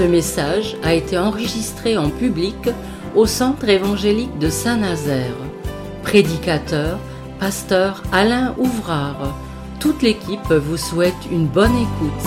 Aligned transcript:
Ce 0.00 0.06
message 0.06 0.78
a 0.82 0.94
été 0.94 1.18
enregistré 1.18 1.98
en 1.98 2.08
public 2.08 2.56
au 3.14 3.26
Centre 3.26 3.68
évangélique 3.68 4.38
de 4.38 4.48
Saint-Nazaire. 4.48 5.36
Prédicateur, 6.02 6.98
pasteur 7.38 8.02
Alain 8.10 8.56
Ouvrard. 8.56 9.38
Toute 9.78 10.00
l'équipe 10.00 10.50
vous 10.52 10.78
souhaite 10.78 11.12
une 11.30 11.46
bonne 11.46 11.76
écoute. 11.76 12.24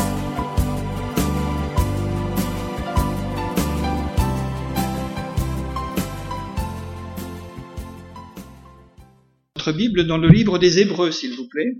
Notre 9.55 9.71
Bible 9.71 10.05
dans 10.05 10.19
le 10.19 10.29
livre 10.29 10.59
des 10.59 10.77
Hébreux, 10.77 11.09
s'il 11.09 11.35
vous 11.35 11.47
plaît. 11.47 11.71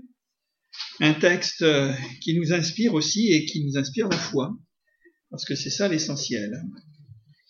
Un 0.98 1.14
texte 1.14 1.64
qui 2.20 2.36
nous 2.36 2.52
inspire 2.52 2.94
aussi 2.94 3.32
et 3.32 3.44
qui 3.44 3.64
nous 3.64 3.78
inspire 3.78 4.08
la 4.08 4.18
foi. 4.18 4.50
Parce 5.34 5.46
que 5.46 5.56
c'est 5.56 5.68
ça 5.70 5.88
l'essentiel. 5.88 6.62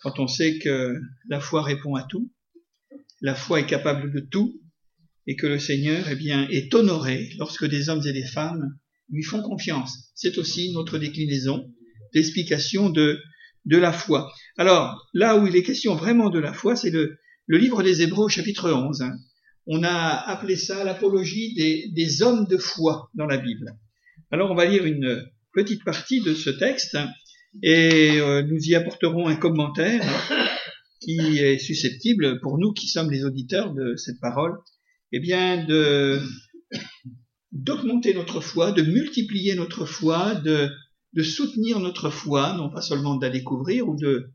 Quand 0.01 0.19
on 0.19 0.27
sait 0.27 0.59
que 0.59 0.99
la 1.29 1.39
foi 1.39 1.61
répond 1.61 1.97
à 1.97 2.05
tout, 2.05 2.33
la 3.21 3.35
foi 3.35 3.61
est 3.61 3.67
capable 3.67 4.11
de 4.11 4.21
tout, 4.21 4.59
et 5.27 5.37
que 5.37 5.47
le 5.47 5.59
Seigneur 5.59 6.07
eh 6.09 6.57
est 6.57 6.75
honoré 6.75 7.29
lorsque 7.37 7.67
des 7.67 7.91
hommes 7.91 8.01
et 8.07 8.15
des 8.15 8.25
femmes 8.25 8.75
lui 9.11 9.23
font 9.23 9.43
confiance. 9.43 10.11
C'est 10.15 10.39
aussi 10.39 10.73
notre 10.73 10.97
déclinaison, 10.97 11.71
l'explication 12.15 12.89
de, 12.89 13.21
la 13.67 13.93
foi. 13.93 14.33
Alors, 14.57 15.07
là 15.13 15.37
où 15.37 15.47
il 15.47 15.55
est 15.55 15.63
question 15.63 15.95
vraiment 15.95 16.31
de 16.31 16.39
la 16.39 16.55
foi, 16.55 16.77
c'est 16.77 16.91
le, 16.91 17.19
livre 17.49 17.83
des 17.83 18.01
Hébreux 18.01 18.31
chapitre 18.31 18.73
11. 18.73 19.03
Hein. 19.03 19.15
On 19.67 19.83
a 19.83 20.09
appelé 20.27 20.57
ça 20.57 20.85
l'apologie 20.85 21.55
des 21.55 22.23
hommes 22.23 22.47
de 22.47 22.57
foi 22.57 23.11
dans 23.13 23.27
la 23.27 23.37
Bible. 23.37 23.77
Alors, 24.31 24.51
on 24.51 24.55
va 24.55 24.65
lire 24.65 24.87
une 24.87 25.23
petite 25.53 25.85
partie 25.85 26.23
de 26.23 26.33
ce 26.33 26.49
texte 26.49 26.97
et 27.63 28.21
euh, 28.21 28.43
nous 28.43 28.59
y 28.59 28.75
apporterons 28.75 29.27
un 29.27 29.37
commentaire 29.37 30.03
qui 31.01 31.39
est 31.39 31.59
susceptible, 31.59 32.41
pour 32.41 32.59
nous 32.59 32.73
qui 32.73 32.89
sommes 32.89 33.11
les 33.11 33.25
auditeurs 33.25 33.73
de 33.73 33.97
cette 33.97 34.21
parole, 34.21 34.59
eh 35.13 35.21
bien, 35.21 35.65
de 35.65 36.21
d'augmenter 37.53 38.15
notre 38.15 38.41
foi, 38.41 38.73
de 38.73 38.83
multiplier 38.83 39.55
notre 39.55 39.87
foi, 39.87 40.35
de, 40.35 40.71
de 41.13 41.23
soutenir 41.23 41.79
notre 41.79 42.11
foi, 42.11 42.55
non 42.57 42.69
pas 42.69 42.83
seulement 42.83 43.15
de 43.15 43.25
la 43.25 43.31
découvrir 43.31 43.89
ou 43.89 43.97
de 43.97 44.31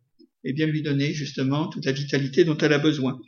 eh 0.46 0.54
bien, 0.54 0.68
lui 0.68 0.82
donner 0.82 1.14
justement 1.14 1.68
toute 1.68 1.86
la 1.86 1.92
vitalité 1.92 2.46
dont 2.46 2.58
elle 2.58 2.72
a 2.72 2.80
besoin. 2.80 3.20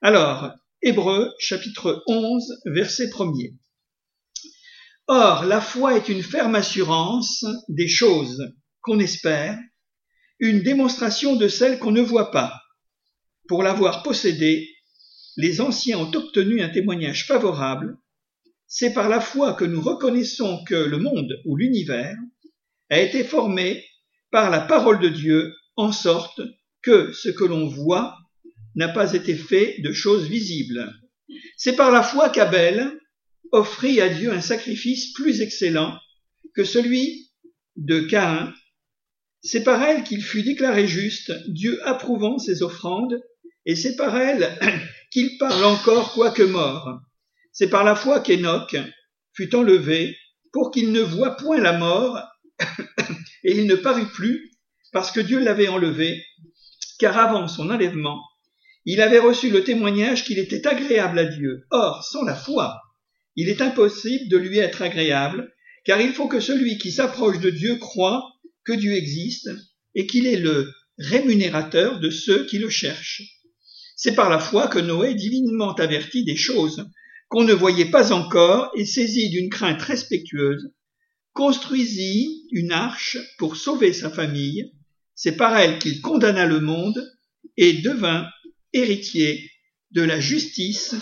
Alors, 0.00 0.54
Hébreu 0.80 1.30
chapitre 1.38 2.02
11, 2.06 2.60
verset 2.66 3.08
1er. 3.08 3.54
Or, 5.06 5.44
la 5.44 5.60
foi 5.60 5.96
est 5.96 6.08
une 6.08 6.22
ferme 6.22 6.54
assurance 6.54 7.44
des 7.68 7.88
choses 7.88 8.54
qu'on 8.84 9.00
espère, 9.00 9.58
une 10.38 10.60
démonstration 10.60 11.36
de 11.36 11.48
celle 11.48 11.78
qu'on 11.78 11.90
ne 11.90 12.02
voit 12.02 12.30
pas. 12.30 12.60
Pour 13.48 13.62
l'avoir 13.62 14.02
possédée, 14.02 14.68
les 15.36 15.60
anciens 15.60 15.98
ont 15.98 16.14
obtenu 16.14 16.60
un 16.62 16.68
témoignage 16.68 17.26
favorable. 17.26 17.96
C'est 18.66 18.92
par 18.92 19.08
la 19.08 19.20
foi 19.20 19.54
que 19.54 19.64
nous 19.64 19.80
reconnaissons 19.80 20.62
que 20.64 20.74
le 20.74 20.98
monde 20.98 21.40
ou 21.46 21.56
l'univers 21.56 22.16
a 22.90 23.00
été 23.00 23.24
formé 23.24 23.84
par 24.30 24.50
la 24.50 24.60
parole 24.60 25.00
de 25.00 25.08
Dieu 25.08 25.52
en 25.76 25.90
sorte 25.90 26.40
que 26.82 27.12
ce 27.12 27.30
que 27.30 27.44
l'on 27.44 27.66
voit 27.66 28.16
n'a 28.74 28.88
pas 28.88 29.14
été 29.14 29.34
fait 29.34 29.80
de 29.80 29.92
choses 29.92 30.28
visibles. 30.28 30.92
C'est 31.56 31.76
par 31.76 31.90
la 31.90 32.02
foi 32.02 32.28
qu'Abel 32.28 32.98
offrit 33.50 34.00
à 34.00 34.08
Dieu 34.08 34.32
un 34.32 34.40
sacrifice 34.40 35.12
plus 35.14 35.40
excellent 35.40 35.98
que 36.54 36.64
celui 36.64 37.30
de 37.76 38.00
Caïn 38.00 38.52
c'est 39.44 39.62
par 39.62 39.82
elle 39.82 40.04
qu'il 40.04 40.22
fut 40.22 40.42
déclaré 40.42 40.86
juste, 40.88 41.30
Dieu 41.48 41.78
approuvant 41.86 42.38
ses 42.38 42.62
offrandes, 42.62 43.20
et 43.66 43.76
c'est 43.76 43.94
par 43.94 44.16
elle 44.16 44.58
qu'il 45.12 45.36
parle 45.36 45.64
encore 45.64 46.14
quoique 46.14 46.42
mort. 46.42 47.00
C'est 47.52 47.68
par 47.68 47.84
la 47.84 47.94
foi 47.94 48.20
qu'Enoch 48.20 48.74
fut 49.34 49.54
enlevé 49.54 50.16
pour 50.50 50.70
qu'il 50.70 50.92
ne 50.92 51.02
voie 51.02 51.36
point 51.36 51.60
la 51.60 51.76
mort, 51.76 52.22
et 53.44 53.54
il 53.54 53.66
ne 53.66 53.74
parut 53.74 54.06
plus, 54.06 54.50
parce 54.92 55.10
que 55.10 55.20
Dieu 55.20 55.40
l'avait 55.40 55.68
enlevé, 55.68 56.24
car 56.98 57.18
avant 57.18 57.46
son 57.46 57.68
enlèvement, 57.68 58.22
il 58.86 59.02
avait 59.02 59.18
reçu 59.18 59.50
le 59.50 59.62
témoignage 59.62 60.24
qu'il 60.24 60.38
était 60.38 60.66
agréable 60.66 61.18
à 61.18 61.24
Dieu. 61.26 61.66
Or, 61.70 62.02
sans 62.02 62.22
la 62.24 62.34
foi, 62.34 62.80
il 63.36 63.50
est 63.50 63.60
impossible 63.60 64.30
de 64.30 64.38
lui 64.38 64.58
être 64.58 64.80
agréable, 64.80 65.52
car 65.84 66.00
il 66.00 66.12
faut 66.14 66.28
que 66.28 66.40
celui 66.40 66.78
qui 66.78 66.92
s'approche 66.92 67.40
de 67.40 67.50
Dieu 67.50 67.76
croit 67.76 68.33
que 68.64 68.72
Dieu 68.72 68.92
existe 68.92 69.50
et 69.94 70.06
qu'il 70.06 70.26
est 70.26 70.38
le 70.38 70.72
rémunérateur 70.98 72.00
de 72.00 72.10
ceux 72.10 72.46
qui 72.46 72.58
le 72.58 72.70
cherchent. 72.70 73.22
C'est 73.96 74.14
par 74.14 74.30
la 74.30 74.38
foi 74.38 74.68
que 74.68 74.78
Noé, 74.78 75.14
divinement 75.14 75.74
averti 75.74 76.24
des 76.24 76.36
choses 76.36 76.86
qu'on 77.28 77.44
ne 77.44 77.52
voyait 77.52 77.90
pas 77.90 78.12
encore 78.12 78.70
et 78.76 78.84
saisi 78.84 79.30
d'une 79.30 79.50
crainte 79.50 79.82
respectueuse, 79.82 80.72
construisit 81.32 82.46
une 82.52 82.72
arche 82.72 83.18
pour 83.38 83.56
sauver 83.56 83.92
sa 83.92 84.10
famille. 84.10 84.72
C'est 85.14 85.36
par 85.36 85.56
elle 85.56 85.78
qu'il 85.78 86.00
condamna 86.00 86.46
le 86.46 86.60
monde 86.60 87.02
et 87.56 87.74
devint 87.74 88.28
héritier 88.72 89.50
de 89.92 90.02
la 90.02 90.20
justice 90.20 90.94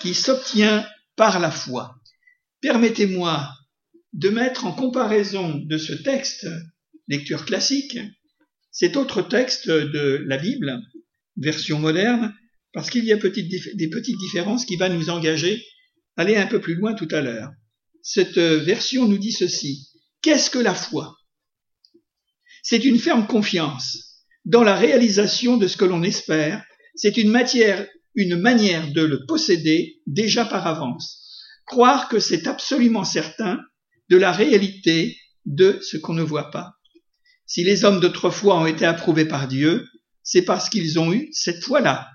qui 0.00 0.14
s'obtient 0.14 0.86
par 1.16 1.40
la 1.40 1.50
foi. 1.50 1.94
Permettez-moi 2.60 3.48
de 4.12 4.28
mettre 4.28 4.66
en 4.66 4.72
comparaison 4.72 5.54
de 5.56 5.78
ce 5.78 5.92
texte 5.92 6.46
lecture 7.08 7.44
classique, 7.44 7.98
cet 8.70 8.96
autre 8.96 9.22
texte 9.22 9.68
de 9.68 10.24
la 10.26 10.36
Bible, 10.36 10.80
version 11.36 11.78
moderne, 11.78 12.34
parce 12.72 12.90
qu'il 12.90 13.04
y 13.04 13.12
a 13.12 13.16
des 13.16 13.88
petites 13.88 14.18
différences 14.18 14.64
qui 14.64 14.76
vont 14.76 14.92
nous 14.92 15.10
engager 15.10 15.64
à 16.16 16.22
aller 16.22 16.36
un 16.36 16.46
peu 16.46 16.60
plus 16.60 16.74
loin 16.74 16.94
tout 16.94 17.08
à 17.12 17.20
l'heure. 17.20 17.50
Cette 18.02 18.38
version 18.38 19.06
nous 19.06 19.18
dit 19.18 19.32
ceci. 19.32 19.88
Qu'est-ce 20.22 20.50
que 20.50 20.58
la 20.58 20.74
foi? 20.74 21.16
C'est 22.62 22.84
une 22.84 22.98
ferme 22.98 23.26
confiance 23.26 24.24
dans 24.44 24.64
la 24.64 24.74
réalisation 24.74 25.56
de 25.56 25.68
ce 25.68 25.76
que 25.76 25.84
l'on 25.84 26.02
espère. 26.02 26.64
C'est 26.94 27.16
une 27.16 27.30
matière, 27.30 27.86
une 28.14 28.36
manière 28.36 28.90
de 28.92 29.02
le 29.02 29.24
posséder 29.26 30.00
déjà 30.06 30.44
par 30.44 30.66
avance. 30.66 31.20
Croire 31.66 32.08
que 32.08 32.18
c'est 32.18 32.46
absolument 32.46 33.04
certain 33.04 33.60
de 34.10 34.16
la 34.16 34.32
réalité 34.32 35.16
de 35.46 35.78
ce 35.82 35.96
qu'on 35.96 36.14
ne 36.14 36.22
voit 36.22 36.50
pas. 36.50 36.74
Si 37.46 37.62
les 37.62 37.84
hommes 37.84 38.00
d'autrefois 38.00 38.58
ont 38.60 38.66
été 38.66 38.86
approuvés 38.86 39.26
par 39.26 39.48
Dieu, 39.48 39.86
c'est 40.22 40.42
parce 40.42 40.70
qu'ils 40.70 40.98
ont 40.98 41.12
eu 41.12 41.28
cette 41.32 41.62
foi-là. 41.62 42.10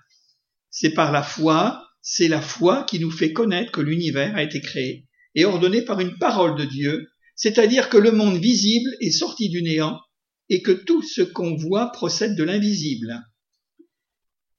C'est 0.71 0.89
par 0.91 1.11
la 1.11 1.23
foi, 1.23 1.87
c'est 2.01 2.27
la 2.27 2.41
foi 2.41 2.83
qui 2.83 2.99
nous 2.99 3.11
fait 3.11 3.33
connaître 3.33 3.71
que 3.71 3.81
l'univers 3.81 4.35
a 4.35 4.43
été 4.43 4.61
créé 4.61 5.05
et 5.35 5.45
ordonné 5.45 5.83
par 5.83 5.99
une 5.99 6.17
parole 6.17 6.57
de 6.57 6.65
Dieu, 6.65 7.07
c'est-à-dire 7.35 7.89
que 7.89 7.97
le 7.97 8.11
monde 8.11 8.37
visible 8.37 8.89
est 8.99 9.11
sorti 9.11 9.49
du 9.49 9.61
néant 9.61 9.99
et 10.49 10.63
que 10.63 10.71
tout 10.71 11.03
ce 11.03 11.21
qu'on 11.21 11.55
voit 11.55 11.91
procède 11.91 12.35
de 12.35 12.43
l'invisible. 12.43 13.21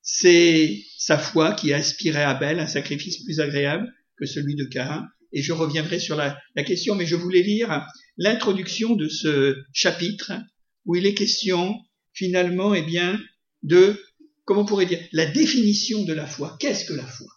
C'est 0.02 0.80
sa 0.96 1.18
foi 1.18 1.52
qui 1.52 1.72
a 1.72 1.76
inspiré 1.76 2.22
à 2.22 2.30
Abel 2.30 2.60
un 2.60 2.66
sacrifice 2.66 3.24
plus 3.24 3.40
agréable 3.40 3.92
que 4.16 4.26
celui 4.26 4.54
de 4.54 4.64
Cain, 4.64 5.06
et 5.32 5.42
je 5.42 5.52
reviendrai 5.52 5.98
sur 5.98 6.16
la 6.16 6.36
question, 6.64 6.94
mais 6.94 7.06
je 7.06 7.16
voulais 7.16 7.42
lire 7.42 7.86
l'introduction 8.16 8.94
de 8.94 9.08
ce 9.08 9.56
chapitre 9.72 10.32
où 10.84 10.96
il 10.96 11.06
est 11.06 11.14
question 11.14 11.74
finalement 12.12 12.74
eh 12.74 12.82
bien 12.82 13.20
de 13.62 14.00
comment 14.44 14.62
on 14.62 14.66
pourrait 14.66 14.86
dire 14.86 15.00
la 15.12 15.26
définition 15.26 16.04
de 16.04 16.12
la 16.12 16.26
foi. 16.26 16.56
Qu'est-ce 16.58 16.84
que 16.84 16.94
la 16.94 17.06
foi? 17.06 17.28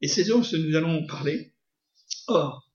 Et 0.00 0.08
c'est 0.08 0.24
ce 0.24 0.56
nous 0.56 0.76
allons 0.76 1.06
parler. 1.06 1.52
Or, 2.26 2.70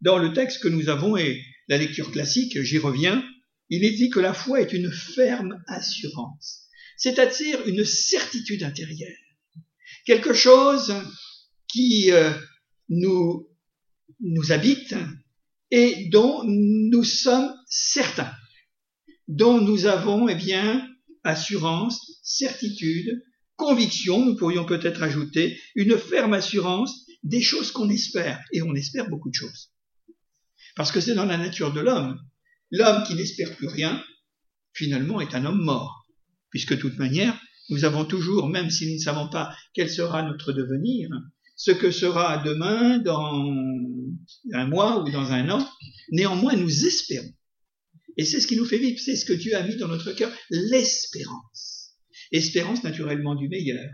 dans 0.00 0.18
le 0.18 0.32
texte 0.32 0.62
que 0.62 0.68
nous 0.68 0.88
avons 0.88 1.16
et 1.16 1.42
la 1.68 1.78
lecture 1.78 2.10
classique, 2.10 2.60
j'y 2.62 2.78
reviens, 2.78 3.24
il 3.68 3.84
est 3.84 3.92
dit 3.92 4.10
que 4.10 4.20
la 4.20 4.34
foi 4.34 4.60
est 4.60 4.72
une 4.72 4.90
ferme 4.90 5.62
assurance, 5.66 6.68
c'est-à-dire 6.96 7.66
une 7.66 7.84
certitude 7.84 8.62
intérieure, 8.62 9.16
quelque 10.06 10.32
chose 10.32 10.94
qui 11.68 12.10
euh, 12.10 12.32
nous, 12.88 13.48
nous 14.20 14.52
habite 14.52 14.94
et 15.70 16.08
dont 16.10 16.42
nous 16.44 17.04
sommes 17.04 17.52
certains 17.68 18.32
dont 19.28 19.60
nous 19.60 19.86
avons, 19.86 20.28
eh 20.28 20.34
bien, 20.34 20.88
assurance, 21.22 22.18
certitude, 22.22 23.22
conviction, 23.56 24.24
nous 24.24 24.36
pourrions 24.36 24.64
peut-être 24.64 25.02
ajouter, 25.02 25.58
une 25.74 25.96
ferme 25.98 26.32
assurance 26.32 27.06
des 27.22 27.42
choses 27.42 27.70
qu'on 27.70 27.90
espère. 27.90 28.40
Et 28.52 28.62
on 28.62 28.74
espère 28.74 29.08
beaucoup 29.08 29.28
de 29.28 29.34
choses. 29.34 29.70
Parce 30.76 30.92
que 30.92 31.00
c'est 31.00 31.14
dans 31.14 31.26
la 31.26 31.36
nature 31.36 31.72
de 31.72 31.80
l'homme. 31.80 32.18
L'homme 32.70 33.02
qui 33.04 33.14
n'espère 33.14 33.54
plus 33.56 33.68
rien, 33.68 34.02
finalement, 34.72 35.20
est 35.20 35.34
un 35.34 35.44
homme 35.44 35.62
mort. 35.62 36.06
Puisque 36.50 36.74
de 36.74 36.80
toute 36.80 36.98
manière, 36.98 37.38
nous 37.68 37.84
avons 37.84 38.04
toujours, 38.04 38.48
même 38.48 38.70
si 38.70 38.86
nous 38.86 38.94
ne 38.94 39.00
savons 39.00 39.28
pas 39.28 39.54
quel 39.74 39.90
sera 39.90 40.22
notre 40.22 40.52
devenir, 40.52 41.10
ce 41.56 41.72
que 41.72 41.90
sera 41.90 42.38
demain, 42.38 42.98
dans 42.98 43.44
un 44.52 44.66
mois 44.66 45.02
ou 45.02 45.10
dans 45.10 45.32
un 45.32 45.50
an, 45.50 45.68
néanmoins 46.12 46.56
nous 46.56 46.86
espérons. 46.86 47.32
Et 48.18 48.24
c'est 48.24 48.40
ce 48.40 48.48
qui 48.48 48.56
nous 48.56 48.64
fait 48.64 48.78
vivre, 48.78 48.98
c'est 48.98 49.16
ce 49.16 49.24
que 49.24 49.32
Dieu 49.32 49.54
a 49.54 49.62
mis 49.62 49.76
dans 49.76 49.86
notre 49.86 50.12
cœur, 50.12 50.30
l'espérance. 50.50 51.94
Espérance 52.32 52.82
naturellement 52.82 53.36
du 53.36 53.48
meilleur. 53.48 53.88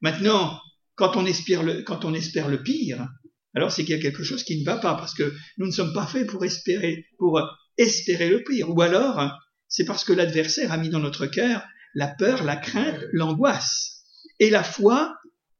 Maintenant, 0.00 0.60
quand 0.94 1.16
on 1.16 1.26
espère 1.26 1.64
le, 1.64 2.62
pire, 2.62 3.08
alors 3.54 3.72
c'est 3.72 3.84
qu'il 3.84 3.96
y 3.96 3.98
a 3.98 4.02
quelque 4.02 4.22
chose 4.22 4.44
qui 4.44 4.60
ne 4.60 4.64
va 4.64 4.76
pas, 4.76 4.94
parce 4.94 5.14
que 5.14 5.34
nous 5.58 5.66
ne 5.66 5.72
sommes 5.72 5.92
pas 5.92 6.06
faits 6.06 6.28
pour 6.28 6.44
espérer, 6.44 7.06
pour 7.18 7.40
espérer 7.76 8.28
le 8.28 8.44
pire. 8.44 8.70
Ou 8.70 8.80
alors, 8.80 9.36
c'est 9.68 9.84
parce 9.84 10.04
que 10.04 10.12
l'adversaire 10.12 10.70
a 10.70 10.78
mis 10.78 10.88
dans 10.88 11.00
notre 11.00 11.26
cœur 11.26 11.66
la 11.94 12.08
peur, 12.08 12.44
la 12.44 12.56
crainte, 12.56 13.00
l'angoisse. 13.12 14.04
Et 14.38 14.50
la 14.50 14.62
foi, 14.62 15.16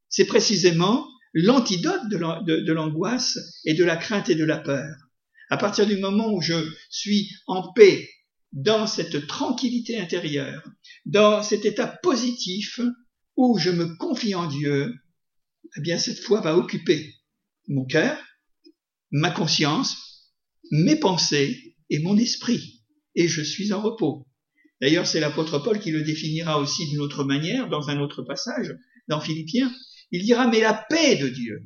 c'est 0.08 0.26
précisément 0.26 1.08
l'antidote 1.32 2.08
de 2.08 2.72
l'angoisse 2.72 3.38
et 3.64 3.74
de 3.74 3.84
la 3.84 3.96
crainte 3.96 4.28
et 4.28 4.36
de 4.36 4.44
la 4.44 4.58
peur. 4.58 4.94
À 5.54 5.56
partir 5.56 5.86
du 5.86 5.98
moment 5.98 6.32
où 6.32 6.40
je 6.40 6.68
suis 6.90 7.30
en 7.46 7.72
paix, 7.74 8.10
dans 8.50 8.88
cette 8.88 9.28
tranquillité 9.28 9.96
intérieure, 10.00 10.68
dans 11.06 11.44
cet 11.44 11.64
état 11.64 11.86
positif 11.86 12.80
où 13.36 13.56
je 13.56 13.70
me 13.70 13.94
confie 13.94 14.34
en 14.34 14.48
Dieu, 14.48 14.92
eh 15.76 15.80
bien 15.80 15.96
cette 15.96 16.18
foi 16.18 16.40
va 16.40 16.56
occuper 16.56 17.14
mon 17.68 17.84
cœur, 17.84 18.20
ma 19.12 19.30
conscience, 19.30 20.32
mes 20.72 20.96
pensées 20.96 21.76
et 21.88 22.00
mon 22.00 22.16
esprit. 22.16 22.82
Et 23.14 23.28
je 23.28 23.40
suis 23.40 23.72
en 23.72 23.80
repos. 23.80 24.26
D'ailleurs, 24.80 25.06
c'est 25.06 25.20
l'apôtre 25.20 25.60
Paul 25.60 25.78
qui 25.78 25.92
le 25.92 26.02
définira 26.02 26.58
aussi 26.58 26.84
d'une 26.88 26.98
autre 26.98 27.22
manière 27.22 27.68
dans 27.68 27.90
un 27.90 28.00
autre 28.00 28.24
passage, 28.24 28.74
dans 29.06 29.20
Philippiens. 29.20 29.72
Il 30.10 30.24
dira, 30.24 30.48
mais 30.48 30.60
la 30.60 30.74
paix 30.74 31.14
de 31.14 31.28
Dieu, 31.28 31.62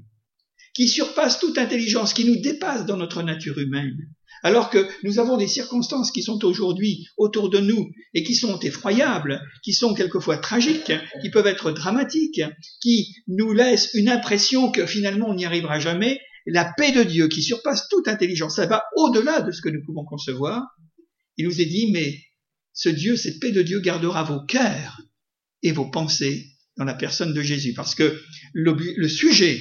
qui 0.78 0.86
surpasse 0.86 1.40
toute 1.40 1.58
intelligence, 1.58 2.14
qui 2.14 2.24
nous 2.24 2.36
dépasse 2.36 2.86
dans 2.86 2.96
notre 2.96 3.24
nature 3.24 3.58
humaine, 3.58 3.96
alors 4.44 4.70
que 4.70 4.86
nous 5.02 5.18
avons 5.18 5.36
des 5.36 5.48
circonstances 5.48 6.12
qui 6.12 6.22
sont 6.22 6.44
aujourd'hui 6.44 7.04
autour 7.16 7.50
de 7.50 7.58
nous 7.58 7.90
et 8.14 8.22
qui 8.22 8.36
sont 8.36 8.60
effroyables, 8.60 9.42
qui 9.64 9.72
sont 9.72 9.92
quelquefois 9.92 10.38
tragiques, 10.38 10.92
qui 11.20 11.30
peuvent 11.30 11.48
être 11.48 11.72
dramatiques, 11.72 12.42
qui 12.80 13.12
nous 13.26 13.52
laissent 13.52 13.90
une 13.94 14.08
impression 14.08 14.70
que 14.70 14.86
finalement 14.86 15.30
on 15.30 15.34
n'y 15.34 15.46
arrivera 15.46 15.80
jamais, 15.80 16.20
la 16.46 16.72
paix 16.76 16.92
de 16.92 17.02
Dieu 17.02 17.26
qui 17.26 17.42
surpasse 17.42 17.88
toute 17.88 18.06
intelligence, 18.06 18.54
ça 18.54 18.66
va 18.66 18.84
au-delà 18.94 19.40
de 19.40 19.50
ce 19.50 19.60
que 19.60 19.70
nous 19.70 19.82
pouvons 19.84 20.04
concevoir. 20.04 20.62
Il 21.38 21.46
nous 21.46 21.60
est 21.60 21.66
dit, 21.66 21.90
mais 21.90 22.20
ce 22.72 22.88
Dieu, 22.88 23.16
cette 23.16 23.40
paix 23.40 23.50
de 23.50 23.62
Dieu 23.62 23.80
gardera 23.80 24.22
vos 24.22 24.46
cœurs 24.46 25.00
et 25.64 25.72
vos 25.72 25.90
pensées 25.90 26.46
dans 26.76 26.84
la 26.84 26.94
personne 26.94 27.34
de 27.34 27.42
Jésus. 27.42 27.74
Parce 27.74 27.96
que 27.96 28.22
le, 28.52 28.76
le 28.96 29.08
sujet 29.08 29.60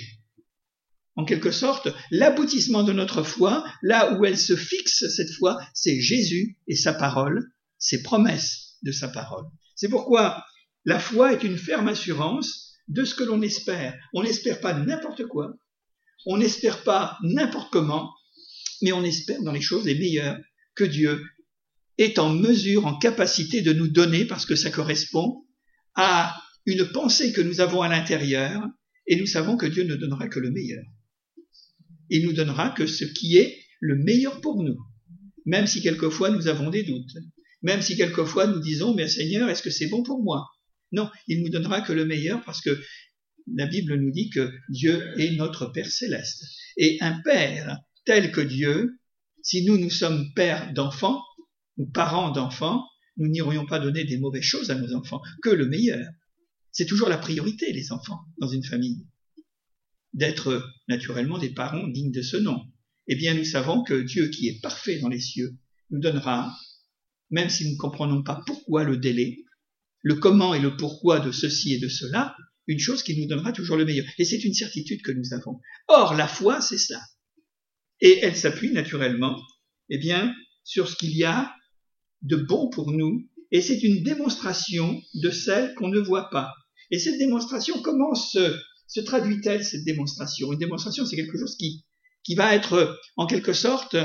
en 1.18 1.26
quelque 1.26 1.50
sorte, 1.50 1.90
l'aboutissement 2.12 2.84
de 2.84 2.94
notre 2.94 3.24
foi, 3.24 3.66
là 3.82 4.14
où 4.14 4.26
elle 4.26 4.38
se 4.38 4.56
fixe 4.56 5.04
cette 5.10 5.32
fois, 5.32 5.58
c'est 5.74 6.00
Jésus 6.00 6.58
et 6.68 6.76
sa 6.76 6.94
parole, 6.94 7.52
ses 7.80 8.04
promesses 8.04 8.78
de 8.84 8.92
sa 8.92 9.08
parole. 9.08 9.46
C'est 9.76 9.90
pourquoi 9.90 10.46
la 10.86 11.00
foi 11.00 11.34
est 11.34 11.44
une 11.44 11.58
ferme 11.58 11.88
assurance 11.88 12.76
de 12.88 13.04
ce 13.04 13.16
que 13.16 13.24
l'on 13.24 13.42
espère. 13.42 13.98
On 14.14 14.22
n'espère 14.22 14.62
pas 14.62 14.74
n'importe 14.74 15.26
quoi, 15.26 15.56
on 16.28 16.38
n'espère 16.38 16.84
pas 16.84 17.18
n'importe 17.24 17.72
comment, 17.72 18.14
mais 18.84 18.92
on 18.92 19.04
espère 19.04 19.42
dans 19.42 19.52
les 19.52 19.62
choses 19.62 19.86
les 19.86 19.98
meilleures 19.98 20.38
que 20.76 20.84
Dieu 20.84 21.26
est 21.98 22.20
en 22.20 22.30
mesure, 22.30 22.86
en 22.86 22.96
capacité 23.00 23.62
de 23.62 23.74
nous 23.74 23.88
donner, 23.88 24.26
parce 24.26 24.46
que 24.46 24.56
ça 24.56 24.70
correspond 24.70 25.48
à 25.96 26.40
une 26.68 26.86
pensée 26.92 27.34
que 27.34 27.42
nous 27.42 27.60
avons 27.60 27.82
à 27.82 27.90
l'intérieur, 27.90 28.62
et 29.08 29.16
nous 29.16 29.26
savons 29.26 29.58
que 29.58 29.66
Dieu 29.66 29.84
ne 29.84 29.96
donnera 29.96 30.28
que 30.28 30.40
le 30.40 30.52
meilleur 30.52 30.84
il 32.10 32.26
nous 32.26 32.34
donnera 32.34 32.72
que 32.72 32.88
ce 32.88 33.06
qui 33.06 33.38
est 33.38 33.58
le 33.80 33.96
meilleur 33.96 34.42
pour 34.42 34.64
nous, 34.64 34.78
même 35.46 35.68
si 35.68 35.82
quelquefois 35.82 36.30
nous 36.30 36.48
avons 36.48 36.70
des 36.70 36.84
doutes, 36.84 37.18
même 37.62 37.82
si 37.82 37.96
quelquefois 37.96 38.48
nous 38.48 38.60
disons, 38.60 38.94
mais 38.94 39.08
Seigneur, 39.08 39.50
est-ce 39.50 39.64
que 39.64 39.70
c'est 39.70 39.88
bon 39.88 40.04
pour 40.04 40.24
moi? 40.24 40.48
Non, 40.92 41.10
il 41.28 41.42
nous 41.42 41.50
donnera 41.50 41.82
que 41.82 41.94
le 41.94 42.06
meilleur 42.06 42.44
parce 42.46 42.62
que 42.62 42.80
la 43.56 43.68
Bible 43.68 43.96
nous 43.96 44.12
dit 44.12 44.30
que 44.30 44.52
Dieu 44.70 45.02
est 45.20 45.36
notre 45.36 45.68
Père 45.68 45.90
céleste. 45.90 46.44
Et 46.78 46.98
un 47.02 47.20
Père 47.22 47.80
tel 48.06 48.32
que 48.32 48.42
Dieu, 48.42 49.00
si 49.42 49.66
nous, 49.66 49.78
nous 49.78 49.90
sommes 49.90 50.34
pères 50.34 50.74
d'enfants, 50.74 51.22
ou 51.78 51.86
parents 51.86 52.32
d'enfants, 52.32 52.84
nous 53.18 53.28
n'irions 53.28 53.66
pas 53.66 53.80
donner 53.80 54.04
des 54.04 54.18
mauvaises 54.18 54.44
choses 54.44 54.72
à 54.72 54.76
nos 54.76 54.94
enfants, 54.94 55.22
que 55.42 55.50
le 55.50 55.68
meilleur. 55.68 56.06
C'est 56.72 56.86
toujours 56.86 57.10
la 57.10 57.18
priorité, 57.18 57.72
les 57.74 57.92
enfants, 57.92 58.20
dans 58.40 58.48
une 58.48 58.64
famille 58.64 59.06
d'être 60.18 60.68
naturellement 60.88 61.38
des 61.38 61.52
parents 61.52 61.88
dignes 61.88 62.12
de 62.12 62.24
ce 62.24 62.38
nom. 62.38 62.60
Eh 63.08 63.16
bien, 63.16 63.36
nous 63.36 63.46
savons 63.46 63.84
que 63.84 64.02
Dieu 64.02 64.30
qui 64.30 64.48
est 64.48 64.60
parfait 64.62 65.00
dans 65.00 65.10
les 65.10 65.20
cieux 65.20 65.56
nous 65.92 66.00
donnera, 66.00 66.52
même 67.30 67.50
si 67.50 67.66
nous 67.66 67.74
ne 67.74 67.78
comprenons 67.78 68.24
pas 68.24 68.42
pourquoi 68.46 68.84
le 68.84 68.98
délai, 68.98 69.46
le 70.02 70.16
comment 70.16 70.56
et 70.56 70.60
le 70.60 70.76
pourquoi 70.76 71.20
de 71.20 71.32
ceci 71.32 71.76
et 71.76 71.80
de 71.80 71.88
cela, 71.88 72.36
une 72.66 72.80
chose 72.80 73.04
qui 73.04 73.18
nous 73.18 73.28
donnera 73.28 73.54
toujours 73.54 73.78
le 73.78 73.86
meilleur. 73.86 74.06
Et 74.18 74.26
c'est 74.26 74.44
une 74.44 74.56
certitude 74.56 75.04
que 75.04 75.12
nous 75.12 75.34
avons. 75.34 75.60
Or, 75.88 76.16
la 76.16 76.28
foi, 76.28 76.62
c'est 76.62 76.80
ça. 76.80 77.00
Et 78.02 78.20
elle 78.24 78.36
s'appuie 78.36 78.72
naturellement, 78.72 79.40
eh 79.90 80.00
bien, 80.00 80.36
sur 80.64 80.90
ce 80.90 80.96
qu'il 80.96 81.16
y 81.16 81.24
a 81.24 81.54
de 82.24 82.38
bon 82.38 82.70
pour 82.70 82.92
nous, 82.92 83.30
et 83.52 83.62
c'est 83.62 83.82
une 83.84 84.04
démonstration 84.04 85.00
de 85.14 85.30
celle 85.30 85.76
qu'on 85.76 85.90
ne 85.90 86.00
voit 86.00 86.30
pas. 86.32 86.54
Et 86.90 86.98
cette 86.98 87.20
démonstration 87.20 87.82
commence 87.82 88.36
se 88.88 89.02
traduit-elle 89.02 89.64
cette 89.64 89.84
démonstration? 89.84 90.52
Une 90.52 90.60
démonstration, 90.60 91.06
c'est 91.06 91.16
quelque 91.16 91.38
chose 91.38 91.56
qui, 91.58 91.84
va 92.36 92.56
être 92.56 93.00
en 93.16 93.26
quelque 93.26 93.54
sorte 93.54 93.96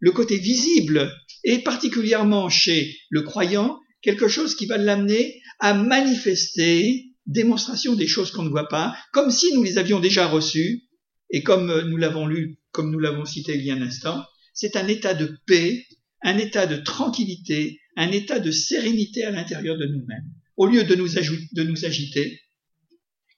le 0.00 0.12
côté 0.12 0.36
visible 0.36 1.10
et 1.44 1.58
particulièrement 1.60 2.50
chez 2.50 2.94
le 3.08 3.22
croyant, 3.22 3.78
quelque 4.02 4.28
chose 4.28 4.54
qui 4.54 4.66
va 4.66 4.76
l'amener 4.76 5.40
à 5.60 5.72
manifester 5.72 7.06
démonstration 7.26 7.94
des 7.94 8.06
choses 8.06 8.32
qu'on 8.32 8.42
ne 8.42 8.50
voit 8.50 8.68
pas, 8.68 8.96
comme 9.12 9.30
si 9.30 9.52
nous 9.54 9.62
les 9.62 9.78
avions 9.78 10.00
déjà 10.00 10.26
reçues, 10.26 10.88
et 11.30 11.42
comme 11.42 11.88
nous 11.88 11.96
l'avons 11.96 12.26
lu, 12.26 12.58
comme 12.72 12.90
nous 12.90 12.98
l'avons 12.98 13.24
cité 13.24 13.54
il 13.54 13.64
y 13.64 13.70
a 13.70 13.74
un 13.74 13.82
instant, 13.82 14.24
c'est 14.52 14.76
un 14.76 14.88
état 14.88 15.14
de 15.14 15.38
paix, 15.46 15.86
un 16.22 16.36
état 16.38 16.66
de 16.66 16.76
tranquillité, 16.76 17.80
un 17.96 18.10
état 18.10 18.40
de 18.40 18.50
sérénité 18.50 19.24
à 19.24 19.30
l'intérieur 19.30 19.76
de 19.78 19.86
nous-mêmes. 19.86 20.30
Au 20.56 20.66
lieu 20.66 20.84
de 20.84 20.94
nous 20.94 21.84
agiter, 21.86 22.40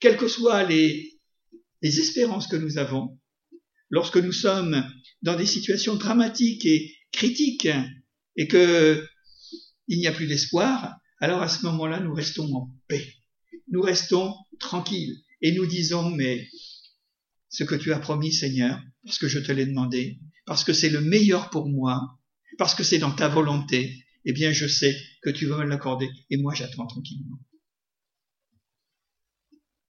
quelles 0.02 0.16
que 0.16 0.26
soient 0.26 0.64
les, 0.64 1.16
espérances 1.80 2.48
que 2.48 2.56
nous 2.56 2.76
avons, 2.76 3.20
lorsque 3.88 4.16
nous 4.16 4.32
sommes 4.32 4.84
dans 5.22 5.36
des 5.36 5.46
situations 5.46 5.94
dramatiques 5.94 6.66
et 6.66 6.92
critiques 7.12 7.68
et 8.36 8.48
que 8.48 9.06
il 9.86 9.98
n'y 9.98 10.08
a 10.08 10.12
plus 10.12 10.26
d'espoir, 10.26 10.96
alors 11.20 11.40
à 11.40 11.48
ce 11.48 11.64
moment-là, 11.66 12.00
nous 12.00 12.14
restons 12.14 12.52
en 12.52 12.68
paix. 12.88 13.06
Nous 13.68 13.80
restons 13.80 14.34
tranquilles 14.58 15.18
et 15.40 15.52
nous 15.52 15.66
disons, 15.66 16.10
mais 16.10 16.48
ce 17.48 17.62
que 17.62 17.76
tu 17.76 17.92
as 17.92 18.00
promis, 18.00 18.32
Seigneur, 18.32 18.80
parce 19.04 19.18
que 19.18 19.28
je 19.28 19.38
te 19.38 19.52
l'ai 19.52 19.66
demandé, 19.66 20.18
parce 20.46 20.64
que 20.64 20.72
c'est 20.72 20.90
le 20.90 21.00
meilleur 21.00 21.48
pour 21.50 21.68
moi, 21.68 22.00
parce 22.58 22.74
que 22.74 22.82
c'est 22.82 22.98
dans 22.98 23.12
ta 23.12 23.28
volonté, 23.28 24.04
eh 24.24 24.32
bien 24.32 24.52
je 24.52 24.66
sais 24.66 24.96
que 25.22 25.30
tu 25.30 25.46
vas 25.46 25.58
me 25.58 25.64
l'accorder 25.64 26.08
et 26.30 26.38
moi 26.38 26.54
j'attends 26.54 26.86
tranquillement 26.86 27.38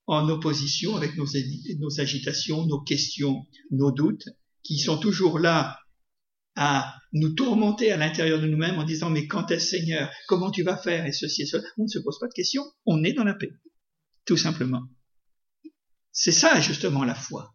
en 0.06 0.28
opposition 0.28 0.96
avec 0.96 1.16
nos, 1.16 2.00
agitations, 2.00 2.66
nos 2.66 2.80
questions, 2.80 3.46
nos 3.70 3.90
doutes, 3.90 4.28
qui 4.62 4.78
sont 4.78 4.98
toujours 4.98 5.38
là 5.38 5.78
à 6.56 6.94
nous 7.12 7.30
tourmenter 7.30 7.90
à 7.90 7.96
l'intérieur 7.96 8.40
de 8.40 8.46
nous-mêmes 8.46 8.78
en 8.78 8.84
disant 8.84 9.10
mais 9.10 9.26
quand 9.26 9.50
est-ce 9.50 9.68
Seigneur? 9.68 10.10
Comment 10.28 10.50
tu 10.50 10.62
vas 10.62 10.76
faire? 10.76 11.06
Et 11.06 11.12
ceci 11.12 11.42
et 11.42 11.46
cela. 11.46 11.64
On 11.78 11.84
ne 11.84 11.88
se 11.88 11.98
pose 11.98 12.18
pas 12.18 12.28
de 12.28 12.34
questions, 12.34 12.64
on 12.86 13.02
est 13.02 13.12
dans 13.12 13.24
la 13.24 13.34
paix, 13.34 13.50
tout 14.24 14.36
simplement. 14.36 14.82
C'est 16.12 16.32
ça 16.32 16.60
justement 16.60 17.04
la 17.04 17.14
foi. 17.14 17.54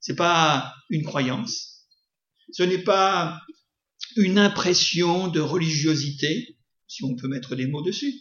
C'est 0.00 0.14
pas 0.14 0.72
une 0.90 1.04
croyance, 1.04 1.86
ce 2.52 2.62
n'est 2.62 2.84
pas 2.84 3.40
une 4.16 4.38
impression 4.38 5.28
de 5.28 5.40
religiosité, 5.40 6.58
si 6.86 7.04
on 7.04 7.16
peut 7.16 7.28
mettre 7.28 7.56
des 7.56 7.66
mots 7.66 7.82
dessus. 7.82 8.14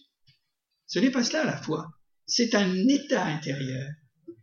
Ce 0.87 0.99
n'est 0.99 1.11
pas 1.11 1.23
cela 1.23 1.43
la 1.43 1.61
foi 1.61 1.87
c'est 2.27 2.53
un 2.55 2.87
état 2.89 3.25
intérieur, 3.25 3.87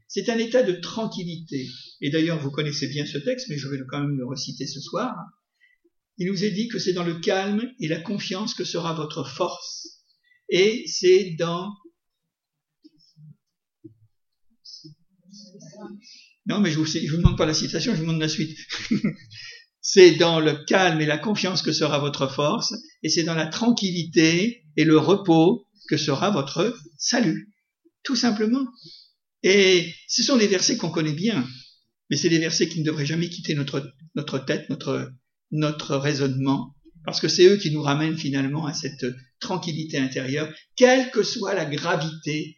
c'est 0.09 0.31
un 0.31 0.39
état 0.39 0.63
de 0.63 0.73
tranquillité. 0.73 1.69
Et 2.01 2.11
d'ailleurs, 2.11 2.41
vous 2.41 2.51
connaissez 2.51 2.89
bien 2.89 3.05
ce 3.05 3.19
texte, 3.19 3.49
mais 3.51 3.59
je 3.59 3.69
vais 3.69 3.79
quand 3.89 4.01
même 4.01 4.17
le 4.17 4.27
reciter 4.27 4.67
ce 4.67 4.81
soir. 4.81 5.15
Il 6.17 6.29
nous 6.29 6.45
est 6.45 6.51
dit 6.51 6.69
que 6.69 6.79
c'est 6.79 6.95
dans 6.95 7.05
le 7.05 7.21
calme 7.21 7.71
et 7.81 7.89
la 7.89 8.01
confiance 8.01 8.55
que 8.55 8.65
sera 8.65 8.95
votre 8.95 9.29
force. 9.29 10.03
Et 10.49 10.85
c'est 10.87 11.37
dans... 11.39 11.71
Non, 16.47 16.61
mais 16.61 16.71
je 16.71 16.79
vous, 16.79 16.85
vous 16.85 17.17
demande 17.17 17.37
pas 17.37 17.47
la 17.47 17.55
citation, 17.55 17.93
je 17.93 17.99
vous 17.99 18.07
demande 18.07 18.21
la 18.21 18.29
suite. 18.29 18.57
c'est 19.81 20.13
dans 20.13 20.41
le 20.41 20.65
calme 20.65 21.01
et 21.01 21.07
la 21.07 21.19
confiance 21.19 21.61
que 21.61 21.73
sera 21.73 21.99
votre 21.99 22.29
force, 22.29 22.73
et 23.03 23.09
c'est 23.09 23.25
dans 23.25 23.35
la 23.35 23.47
tranquillité 23.47 24.65
et 24.77 24.85
le 24.85 24.99
repos 24.99 25.67
que 25.89 25.97
sera 25.97 26.31
votre 26.31 26.75
salut 26.97 27.54
tout 28.05 28.17
simplement. 28.17 28.67
Et 29.43 29.93
ce 30.09 30.23
sont 30.23 30.37
des 30.37 30.47
versets 30.47 30.77
qu'on 30.77 30.91
connaît 30.91 31.13
bien, 31.13 31.47
mais 32.09 32.17
c'est 32.17 32.29
des 32.29 32.39
versets 32.39 32.69
qui 32.69 32.81
ne 32.81 32.85
devraient 32.85 33.07
jamais 33.07 33.29
quitter 33.29 33.55
notre, 33.55 33.93
notre 34.15 34.39
tête, 34.39 34.71
notre, 34.71 35.11
notre 35.51 35.97
raisonnement. 35.97 36.75
Parce 37.05 37.21
que 37.21 37.29
c'est 37.29 37.47
eux 37.47 37.57
qui 37.57 37.71
nous 37.71 37.83
ramènent 37.83 38.17
finalement 38.17 38.67
à 38.67 38.73
cette 38.73 39.05
tranquillité 39.41 39.99
intérieure, 39.99 40.51
quelle 40.77 41.11
que 41.11 41.23
soit 41.23 41.55
la 41.55 41.67
gravité, 41.67 42.57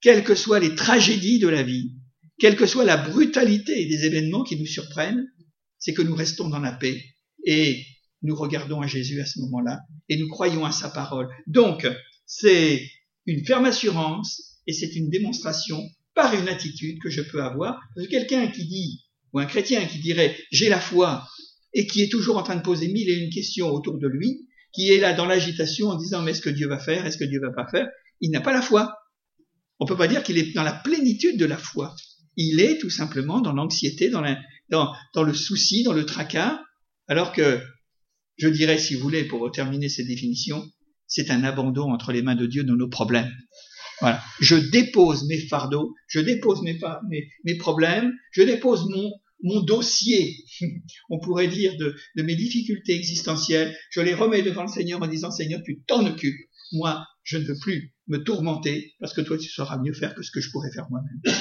quelles 0.00 0.22
que 0.22 0.36
soient 0.36 0.60
les 0.60 0.76
tragédies 0.76 1.40
de 1.40 1.48
la 1.48 1.64
vie, 1.64 1.94
quelle 2.38 2.56
que 2.56 2.66
soit 2.66 2.84
la 2.84 2.96
brutalité 2.96 3.86
des 3.86 4.04
événements 4.04 4.44
qui 4.44 4.56
nous 4.56 4.66
surprennent, 4.66 5.26
c'est 5.78 5.94
que 5.94 6.02
nous 6.02 6.14
restons 6.14 6.48
dans 6.48 6.60
la 6.60 6.72
paix 6.72 7.02
et 7.44 7.84
nous 8.22 8.36
regardons 8.36 8.80
à 8.80 8.86
Jésus 8.86 9.20
à 9.20 9.26
ce 9.26 9.40
moment-là 9.40 9.80
et 10.08 10.16
nous 10.16 10.28
croyons 10.28 10.64
à 10.64 10.72
sa 10.72 10.88
parole. 10.88 11.28
Donc, 11.48 11.86
c'est 12.26 12.88
une 13.26 13.44
ferme 13.44 13.64
assurance 13.64 14.47
et 14.68 14.72
c'est 14.74 14.94
une 14.94 15.08
démonstration 15.08 15.82
par 16.14 16.34
une 16.34 16.48
attitude 16.48 17.00
que 17.02 17.10
je 17.10 17.22
peux 17.22 17.42
avoir. 17.42 17.80
quelqu'un 18.10 18.46
qui 18.48 18.66
dit, 18.68 19.04
ou 19.32 19.40
un 19.40 19.46
chrétien 19.46 19.84
qui 19.86 19.98
dirait 19.98 20.36
j'ai 20.52 20.68
la 20.68 20.78
foi 20.78 21.26
et 21.72 21.86
qui 21.86 22.02
est 22.02 22.10
toujours 22.10 22.36
en 22.36 22.42
train 22.42 22.56
de 22.56 22.62
poser 22.62 22.88
mille 22.88 23.08
et 23.08 23.14
une 23.14 23.30
questions 23.30 23.70
autour 23.70 23.98
de 23.98 24.06
lui, 24.06 24.46
qui 24.72 24.92
est 24.92 25.00
là 25.00 25.14
dans 25.14 25.24
l'agitation 25.24 25.88
en 25.88 25.96
disant 25.96 26.22
mais 26.22 26.32
est-ce 26.32 26.42
que 26.42 26.50
Dieu 26.50 26.68
va 26.68 26.78
faire, 26.78 27.06
est-ce 27.06 27.16
que 27.16 27.24
Dieu 27.24 27.40
va 27.40 27.50
pas 27.50 27.66
faire, 27.70 27.88
il 28.20 28.30
n'a 28.30 28.42
pas 28.42 28.52
la 28.52 28.62
foi. 28.62 28.94
On 29.80 29.86
peut 29.86 29.96
pas 29.96 30.08
dire 30.08 30.22
qu'il 30.22 30.36
est 30.38 30.52
dans 30.52 30.62
la 30.62 30.72
plénitude 30.72 31.38
de 31.38 31.46
la 31.46 31.56
foi. 31.56 31.96
Il 32.36 32.60
est 32.60 32.78
tout 32.78 32.90
simplement 32.90 33.40
dans 33.40 33.52
l'anxiété, 33.52 34.10
dans, 34.10 34.22
dans, 34.68 34.92
dans 35.14 35.22
le 35.22 35.34
souci, 35.34 35.82
dans 35.82 35.92
le 35.92 36.04
tracas, 36.04 36.60
alors 37.06 37.32
que 37.32 37.60
je 38.36 38.48
dirais, 38.48 38.78
si 38.78 38.94
vous 38.94 39.00
voulez, 39.00 39.24
pour 39.24 39.50
terminer 39.50 39.88
cette 39.88 40.06
définition, 40.06 40.64
c'est 41.06 41.30
un 41.30 41.42
abandon 41.42 41.90
entre 41.90 42.12
les 42.12 42.22
mains 42.22 42.36
de 42.36 42.46
Dieu 42.46 42.64
de 42.64 42.74
nos 42.74 42.88
problèmes. 42.88 43.32
Voilà. 44.00 44.22
Je 44.40 44.56
dépose 44.56 45.26
mes 45.26 45.38
fardeaux, 45.38 45.94
je 46.06 46.20
dépose 46.20 46.62
mes, 46.62 46.78
mes, 47.08 47.28
mes 47.44 47.56
problèmes, 47.56 48.12
je 48.32 48.42
dépose 48.42 48.88
mon, 48.88 49.12
mon 49.42 49.60
dossier, 49.60 50.44
on 51.10 51.18
pourrait 51.20 51.48
dire, 51.48 51.76
de, 51.76 51.94
de, 52.16 52.22
mes 52.22 52.36
difficultés 52.36 52.94
existentielles, 52.94 53.76
je 53.90 54.00
les 54.00 54.14
remets 54.14 54.42
devant 54.42 54.62
le 54.62 54.68
Seigneur 54.68 55.02
en 55.02 55.06
disant, 55.06 55.30
Seigneur, 55.30 55.60
tu 55.64 55.82
t'en 55.86 56.06
occupes. 56.06 56.38
Moi, 56.72 57.04
je 57.22 57.38
ne 57.38 57.44
veux 57.44 57.58
plus 57.60 57.94
me 58.08 58.18
tourmenter 58.18 58.94
parce 59.00 59.12
que 59.12 59.20
toi, 59.20 59.38
tu 59.38 59.48
sauras 59.48 59.78
mieux 59.78 59.92
faire 59.92 60.14
que 60.14 60.22
ce 60.22 60.30
que 60.30 60.40
je 60.40 60.50
pourrais 60.50 60.70
faire 60.72 60.88
moi-même. 60.90 61.20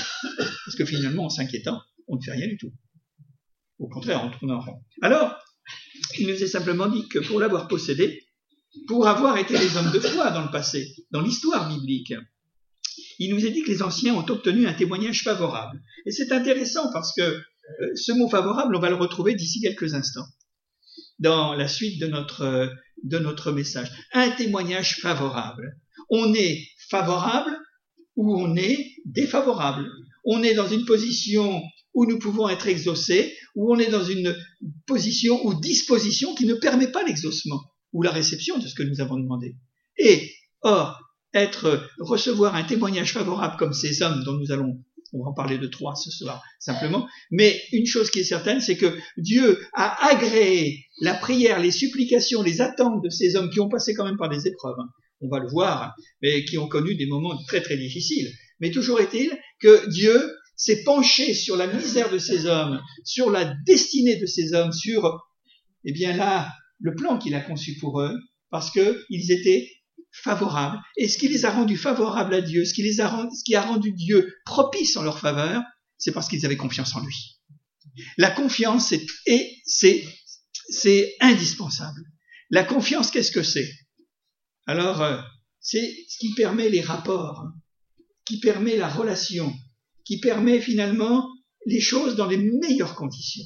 Parce 0.65 0.75
que 0.75 0.83
finalement, 0.83 1.25
en 1.25 1.29
s'inquiétant, 1.29 1.81
on 2.09 2.17
ne 2.17 2.21
fait 2.21 2.33
rien 2.33 2.47
du 2.47 2.57
tout. 2.57 2.73
Au 3.79 3.87
contraire, 3.87 4.21
on 4.25 4.37
tourne 4.37 4.51
en 4.51 4.59
rond. 4.59 4.83
Alors, 5.01 5.37
il 6.19 6.27
nous 6.27 6.43
est 6.43 6.47
simplement 6.47 6.87
dit 6.87 7.07
que 7.07 7.19
pour 7.19 7.39
l'avoir 7.39 7.69
possédé, 7.69 8.27
pour 8.87 9.07
avoir 9.07 9.37
été 9.37 9.57
les 9.57 9.77
hommes 9.77 9.91
de 9.91 9.99
foi 9.99 10.31
dans 10.31 10.43
le 10.43 10.51
passé, 10.51 10.93
dans 11.11 11.21
l'histoire 11.21 11.69
biblique, 11.69 12.13
il 13.19 13.33
nous 13.33 13.45
est 13.45 13.51
dit 13.51 13.63
que 13.63 13.71
les 13.71 13.81
anciens 13.81 14.15
ont 14.15 14.25
obtenu 14.29 14.67
un 14.67 14.73
témoignage 14.73 15.23
favorable. 15.23 15.81
Et 16.05 16.11
c'est 16.11 16.31
intéressant 16.31 16.91
parce 16.91 17.13
que 17.15 17.21
euh, 17.21 17.41
ce 17.95 18.11
mot 18.11 18.29
favorable, 18.29 18.75
on 18.75 18.79
va 18.79 18.89
le 18.89 18.95
retrouver 18.95 19.35
d'ici 19.35 19.59
quelques 19.61 19.93
instants, 19.93 20.27
dans 21.19 21.53
la 21.53 21.67
suite 21.67 21.99
de 21.99 22.07
notre, 22.07 22.41
euh, 22.41 22.67
de 23.03 23.19
notre 23.19 23.51
message. 23.51 23.91
Un 24.13 24.29
témoignage 24.31 24.97
favorable. 25.01 25.77
On 26.09 26.33
est 26.33 26.67
favorable 26.89 27.57
ou 28.15 28.39
on 28.39 28.55
est 28.55 28.95
défavorable. 29.05 29.89
On 30.25 30.43
est 30.43 30.53
dans 30.53 30.67
une 30.67 30.85
position 30.85 31.61
où 31.93 32.05
nous 32.05 32.19
pouvons 32.19 32.47
être 32.47 32.67
exaucés, 32.67 33.35
ou 33.55 33.73
on 33.73 33.79
est 33.79 33.89
dans 33.89 34.03
une 34.03 34.35
position 34.85 35.43
ou 35.45 35.59
disposition 35.59 36.35
qui 36.35 36.45
ne 36.45 36.53
permet 36.53 36.91
pas 36.91 37.03
l'exaucement 37.03 37.61
ou 37.91 38.03
la 38.03 38.11
réception 38.11 38.59
de 38.59 38.67
ce 38.67 38.75
que 38.75 38.83
nous 38.83 39.01
avons 39.01 39.17
demandé. 39.17 39.55
Et, 39.97 40.31
or, 40.61 41.01
être, 41.33 41.87
recevoir 41.99 42.55
un 42.55 42.63
témoignage 42.63 43.13
favorable 43.13 43.57
comme 43.57 43.73
ces 43.73 44.01
hommes 44.01 44.23
dont 44.23 44.37
nous 44.37 44.51
allons, 44.51 44.83
on 45.13 45.23
va 45.23 45.29
en 45.29 45.33
parler 45.33 45.57
de 45.57 45.67
trois 45.67 45.95
ce 45.95 46.11
soir, 46.11 46.41
simplement, 46.59 47.07
mais 47.31 47.61
une 47.71 47.85
chose 47.85 48.09
qui 48.09 48.19
est 48.19 48.23
certaine, 48.23 48.61
c'est 48.61 48.77
que 48.77 48.97
Dieu 49.17 49.59
a 49.73 50.09
agréé 50.09 50.85
la 51.01 51.13
prière, 51.13 51.59
les 51.59 51.71
supplications, 51.71 52.41
les 52.41 52.61
attentes 52.61 53.03
de 53.03 53.09
ces 53.09 53.35
hommes 53.35 53.49
qui 53.49 53.59
ont 53.59 53.69
passé 53.69 53.93
quand 53.93 54.05
même 54.05 54.17
par 54.17 54.29
des 54.29 54.47
épreuves, 54.47 54.75
hein. 54.79 54.89
on 55.21 55.29
va 55.29 55.39
le 55.39 55.49
voir, 55.49 55.95
mais 56.21 56.45
qui 56.45 56.57
ont 56.57 56.67
connu 56.67 56.95
des 56.95 57.07
moments 57.07 57.37
très 57.47 57.61
très 57.61 57.77
difficiles. 57.77 58.31
Mais 58.59 58.71
toujours 58.71 58.99
est-il 58.99 59.37
que 59.59 59.87
Dieu 59.89 60.19
s'est 60.55 60.83
penché 60.83 61.33
sur 61.33 61.55
la 61.55 61.67
misère 61.67 62.11
de 62.11 62.17
ces 62.17 62.47
hommes, 62.47 62.81
sur 63.05 63.29
la 63.29 63.53
destinée 63.65 64.15
de 64.17 64.25
ces 64.25 64.53
hommes, 64.53 64.71
sur, 64.71 65.21
eh 65.85 65.93
bien 65.93 66.17
là, 66.17 66.51
le 66.79 66.95
plan 66.95 67.17
qu'il 67.17 67.35
a 67.35 67.41
conçu 67.41 67.77
pour 67.79 68.01
eux, 68.01 68.15
parce 68.49 68.71
qu'ils 68.71 69.31
étaient 69.31 69.69
favorables. 70.11 70.79
Et 70.97 71.07
ce 71.07 71.17
qui 71.17 71.27
les 71.27 71.45
a 71.45 71.51
rendus 71.51 71.77
favorables 71.77 72.33
à 72.33 72.41
Dieu, 72.41 72.65
ce 72.65 72.73
qui, 72.73 72.83
les 72.83 73.01
a 73.01 73.07
rendu, 73.07 73.35
ce 73.35 73.43
qui 73.43 73.55
a 73.55 73.61
rendu 73.61 73.91
Dieu 73.91 74.33
propice 74.45 74.97
en 74.97 75.03
leur 75.03 75.19
faveur, 75.19 75.63
c'est 75.97 76.11
parce 76.11 76.27
qu'ils 76.27 76.45
avaient 76.45 76.57
confiance 76.57 76.95
en 76.95 77.03
lui. 77.03 77.39
La 78.17 78.31
confiance, 78.31 78.89
c'est, 78.89 79.05
c'est, 79.65 80.05
c'est 80.69 81.15
indispensable. 81.19 82.01
La 82.49 82.63
confiance, 82.63 83.11
qu'est-ce 83.11 83.31
que 83.31 83.43
c'est? 83.43 83.69
Alors, 84.65 85.01
euh, 85.01 85.21
c'est 85.59 85.95
ce 86.07 86.17
qui 86.19 86.33
permet 86.33 86.69
les 86.69 86.81
rapports, 86.81 87.45
qui 88.25 88.39
permet 88.39 88.77
la 88.77 88.87
relation, 88.87 89.53
qui 90.05 90.19
permet 90.19 90.61
finalement 90.61 91.27
les 91.65 91.81
choses 91.81 92.15
dans 92.15 92.27
les 92.27 92.37
meilleures 92.37 92.95
conditions. 92.95 93.43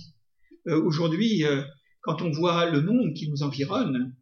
Euh, 0.68 0.82
aujourd'hui, 0.84 1.44
euh, 1.44 1.64
quand 2.02 2.22
on 2.22 2.32
voit 2.32 2.70
le 2.70 2.82
monde 2.82 3.14
qui 3.16 3.30
nous 3.30 3.44
environne, 3.44 4.16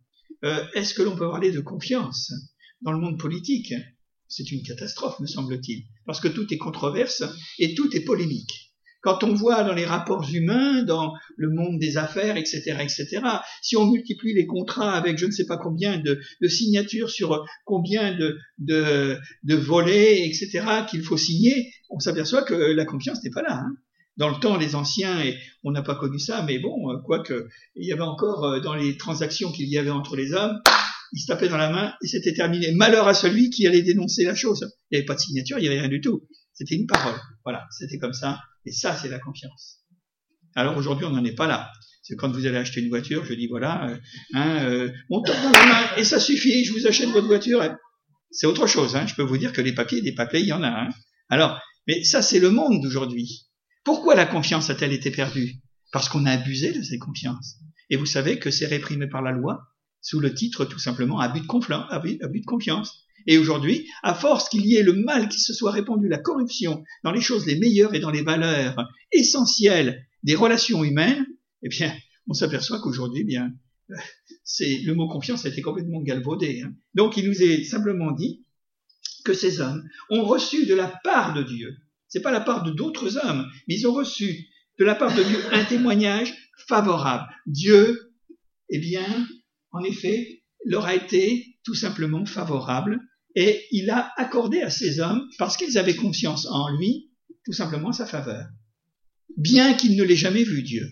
euh, 0.43 0.65
est-ce 0.73 0.93
que 0.93 1.01
l'on 1.01 1.15
peut 1.15 1.29
parler 1.29 1.51
de 1.51 1.59
confiance 1.59 2.33
dans 2.81 2.91
le 2.91 2.99
monde 2.99 3.19
politique? 3.19 3.73
C'est 4.27 4.51
une 4.51 4.63
catastrophe, 4.63 5.19
me 5.19 5.27
semble-t-il, 5.27 5.83
parce 6.05 6.21
que 6.21 6.27
tout 6.27 6.53
est 6.53 6.57
controverse 6.57 7.23
et 7.57 7.73
tout 7.73 7.95
est 7.95 8.01
polémique. 8.01 8.69
Quand 9.01 9.23
on 9.23 9.33
voit 9.33 9.63
dans 9.63 9.73
les 9.73 9.85
rapports 9.85 10.27
humains, 10.31 10.83
dans 10.83 11.13
le 11.37 11.49
monde 11.49 11.79
des 11.79 11.97
affaires, 11.97 12.35
etc., 12.35 12.77
etc., 12.81 13.21
si 13.61 13.77
on 13.77 13.89
multiplie 13.89 14.33
les 14.33 14.45
contrats 14.45 14.91
avec 14.91 15.17
je 15.17 15.25
ne 15.25 15.31
sais 15.31 15.45
pas 15.45 15.57
combien 15.57 15.99
de, 15.99 16.19
signatures 16.47 17.09
sur 17.09 17.45
combien 17.63 18.13
de, 18.17 18.37
de, 18.57 19.55
volets, 19.55 20.27
etc., 20.27 20.83
qu'il 20.89 21.01
faut 21.01 21.17
signer, 21.17 21.71
on 21.89 21.99
s'aperçoit 21.99 22.43
que 22.43 22.53
la 22.53 22.85
confiance 22.85 23.23
n'est 23.23 23.31
pas 23.31 23.41
là. 23.41 23.61
Hein. 23.63 23.75
Dans 24.19 24.29
le 24.29 24.39
temps, 24.39 24.57
les 24.57 24.75
anciens, 24.75 25.21
et 25.21 25.37
on 25.63 25.71
n'a 25.71 25.81
pas 25.81 25.95
connu 25.95 26.19
ça, 26.19 26.43
mais 26.43 26.59
bon, 26.59 26.91
euh, 26.91 26.97
quoique, 27.05 27.47
il 27.75 27.87
y 27.87 27.93
avait 27.93 28.01
encore 28.01 28.43
euh, 28.43 28.59
dans 28.59 28.75
les 28.75 28.97
transactions 28.97 29.49
qu'il 29.51 29.69
y 29.69 29.77
avait 29.77 29.89
entre 29.89 30.17
les 30.17 30.33
hommes, 30.33 30.59
ils 31.13 31.21
se 31.21 31.27
tapaient 31.27 31.47
dans 31.47 31.57
la 31.57 31.71
main 31.71 31.93
et 32.03 32.07
c'était 32.07 32.33
terminé. 32.33 32.73
Malheur 32.73 33.07
à 33.07 33.13
celui 33.13 33.49
qui 33.49 33.65
allait 33.65 33.81
dénoncer 33.81 34.25
la 34.25 34.35
chose. 34.35 34.69
Il 34.91 34.95
n'y 34.95 34.97
avait 34.97 35.05
pas 35.05 35.15
de 35.15 35.21
signature, 35.21 35.57
il 35.57 35.61
n'y 35.61 35.67
avait 35.69 35.79
rien 35.79 35.89
du 35.89 36.01
tout. 36.01 36.27
C'était 36.53 36.75
une 36.75 36.85
parole. 36.85 37.15
Voilà, 37.45 37.65
c'était 37.71 37.97
comme 37.97 38.13
ça. 38.13 38.39
Et 38.65 38.73
ça, 38.73 38.93
c'est 38.95 39.07
la 39.07 39.19
confiance. 39.19 39.79
Alors 40.53 40.77
aujourd'hui, 40.77 41.05
on 41.05 41.11
n'en 41.11 41.23
est 41.23 41.35
pas 41.35 41.47
là. 41.47 41.71
C'est 42.03 42.15
quand 42.15 42.29
vous 42.29 42.45
allez 42.45 42.57
acheter 42.57 42.81
une 42.81 42.89
voiture, 42.89 43.23
je 43.23 43.33
dis 43.33 43.47
voilà, 43.47 43.89
euh, 43.89 43.97
hein, 44.33 44.65
euh, 44.65 44.91
on 45.09 45.21
tombe 45.21 45.41
dans 45.43 45.51
la 45.51 45.65
main 45.65 45.95
et 45.95 46.03
ça 46.03 46.19
suffit, 46.19 46.65
je 46.65 46.73
vous 46.73 46.87
achète 46.87 47.09
votre 47.09 47.27
voiture. 47.27 47.63
C'est 48.31 48.47
autre 48.47 48.67
chose. 48.67 48.95
Hein. 48.95 49.07
Je 49.07 49.15
peux 49.15 49.23
vous 49.23 49.37
dire 49.37 49.53
que 49.53 49.61
les 49.61 49.73
papiers, 49.73 50.01
des 50.01 50.13
papiers, 50.13 50.41
il 50.41 50.47
y 50.47 50.53
en 50.53 50.63
a. 50.63 50.67
Hein. 50.67 50.89
Alors, 51.29 51.59
mais 51.87 52.03
ça, 52.03 52.21
c'est 52.21 52.39
le 52.39 52.49
monde 52.49 52.81
d'aujourd'hui. 52.81 53.48
Pourquoi 53.83 54.15
la 54.15 54.25
confiance 54.25 54.69
a-t-elle 54.69 54.93
été 54.93 55.11
perdue? 55.11 55.55
Parce 55.91 56.09
qu'on 56.09 56.25
a 56.25 56.31
abusé 56.31 56.71
de 56.71 56.81
cette 56.81 56.99
confiance. 56.99 57.57
Et 57.89 57.97
vous 57.97 58.05
savez 58.05 58.39
que 58.39 58.51
c'est 58.51 58.67
réprimé 58.67 59.07
par 59.07 59.21
la 59.21 59.31
loi 59.31 59.61
sous 60.01 60.19
le 60.19 60.33
titre 60.33 60.65
tout 60.65 60.79
simplement 60.79 61.19
abus 61.19 61.41
de, 61.41 62.45
confiance. 62.45 63.05
Et 63.27 63.37
aujourd'hui, 63.37 63.87
à 64.03 64.13
force 64.13 64.49
qu'il 64.49 64.65
y 64.65 64.75
ait 64.75 64.83
le 64.83 64.93
mal 64.93 65.27
qui 65.27 65.39
se 65.39 65.53
soit 65.53 65.71
répandu, 65.71 66.07
la 66.07 66.19
corruption 66.19 66.83
dans 67.03 67.11
les 67.11 67.21
choses 67.21 67.45
les 67.45 67.59
meilleures 67.59 67.93
et 67.93 67.99
dans 67.99 68.11
les 68.11 68.23
valeurs 68.23 68.75
essentielles 69.11 70.05
des 70.23 70.35
relations 70.35 70.83
humaines, 70.83 71.25
eh 71.63 71.69
bien, 71.69 71.93
on 72.27 72.33
s'aperçoit 72.33 72.79
qu'aujourd'hui, 72.79 73.21
eh 73.21 73.25
bien, 73.25 73.53
c'est 74.43 74.79
le 74.79 74.93
mot 74.93 75.07
confiance 75.07 75.45
a 75.45 75.49
été 75.49 75.61
complètement 75.61 76.01
galvaudé. 76.01 76.61
Hein. 76.61 76.73
Donc, 76.93 77.17
il 77.17 77.27
nous 77.27 77.41
est 77.41 77.63
simplement 77.63 78.11
dit 78.11 78.45
que 79.25 79.33
ces 79.33 79.59
hommes 79.59 79.83
ont 80.09 80.23
reçu 80.23 80.65
de 80.65 80.75
la 80.75 80.87
part 81.03 81.33
de 81.33 81.43
Dieu, 81.43 81.75
c'est 82.09 82.21
pas 82.21 82.31
la 82.31 82.41
part 82.41 82.63
de 82.63 82.71
d'autres 82.71 83.17
hommes, 83.17 83.47
mais 83.67 83.75
ils 83.75 83.87
ont 83.87 83.93
reçu 83.93 84.47
de 84.79 84.85
la 84.85 84.95
part 84.95 85.15
de 85.15 85.23
Dieu 85.23 85.39
un 85.51 85.63
témoignage 85.63 86.33
favorable. 86.67 87.27
Dieu, 87.45 88.11
eh 88.69 88.79
bien, 88.79 89.27
en 89.71 89.83
effet, 89.83 90.43
leur 90.65 90.85
a 90.85 90.95
été 90.95 91.57
tout 91.63 91.75
simplement 91.75 92.25
favorable 92.25 92.99
et 93.35 93.65
il 93.71 93.89
a 93.89 94.11
accordé 94.17 94.61
à 94.61 94.69
ces 94.69 94.99
hommes, 94.99 95.27
parce 95.37 95.55
qu'ils 95.55 95.77
avaient 95.77 95.95
confiance 95.95 96.47
en 96.47 96.75
lui, 96.75 97.09
tout 97.45 97.53
simplement 97.53 97.91
sa 97.91 98.05
faveur. 98.05 98.47
Bien 99.37 99.73
qu'ils 99.73 99.95
ne 99.95 100.03
l'aient 100.03 100.15
jamais 100.15 100.43
vu 100.43 100.63
Dieu. 100.63 100.89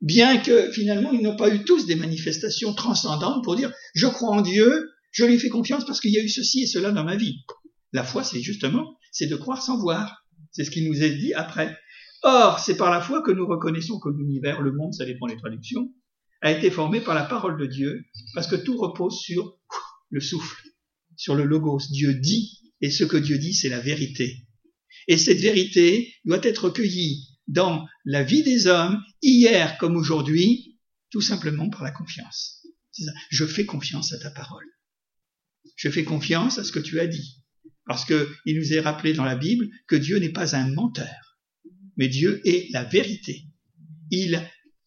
Bien 0.00 0.36
que 0.36 0.70
finalement 0.70 1.12
ils 1.12 1.22
n'ont 1.22 1.36
pas 1.36 1.52
eu 1.52 1.64
tous 1.64 1.86
des 1.86 1.96
manifestations 1.96 2.74
transcendantes 2.74 3.42
pour 3.42 3.56
dire 3.56 3.72
je 3.94 4.06
crois 4.06 4.36
en 4.36 4.42
Dieu, 4.42 4.90
je 5.12 5.24
lui 5.24 5.38
fais 5.38 5.48
confiance 5.48 5.86
parce 5.86 6.00
qu'il 6.00 6.12
y 6.12 6.18
a 6.18 6.22
eu 6.22 6.28
ceci 6.28 6.62
et 6.62 6.66
cela 6.66 6.92
dans 6.92 7.04
ma 7.04 7.16
vie. 7.16 7.44
La 7.92 8.04
foi, 8.04 8.22
c'est 8.22 8.42
justement, 8.42 8.98
c'est 9.12 9.26
de 9.26 9.36
croire 9.36 9.62
sans 9.62 9.78
voir. 9.78 10.23
C'est 10.54 10.64
ce 10.64 10.70
qui 10.70 10.88
nous 10.88 11.02
est 11.02 11.16
dit 11.16 11.34
après. 11.34 11.76
Or, 12.22 12.58
c'est 12.58 12.76
par 12.76 12.90
la 12.90 13.02
foi 13.02 13.22
que 13.22 13.30
nous 13.30 13.46
reconnaissons 13.46 14.00
que 14.00 14.08
l'univers, 14.08 14.62
le 14.62 14.72
monde, 14.72 14.94
ça 14.94 15.04
dépend 15.04 15.26
des 15.26 15.36
traductions, 15.36 15.92
a 16.40 16.50
été 16.50 16.70
formé 16.70 17.02
par 17.02 17.14
la 17.14 17.24
parole 17.24 17.60
de 17.60 17.66
Dieu, 17.66 18.02
parce 18.34 18.46
que 18.46 18.56
tout 18.56 18.78
repose 18.78 19.18
sur 19.20 19.58
le 20.10 20.20
souffle 20.20 20.64
sur 21.16 21.34
le 21.34 21.44
logos. 21.44 21.80
Dieu 21.90 22.14
dit, 22.14 22.60
et 22.80 22.90
ce 22.90 23.04
que 23.04 23.16
Dieu 23.16 23.38
dit, 23.38 23.54
c'est 23.54 23.68
la 23.68 23.80
vérité. 23.80 24.46
Et 25.08 25.18
cette 25.18 25.38
vérité 25.38 26.14
doit 26.24 26.42
être 26.42 26.70
cueillie 26.70 27.28
dans 27.46 27.86
la 28.04 28.22
vie 28.22 28.42
des 28.42 28.66
hommes, 28.66 29.02
hier 29.22 29.76
comme 29.78 29.96
aujourd'hui, 29.96 30.78
tout 31.10 31.20
simplement 31.20 31.68
par 31.68 31.82
la 31.82 31.90
confiance. 31.90 32.66
Je 33.30 33.44
fais 33.44 33.66
confiance 33.66 34.12
à 34.12 34.18
ta 34.18 34.30
parole. 34.30 34.66
Je 35.76 35.90
fais 35.90 36.04
confiance 36.04 36.58
à 36.58 36.64
ce 36.64 36.72
que 36.72 36.78
tu 36.78 37.00
as 37.00 37.06
dit. 37.06 37.43
Parce 37.86 38.04
que 38.04 38.28
il 38.46 38.56
nous 38.56 38.72
est 38.72 38.80
rappelé 38.80 39.12
dans 39.12 39.24
la 39.24 39.36
Bible 39.36 39.68
que 39.86 39.96
Dieu 39.96 40.18
n'est 40.18 40.32
pas 40.32 40.56
un 40.56 40.70
menteur, 40.72 41.38
mais 41.96 42.08
Dieu 42.08 42.40
est 42.44 42.72
la 42.72 42.84
vérité. 42.84 43.44
Il, 44.10 44.42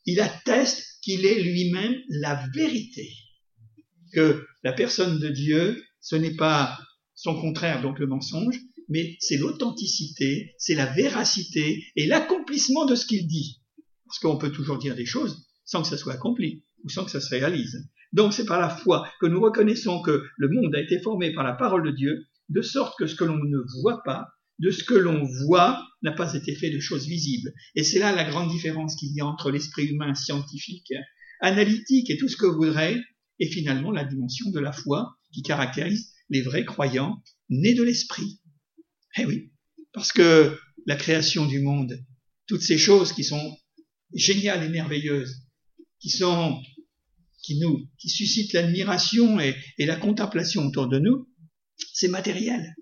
il 0.06 0.20
atteste 0.20 1.00
qu'il 1.02 1.26
est 1.26 1.42
lui-même 1.42 1.96
la 2.10 2.48
vérité. 2.54 3.10
Que 4.14 4.46
la 4.64 4.74
personne 4.74 5.20
de 5.20 5.30
Dieu, 5.30 5.84
ce 6.02 6.16
n'est 6.16 6.36
pas 6.36 6.78
son 7.14 7.40
contraire, 7.40 7.82
donc 7.82 8.00
le 8.00 8.08
mensonge, 8.08 8.60
mais 8.90 9.16
c'est 9.20 9.38
l'authenticité, 9.38 10.54
c'est 10.58 10.76
la 10.76 10.86
véracité 10.86 11.84
et 11.96 12.06
l'accomplissement 12.08 12.86
de 12.86 12.96
ce 12.96 13.06
qu'il 13.06 13.28
dit. 13.28 13.62
Parce 14.06 14.20
qu'on 14.20 14.38
peut 14.38 14.52
toujours 14.52 14.78
dire 14.78 14.96
des 14.96 15.06
choses 15.06 15.46
sans 15.66 15.82
que 15.82 15.88
ça 15.90 15.98
soit 15.98 16.14
accompli 16.14 16.64
ou 16.84 16.90
sans 16.90 17.04
que 17.04 17.12
ça 17.12 17.20
se 17.20 17.30
réalise. 17.30 17.90
Donc 18.14 18.34
c'est 18.34 18.46
par 18.46 18.60
la 18.60 18.70
foi 18.70 19.08
que 19.20 19.26
nous 19.26 19.42
reconnaissons 19.42 20.02
que 20.02 20.24
le 20.38 20.50
monde 20.50 20.74
a 20.76 20.82
été 20.82 21.00
formé 21.00 21.34
par 21.34 21.44
la 21.44 21.54
parole 21.54 21.86
de 21.86 21.92
Dieu, 21.92 22.26
de 22.50 22.62
sorte 22.62 22.98
que 22.98 23.08
ce 23.08 23.16
que 23.16 23.24
l'on 23.24 23.38
ne 23.38 23.82
voit 23.82 24.02
pas, 24.04 24.28
de 24.60 24.72
ce 24.72 24.84
que 24.84 24.96
l'on 24.96 25.24
voit, 25.46 25.84
n'a 26.02 26.12
pas 26.12 26.34
été 26.34 26.56
fait 26.56 26.70
de 26.70 26.80
choses 26.80 27.08
visibles. 27.08 27.54
Et 27.76 27.84
c'est 27.84 28.00
là 28.00 28.16
la 28.16 28.24
grande 28.24 28.50
différence 28.50 28.96
qu'il 28.96 29.14
y 29.14 29.22
a 29.22 29.26
entre 29.26 29.52
l'esprit 29.52 29.86
humain 29.86 30.14
scientifique, 30.16 30.94
analytique 31.42 32.10
et 32.10 32.18
tout 32.18 32.28
ce 32.28 32.38
que 32.38 32.46
vous 32.46 32.58
voudrez, 32.58 32.98
et 33.40 33.48
finalement 33.48 33.92
la 33.92 34.04
dimension 34.04 34.50
de 34.50 34.60
la 34.60 34.72
foi 34.72 35.18
qui 35.32 35.42
caractérise 35.44 36.14
les 36.30 36.42
vrais 36.42 36.66
croyants 36.66 37.22
nés 37.50 37.74
de 37.74 37.84
l'esprit. 37.84 38.42
Eh 39.18 39.26
oui, 39.26 39.52
parce 39.94 40.12
que 40.12 40.58
la 40.86 40.96
création 40.96 41.46
du 41.46 41.60
monde, 41.60 42.00
toutes 42.48 42.62
ces 42.62 42.78
choses 42.78 43.14
qui 43.14 43.24
sont 43.24 43.58
géniales 44.14 44.64
et 44.64 44.70
merveilleuses, 44.70 45.44
qui 46.00 46.10
sont 46.10 46.62
qui 47.44 47.60
nous 47.60 47.88
qui 47.98 48.10
suscitent 48.10 48.54
l'admiration 48.54 49.40
et, 49.40 49.56
la 49.80 49.96
contemplation 49.96 50.66
autour 50.68 50.88
de 50.88 51.00
nous, 51.00 51.27
c'est 51.98 52.10
matériel. 52.10 52.76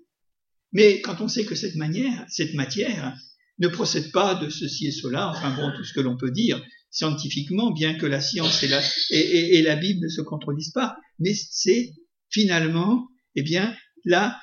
Mais 0.72 1.00
quand 1.00 1.22
on 1.22 1.28
sait 1.28 1.46
que 1.46 1.54
cette 1.54 1.76
manière, 1.76 2.26
cette 2.28 2.52
matière 2.52 3.16
ne 3.58 3.68
procède 3.68 4.12
pas 4.12 4.34
de 4.34 4.50
ceci 4.50 4.88
et 4.88 4.92
cela, 4.92 5.30
enfin 5.30 5.56
bon, 5.56 5.72
tout 5.74 5.84
ce 5.84 5.94
que 5.94 6.00
l'on 6.00 6.18
peut 6.18 6.30
dire 6.30 6.62
scientifiquement, 6.90 7.70
bien 7.70 7.94
que 7.94 8.04
la 8.04 8.20
science 8.20 8.62
et 8.62 9.62
la, 9.62 9.76
Bible 9.76 10.04
ne 10.04 10.08
se 10.08 10.20
contredisent 10.20 10.72
pas, 10.72 10.96
mais 11.18 11.32
c'est 11.34 11.94
finalement, 12.28 13.08
eh 13.36 13.42
bien, 13.42 13.74
la, 14.04 14.38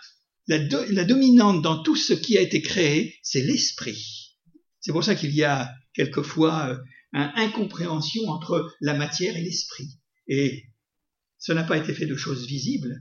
la, 0.47 0.57
la 0.57 1.05
dominante 1.05 1.61
dans 1.61 1.83
tout 1.83 1.95
ce 1.95 2.13
qui 2.13 2.35
a 2.37 2.41
été 2.41 2.63
créé, 2.63 3.15
c'est 3.21 3.43
l'esprit. 3.43 4.35
C'est 4.79 4.91
pour 4.91 5.03
ça 5.03 5.13
qu'il 5.13 5.35
y 5.35 5.43
a 5.43 5.71
quelquefois 5.93 6.69
euh, 6.69 6.77
une 7.13 7.31
incompréhension 7.35 8.27
entre 8.27 8.75
la 8.81 8.95
matière 8.95 9.37
et 9.37 9.41
l'esprit. 9.41 9.99
Et 10.27 10.63
ça 11.37 11.53
n'a 11.53 11.63
pas 11.63 11.77
été 11.77 11.93
fait 11.93 12.07
de 12.07 12.15
choses 12.15 12.47
visibles, 12.47 12.99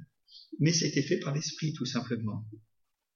mais 0.58 0.72
c'était 0.72 1.02
fait 1.02 1.18
par 1.18 1.34
l'esprit 1.34 1.72
tout 1.72 1.86
simplement. 1.86 2.44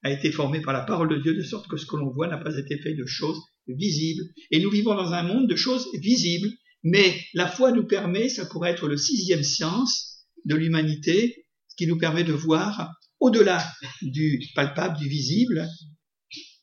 A 0.03 0.11
été 0.11 0.31
formé 0.31 0.61
par 0.61 0.73
la 0.73 0.83
parole 0.83 1.09
de 1.09 1.21
Dieu 1.21 1.35
de 1.35 1.43
sorte 1.43 1.69
que 1.69 1.77
ce 1.77 1.87
que 1.87 1.97
l'on 1.97 2.11
voit 2.11 2.29
n'a 2.29 2.39
pas 2.39 2.57
été 2.59 2.79
fait 2.79 2.95
de 2.95 3.07
choses 3.07 3.41
visibles. 3.67 4.23
Et 4.51 4.61
nous 4.61 4.71
vivons 4.71 4.95
dans 4.95 5.13
un 5.13 5.23
monde 5.23 5.49
de 5.49 5.57
choses 5.57 5.89
visibles, 6.01 6.49
mais 6.83 7.21
la 7.35 7.49
foi 7.49 7.73
nous 7.73 7.87
permet, 7.87 8.29
ça 8.29 8.47
pourrait 8.47 8.71
être 8.71 8.89
le 8.89 8.97
sixième 8.97 9.43
sens 9.43 10.27
de 10.45 10.55
l'humanité, 10.55 11.47
qui 11.77 11.87
nous 11.87 11.99
permet 11.99 12.25
de 12.25 12.33
voir 12.33 12.95
au-delà 13.21 13.67
du 14.03 14.41
palpable, 14.55 14.99
du 14.99 15.09
visible, 15.09 15.67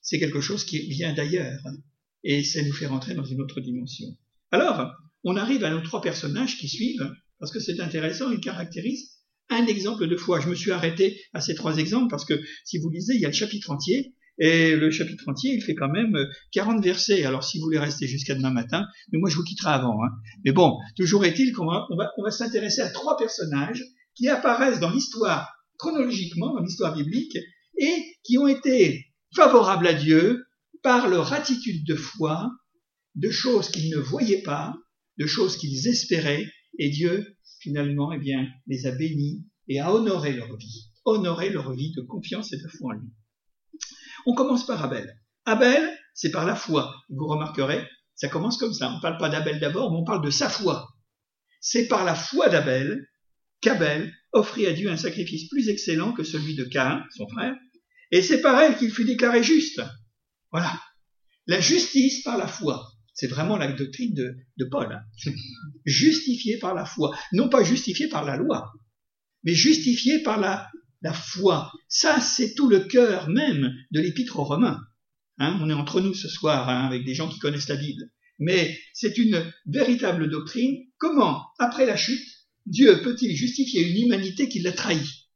c'est 0.02 0.20
quelque 0.20 0.42
chose 0.42 0.64
qui 0.66 0.80
vient 0.90 1.14
d'ailleurs. 1.14 1.62
Et 2.24 2.44
ça 2.44 2.62
nous 2.64 2.74
fait 2.74 2.86
rentrer 2.86 3.14
dans 3.14 3.26
une 3.26 3.42
autre 3.42 3.62
dimension. 3.62 4.08
Alors, 4.52 4.92
on 5.24 5.36
arrive 5.36 5.64
à 5.64 5.72
nos 5.72 5.82
trois 5.82 6.02
personnages 6.02 6.58
qui 6.58 6.68
suivent, 6.68 7.12
parce 7.40 7.52
que 7.52 7.60
c'est 7.60 7.80
intéressant, 7.80 8.32
ils 8.32 8.40
caractérisent 8.40 9.13
un 9.54 9.68
exemple 9.68 10.08
de 10.08 10.16
foi. 10.18 10.40
Je 10.40 10.50
me 10.50 10.56
suis 10.56 10.72
arrêté 10.72 11.20
à 11.34 11.42
ces 11.42 11.56
trois 11.56 11.78
exemples 11.78 12.10
parce 12.10 12.26
que 12.26 12.40
si 12.64 12.78
vous 12.78 12.90
lisez, 12.90 13.16
il 13.16 13.22
y 13.22 13.26
a 13.26 13.30
le 13.30 13.34
chapitre 13.34 13.72
entier, 13.72 14.14
et 14.40 14.76
le 14.76 14.90
chapitre 14.90 15.30
entier, 15.30 15.54
il 15.54 15.62
fait 15.62 15.76
quand 15.76 15.90
même 15.90 16.18
40 16.52 16.84
versets. 16.84 17.24
Alors 17.24 17.44
si 17.44 17.60
vous 17.60 17.66
voulez 17.66 17.80
rester 17.80 18.08
jusqu'à 18.08 18.34
demain 18.34 18.50
matin, 18.50 18.88
mais 19.12 19.20
moi 19.20 19.30
je 19.30 19.36
vous 19.36 19.44
quitterai 19.44 19.72
avant. 19.72 20.04
Hein. 20.04 20.10
Mais 20.44 20.52
bon, 20.52 20.78
toujours 20.96 21.26
est-il 21.26 21.54
qu'on 21.54 21.68
va, 21.68 21.86
on 21.92 21.96
va, 21.96 22.12
on 22.18 22.24
va 22.24 22.32
s'intéresser 22.32 22.82
à 22.82 22.90
trois 22.90 23.18
personnages 23.18 23.84
qui 24.16 24.28
apparaissent 24.30 24.80
dans 24.80 24.92
l'histoire, 24.92 25.54
chronologiquement, 25.78 26.54
dans 26.54 26.62
l'histoire 26.62 26.96
biblique, 26.96 27.38
et 27.78 28.06
qui 28.24 28.38
ont 28.38 28.48
été 28.48 29.06
favorables 29.36 29.88
à 29.88 29.94
Dieu 29.94 30.46
par 30.82 31.08
leur 31.10 31.34
attitude 31.34 31.86
de 31.86 31.96
foi 31.96 32.50
de 33.16 33.30
choses 33.30 33.70
qu'ils 33.70 33.92
ne 33.92 33.98
voyaient 33.98 34.42
pas, 34.42 34.76
de 35.18 35.28
choses 35.28 35.58
qu'ils 35.58 35.88
espéraient, 35.88 36.46
et 36.80 36.90
Dieu, 36.90 37.38
finalement, 37.60 38.12
eh 38.12 38.20
bien, 38.20 38.48
les 38.68 38.86
a 38.86 38.92
bénis 38.92 39.46
et 39.68 39.80
a 39.80 39.94
honoré 39.94 40.34
leur 40.34 40.56
vie, 40.58 40.92
honoré 41.06 41.50
leur 41.50 41.74
vie 41.74 41.94
de 41.94 42.02
confiance 42.02 42.54
et 42.54 42.58
de 42.58 42.68
foi 42.68 42.94
en 42.94 43.00
lui. 43.00 43.10
On 44.26 44.34
commence 44.34 44.66
par 44.66 44.84
Abel. 44.84 45.20
Abel, 45.46 45.98
c'est 46.14 46.32
par 46.32 46.46
la 46.46 46.56
foi. 46.56 46.96
Vous 47.10 47.28
remarquerez, 47.28 47.88
ça 48.16 48.30
commence 48.30 48.58
comme 48.58 48.74
ça. 48.74 48.90
On 48.92 48.98
ne 48.98 49.02
parle 49.02 49.18
pas 49.18 49.30
d'Abel 49.30 49.60
d'abord, 49.60 49.92
mais 49.92 49.98
on 49.98 50.06
parle 50.06 50.24
de 50.24 50.30
sa 50.30 50.50
foi. 50.50 50.88
C'est 51.60 51.88
par 51.88 52.06
la 52.06 52.16
foi 52.16 52.50
d'Abel 52.50 53.08
qu'Abel 53.62 54.14
offrit 54.32 54.66
à 54.66 54.74
Dieu 54.74 54.90
un 54.90 54.98
sacrifice 54.98 55.48
plus 55.50 55.70
excellent 55.70 56.12
que 56.14 56.24
celui 56.24 56.56
de 56.56 56.64
Caïn, 56.64 57.04
son 57.16 57.28
frère, 57.28 57.56
et 58.12 58.22
c'est 58.22 58.42
par 58.42 58.60
elle 58.62 58.78
qu'il 58.78 58.92
fut 58.92 59.06
déclaré 59.06 59.44
juste. 59.44 59.82
Voilà. 60.52 60.80
La 61.48 61.60
justice 61.60 62.24
par 62.24 62.38
la 62.38 62.48
foi. 62.48 62.93
C'est 63.14 63.28
vraiment 63.28 63.58
la 63.58 63.72
doctrine 63.72 64.14
de, 64.14 64.66
Paul. 64.66 65.00
Justifié 65.86 66.58
par 66.58 66.74
la 66.74 66.86
foi. 66.86 67.16
Non 67.32 67.50
pas 67.50 67.64
justifié 67.64 68.08
par 68.08 68.26
la 68.26 68.38
loi, 68.38 68.72
mais 69.44 69.54
justifié 69.54 70.24
par 70.24 70.40
la, 70.40 70.70
la 71.02 71.14
foi. 71.14 71.72
Ça, 71.88 72.20
c'est 72.22 72.56
tout 72.56 72.70
le 72.70 72.82
cœur 72.82 73.30
même 73.30 73.74
de 73.92 74.00
l'épître 74.00 74.40
aux 74.40 74.44
Romains. 74.44 74.82
Hein, 75.38 75.60
on 75.62 75.70
est 75.70 75.74
entre 75.74 76.02
nous 76.02 76.14
ce 76.14 76.28
soir 76.28 76.70
hein, 76.70 76.86
avec 76.86 77.06
des 77.06 77.14
gens 77.14 77.30
qui 77.30 77.40
connaissent 77.40 77.70
la 77.70 77.76
Bible. 77.76 78.10
Mais 78.40 78.80
c'est 78.94 79.18
une 79.18 79.52
véritable 79.66 80.30
doctrine. 80.30 80.78
Comment, 80.98 81.46
après 81.60 81.86
la 81.86 81.96
chute, 81.96 82.28
Dieu 82.66 83.02
peut-il 83.04 83.36
justifier 83.36 83.88
une 83.90 84.06
humanité 84.06 84.48
qui 84.48 84.60
l'a 84.60 84.72
trahi, 84.72 85.28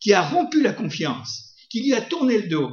qui 0.00 0.12
a 0.12 0.26
rompu 0.26 0.62
la 0.62 0.72
confiance, 0.72 1.54
qui 1.70 1.82
lui 1.82 1.92
a 1.92 2.00
tourné 2.00 2.38
le 2.38 2.48
dos, 2.48 2.70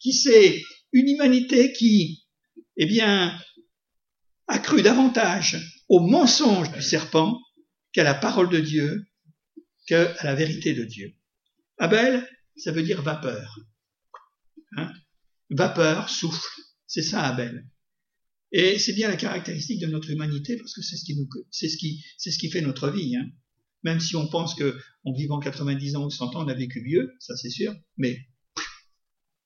qui 0.00 0.12
c'est 0.12 0.62
une 0.92 1.08
humanité 1.08 1.72
qui, 1.72 2.24
eh 2.76 2.86
bien, 2.86 3.38
a 4.48 4.58
cru 4.58 4.82
davantage 4.82 5.56
au 5.88 6.00
mensonge 6.00 6.72
du 6.72 6.82
serpent 6.82 7.40
qu'à 7.92 8.04
la 8.04 8.14
parole 8.14 8.50
de 8.50 8.60
Dieu, 8.60 9.06
qu'à 9.86 10.14
la 10.22 10.34
vérité 10.34 10.74
de 10.74 10.84
Dieu. 10.84 11.14
Abel, 11.78 12.26
ça 12.56 12.72
veut 12.72 12.82
dire 12.82 13.02
vapeur. 13.02 13.58
Hein? 14.76 14.92
Vapeur, 15.50 16.08
souffle. 16.08 16.60
C'est 16.86 17.02
ça 17.02 17.22
Abel. 17.22 17.66
Et 18.52 18.78
c'est 18.78 18.92
bien 18.92 19.08
la 19.08 19.16
caractéristique 19.16 19.80
de 19.80 19.86
notre 19.86 20.10
humanité 20.10 20.56
parce 20.56 20.72
que 20.74 20.82
c'est 20.82 20.96
ce 20.96 21.04
qui 21.04 21.16
nous, 21.16 21.28
c'est 21.50 21.68
ce 21.68 21.76
qui, 21.76 22.04
c'est 22.16 22.30
ce 22.30 22.38
qui 22.38 22.50
fait 22.50 22.60
notre 22.60 22.90
vie. 22.90 23.16
Hein. 23.16 23.28
Même 23.82 24.00
si 24.00 24.16
on 24.16 24.28
pense 24.28 24.54
que 24.54 24.78
en 25.04 25.12
vivant 25.12 25.38
90 25.38 25.96
ans 25.96 26.06
ou 26.06 26.10
100 26.10 26.36
ans, 26.36 26.44
on 26.44 26.48
a 26.48 26.54
vécu 26.54 26.82
vieux, 26.82 27.12
ça 27.18 27.36
c'est 27.36 27.50
sûr, 27.50 27.74
mais 27.96 28.18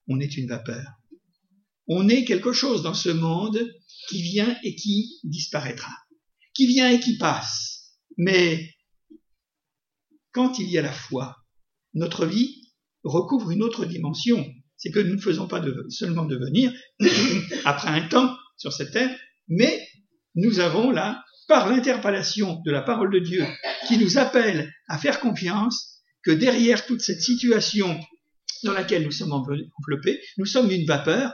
on 0.09 0.21
est 0.21 0.37
une 0.37 0.47
vapeur. 0.47 1.00
On 1.93 2.09
est 2.09 2.25
quelque 2.25 2.53
chose 2.53 2.83
dans 2.83 2.95
ce 2.95 3.09
monde 3.09 3.61
qui 4.09 4.23
vient 4.23 4.57
et 4.63 4.77
qui 4.77 5.19
disparaîtra, 5.25 5.93
qui 6.55 6.69
vient 6.69 6.89
et 6.89 7.01
qui 7.01 7.19
passe. 7.19 7.97
Mais 8.17 8.71
quand 10.31 10.61
il 10.61 10.71
y 10.71 10.79
a 10.79 10.83
la 10.83 10.93
foi, 10.93 11.37
notre 11.95 12.27
vie 12.27 12.71
recouvre 13.03 13.51
une 13.51 13.65
autre 13.65 13.85
dimension. 13.85 14.47
C'est 14.77 14.93
que 14.93 15.01
nous 15.01 15.17
ne 15.17 15.21
faisons 15.21 15.49
pas 15.49 15.63
seulement 15.89 16.25
devenir 16.25 16.73
après 17.65 17.89
un 17.89 18.07
temps 18.07 18.37
sur 18.57 18.73
cette 18.73 18.93
terre, 18.93 19.15
mais 19.49 19.85
nous 20.37 20.61
avons 20.61 20.93
là, 20.93 21.25
par 21.49 21.69
l'interpellation 21.69 22.61
de 22.65 22.71
la 22.71 22.83
parole 22.83 23.13
de 23.13 23.19
Dieu, 23.19 23.45
qui 23.89 23.99
nous 23.99 24.17
appelle 24.17 24.73
à 24.87 24.97
faire 24.97 25.19
confiance, 25.19 26.03
que 26.23 26.31
derrière 26.31 26.87
toute 26.87 27.01
cette 27.01 27.21
situation 27.21 27.99
dans 28.63 28.73
laquelle 28.73 29.03
nous 29.03 29.11
sommes 29.11 29.33
enveloppés, 29.33 30.21
nous 30.39 30.47
sommes 30.47 30.71
une 30.71 30.87
vapeur, 30.87 31.33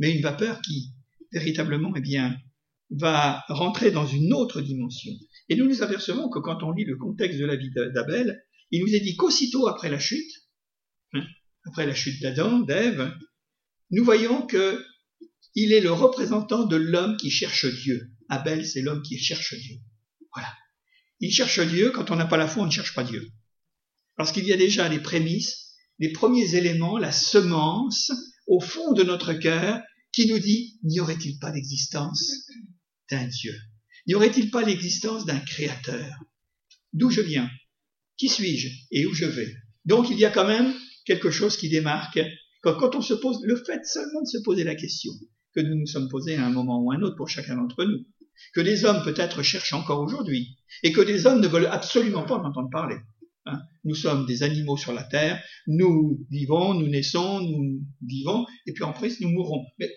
mais 0.00 0.16
une 0.16 0.22
vapeur 0.22 0.60
qui 0.62 0.94
véritablement, 1.32 1.92
eh 1.94 2.00
bien, 2.00 2.36
va 2.90 3.44
rentrer 3.48 3.92
dans 3.92 4.06
une 4.06 4.32
autre 4.32 4.60
dimension. 4.60 5.12
Et 5.48 5.54
nous 5.54 5.68
nous 5.68 5.82
apercevons 5.82 6.28
que 6.28 6.40
quand 6.40 6.62
on 6.62 6.72
lit 6.72 6.84
le 6.84 6.96
contexte 6.96 7.38
de 7.38 7.46
la 7.46 7.54
vie 7.54 7.70
d'Abel, 7.70 8.42
il 8.72 8.82
nous 8.82 8.94
est 8.94 9.00
dit 9.00 9.16
qu'aussitôt 9.16 9.68
après 9.68 9.90
la 9.90 9.98
chute, 9.98 10.30
hein, 11.12 11.24
après 11.64 11.86
la 11.86 11.94
chute 11.94 12.20
d'Adam, 12.20 12.60
d'Ève, 12.60 13.12
nous 13.90 14.04
voyons 14.04 14.46
que 14.46 14.84
il 15.54 15.72
est 15.72 15.80
le 15.80 15.92
représentant 15.92 16.64
de 16.64 16.76
l'homme 16.76 17.16
qui 17.16 17.30
cherche 17.30 17.66
Dieu. 17.66 18.10
Abel, 18.28 18.64
c'est 18.64 18.82
l'homme 18.82 19.02
qui 19.02 19.18
cherche 19.18 19.54
Dieu. 19.54 19.76
Voilà. 20.32 20.52
Il 21.18 21.32
cherche 21.32 21.60
Dieu. 21.60 21.90
Quand 21.90 22.12
on 22.12 22.16
n'a 22.16 22.26
pas 22.26 22.36
la 22.36 22.46
foi, 22.46 22.62
on 22.62 22.66
ne 22.66 22.70
cherche 22.70 22.94
pas 22.94 23.02
Dieu. 23.02 23.28
Parce 24.16 24.30
qu'il 24.30 24.44
y 24.44 24.52
a 24.52 24.56
déjà 24.56 24.88
les 24.88 25.00
prémices, 25.00 25.74
les 25.98 26.12
premiers 26.12 26.54
éléments, 26.54 26.98
la 26.98 27.10
semence 27.10 28.12
au 28.46 28.60
fond 28.60 28.92
de 28.92 29.02
notre 29.02 29.32
cœur 29.32 29.80
qui 30.12 30.26
nous 30.26 30.38
dit 30.38 30.78
n'y 30.82 31.00
aurait-il 31.00 31.38
pas 31.38 31.52
l'existence 31.52 32.46
d'un 33.10 33.26
Dieu? 33.26 33.54
N'y 34.06 34.14
aurait-il 34.14 34.50
pas 34.50 34.62
l'existence 34.62 35.24
d'un 35.24 35.40
Créateur? 35.40 36.14
D'où 36.92 37.10
je 37.10 37.20
viens, 37.20 37.50
qui 38.16 38.28
suis-je? 38.28 38.68
Et 38.90 39.06
où 39.06 39.14
je 39.14 39.26
vais? 39.26 39.54
Donc 39.84 40.10
il 40.10 40.18
y 40.18 40.24
a 40.24 40.30
quand 40.30 40.46
même 40.46 40.74
quelque 41.04 41.30
chose 41.30 41.56
qui 41.56 41.68
démarque. 41.68 42.20
Quand, 42.62 42.94
on 42.94 43.00
se 43.00 43.14
pose, 43.14 43.40
le 43.44 43.56
fait 43.56 43.84
seulement 43.84 44.22
de 44.22 44.28
se 44.28 44.38
poser 44.44 44.64
la 44.64 44.74
question 44.74 45.12
que 45.54 45.60
nous 45.60 45.74
nous 45.74 45.86
sommes 45.86 46.08
posés 46.08 46.36
à 46.36 46.46
un 46.46 46.50
moment 46.50 46.82
ou 46.82 46.92
à 46.92 46.96
un 46.96 47.02
autre 47.02 47.16
pour 47.16 47.28
chacun 47.28 47.56
d'entre 47.56 47.84
nous, 47.84 48.04
que 48.54 48.60
les 48.60 48.84
hommes 48.84 49.02
peut-être 49.02 49.42
cherchent 49.42 49.72
encore 49.72 50.00
aujourd'hui, 50.00 50.56
et 50.82 50.92
que 50.92 51.00
les 51.00 51.26
hommes 51.26 51.40
ne 51.40 51.48
veulent 51.48 51.66
absolument 51.66 52.24
pas 52.24 52.36
en 52.36 52.44
entendre 52.44 52.70
parler. 52.70 52.96
Hein. 53.52 53.62
Nous 53.84 53.94
sommes 53.94 54.26
des 54.26 54.42
animaux 54.42 54.76
sur 54.76 54.92
la 54.92 55.04
terre, 55.04 55.42
nous 55.66 56.26
vivons, 56.30 56.74
nous 56.74 56.88
naissons, 56.88 57.40
nous 57.40 57.80
vivons, 58.02 58.46
et 58.66 58.72
puis 58.72 58.84
en 58.84 58.92
plus 58.92 59.20
nous 59.20 59.30
mourrons. 59.30 59.64
Mais, 59.78 59.94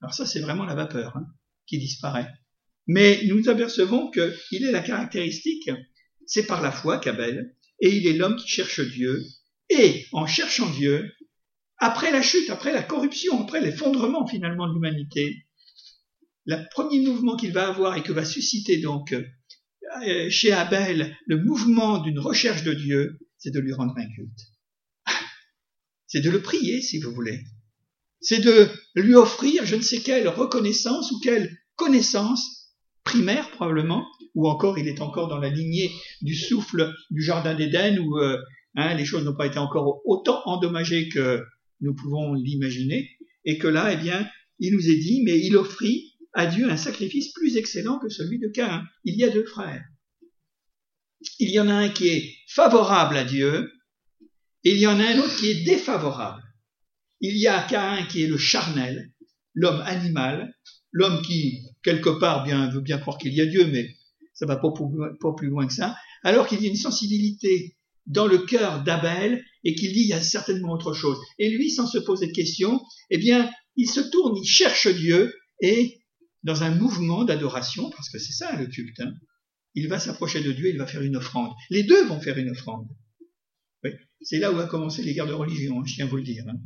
alors 0.00 0.14
ça 0.14 0.26
c'est 0.26 0.40
vraiment 0.40 0.64
la 0.64 0.74
vapeur 0.74 1.16
hein, 1.16 1.26
qui 1.66 1.78
disparaît. 1.78 2.28
Mais 2.86 3.20
nous 3.26 3.48
apercevons 3.48 4.10
qu'il 4.10 4.64
est 4.64 4.72
la 4.72 4.80
caractéristique, 4.80 5.70
c'est 6.26 6.46
par 6.46 6.62
la 6.62 6.72
foi 6.72 6.98
qu'Abel, 6.98 7.54
et 7.80 7.94
il 7.94 8.06
est 8.06 8.14
l'homme 8.16 8.36
qui 8.36 8.48
cherche 8.48 8.80
Dieu, 8.80 9.22
et 9.68 10.06
en 10.12 10.26
cherchant 10.26 10.68
Dieu, 10.70 11.10
après 11.78 12.10
la 12.10 12.22
chute, 12.22 12.50
après 12.50 12.72
la 12.72 12.82
corruption, 12.82 13.42
après 13.42 13.60
l'effondrement 13.60 14.26
finalement 14.26 14.68
de 14.68 14.74
l'humanité, 14.74 15.46
le 16.46 16.68
premier 16.70 17.00
mouvement 17.00 17.36
qu'il 17.36 17.52
va 17.52 17.68
avoir 17.68 17.96
et 17.96 18.02
que 18.02 18.12
va 18.12 18.24
susciter 18.24 18.78
donc 18.78 19.14
chez 20.28 20.52
Abel 20.52 21.16
le 21.26 21.42
mouvement 21.42 21.98
d'une 21.98 22.18
recherche 22.18 22.62
de 22.62 22.74
Dieu, 22.74 23.18
c'est 23.38 23.52
de 23.52 23.60
lui 23.60 23.72
rendre 23.72 23.94
un 23.96 24.06
culte. 24.06 24.40
C'est 26.06 26.20
de 26.20 26.30
le 26.30 26.42
prier, 26.42 26.82
si 26.82 26.98
vous 26.98 27.12
voulez. 27.12 27.40
C'est 28.20 28.40
de 28.40 28.68
lui 28.96 29.14
offrir 29.14 29.64
je 29.64 29.76
ne 29.76 29.80
sais 29.80 30.00
quelle 30.00 30.28
reconnaissance 30.28 31.10
ou 31.12 31.20
quelle 31.20 31.56
connaissance 31.76 32.74
primaire 33.04 33.50
probablement, 33.52 34.04
ou 34.34 34.48
encore 34.48 34.78
il 34.78 34.88
est 34.88 35.00
encore 35.00 35.28
dans 35.28 35.38
la 35.38 35.48
lignée 35.48 35.90
du 36.20 36.34
souffle 36.34 36.92
du 37.10 37.22
Jardin 37.22 37.54
d'Éden 37.54 37.98
où 37.98 38.18
euh, 38.18 38.38
hein, 38.74 38.94
les 38.94 39.04
choses 39.04 39.24
n'ont 39.24 39.36
pas 39.36 39.46
été 39.46 39.58
encore 39.58 40.02
autant 40.04 40.42
endommagées 40.44 41.08
que 41.08 41.42
nous 41.80 41.94
pouvons 41.94 42.34
l'imaginer, 42.34 43.08
et 43.44 43.58
que 43.58 43.66
là, 43.66 43.92
eh 43.92 43.96
bien, 43.96 44.28
il 44.58 44.74
nous 44.74 44.88
est 44.88 44.98
dit, 44.98 45.22
mais 45.24 45.38
il 45.38 45.56
offrit 45.56 46.09
à 46.32 46.46
Dieu 46.46 46.70
un 46.70 46.76
sacrifice 46.76 47.32
plus 47.32 47.56
excellent 47.56 47.98
que 47.98 48.08
celui 48.08 48.38
de 48.38 48.48
Cain. 48.48 48.84
Il 49.04 49.16
y 49.16 49.24
a 49.24 49.30
deux 49.30 49.44
frères. 49.44 49.84
Il 51.38 51.50
y 51.50 51.60
en 51.60 51.68
a 51.68 51.74
un 51.74 51.88
qui 51.88 52.08
est 52.08 52.34
favorable 52.48 53.16
à 53.16 53.24
Dieu, 53.24 53.70
et 54.64 54.72
il 54.72 54.78
y 54.78 54.86
en 54.86 54.98
a 55.00 55.04
un 55.04 55.18
autre 55.18 55.36
qui 55.36 55.50
est 55.50 55.64
défavorable. 55.64 56.42
Il 57.20 57.36
y 57.36 57.46
a 57.46 57.62
Cain 57.62 58.06
qui 58.06 58.22
est 58.22 58.26
le 58.26 58.38
charnel, 58.38 59.12
l'homme 59.54 59.82
animal, 59.84 60.54
l'homme 60.92 61.22
qui, 61.22 61.60
quelque 61.82 62.10
part, 62.10 62.44
bien, 62.44 62.70
veut 62.70 62.80
bien 62.80 62.98
croire 62.98 63.18
qu'il 63.18 63.34
y 63.34 63.40
a 63.40 63.46
Dieu, 63.46 63.66
mais 63.66 63.94
ça 64.32 64.46
va 64.46 64.56
pas, 64.56 64.72
pas 65.20 65.34
plus 65.36 65.48
loin 65.48 65.66
que 65.66 65.74
ça, 65.74 65.96
alors 66.22 66.46
qu'il 66.46 66.62
y 66.62 66.66
a 66.66 66.70
une 66.70 66.76
sensibilité 66.76 67.76
dans 68.06 68.26
le 68.26 68.38
cœur 68.38 68.82
d'Abel 68.82 69.44
et 69.64 69.74
qu'il 69.74 69.92
dit 69.92 70.00
il 70.00 70.08
y 70.08 70.14
a 70.14 70.22
certainement 70.22 70.72
autre 70.72 70.94
chose. 70.94 71.18
Et 71.38 71.50
lui, 71.50 71.70
sans 71.70 71.86
se 71.86 71.98
poser 71.98 72.28
de 72.28 72.32
questions, 72.32 72.80
eh 73.10 73.18
bien, 73.18 73.50
il 73.76 73.88
se 73.88 74.00
tourne, 74.00 74.36
il 74.36 74.46
cherche 74.46 74.88
Dieu 74.88 75.34
et 75.60 75.99
dans 76.42 76.62
un 76.62 76.74
mouvement 76.74 77.24
d'adoration, 77.24 77.90
parce 77.90 78.08
que 78.10 78.18
c'est 78.18 78.32
ça 78.32 78.56
le 78.56 78.66
culte, 78.66 79.00
hein, 79.00 79.14
il 79.74 79.88
va 79.88 79.98
s'approcher 79.98 80.42
de 80.42 80.52
Dieu, 80.52 80.68
il 80.68 80.78
va 80.78 80.86
faire 80.86 81.02
une 81.02 81.16
offrande. 81.16 81.52
Les 81.68 81.82
deux 81.84 82.06
vont 82.06 82.20
faire 82.20 82.38
une 82.38 82.50
offrande. 82.50 82.88
C'est 84.22 84.38
là 84.38 84.52
où 84.52 84.58
a 84.58 84.66
commencé 84.66 85.02
les 85.02 85.14
guerres 85.14 85.26
de 85.26 85.32
religion, 85.32 85.80
hein, 85.80 85.84
je 85.86 85.94
tiens 85.94 86.06
à 86.06 86.08
vous 86.08 86.16
le 86.16 86.22
dire. 86.22 86.44
Hein. 86.48 86.58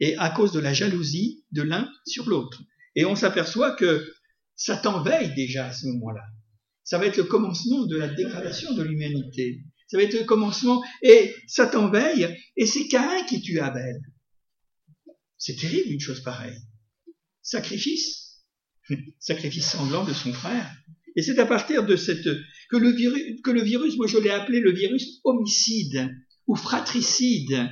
Et 0.00 0.16
à 0.16 0.30
cause 0.30 0.52
de 0.52 0.58
la 0.58 0.72
jalousie 0.72 1.44
de 1.52 1.62
l'un 1.62 1.88
sur 2.04 2.28
l'autre. 2.28 2.62
Et 2.96 3.04
on 3.04 3.14
s'aperçoit 3.14 3.76
que 3.76 4.12
Satan 4.56 5.02
veille 5.02 5.34
déjà 5.34 5.66
à 5.66 5.72
ce 5.72 5.86
moment-là. 5.86 6.22
Ça 6.82 6.98
va 6.98 7.06
être 7.06 7.16
le 7.16 7.24
commencement 7.24 7.86
de 7.86 7.96
la 7.96 8.08
dégradation 8.08 8.74
de 8.74 8.82
l'humanité. 8.82 9.62
Ça 9.86 9.98
va 9.98 10.02
être 10.02 10.18
le 10.18 10.24
commencement. 10.24 10.82
Et 11.02 11.34
Satan 11.46 11.90
veille, 11.90 12.36
et 12.56 12.66
c'est 12.66 12.88
Caïn 12.88 13.24
qui 13.26 13.40
tue 13.40 13.60
Abel. 13.60 14.00
C'est 15.38 15.56
terrible 15.56 15.92
une 15.92 16.00
chose 16.00 16.22
pareille. 16.22 16.58
Sacrifice. 17.42 18.25
Sacrifice 19.18 19.70
sanglant 19.70 20.04
de 20.04 20.12
son 20.12 20.32
frère. 20.32 20.70
Et 21.16 21.22
c'est 21.22 21.38
à 21.38 21.46
partir 21.46 21.84
de 21.84 21.96
cette 21.96 22.28
que 22.68 22.76
le 22.76 22.90
virus, 22.90 23.40
que 23.42 23.50
le 23.50 23.62
virus, 23.62 23.96
moi 23.96 24.06
je 24.06 24.18
l'ai 24.18 24.30
appelé 24.30 24.60
le 24.60 24.72
virus 24.72 25.20
homicide 25.24 26.10
ou 26.46 26.56
fratricide, 26.56 27.70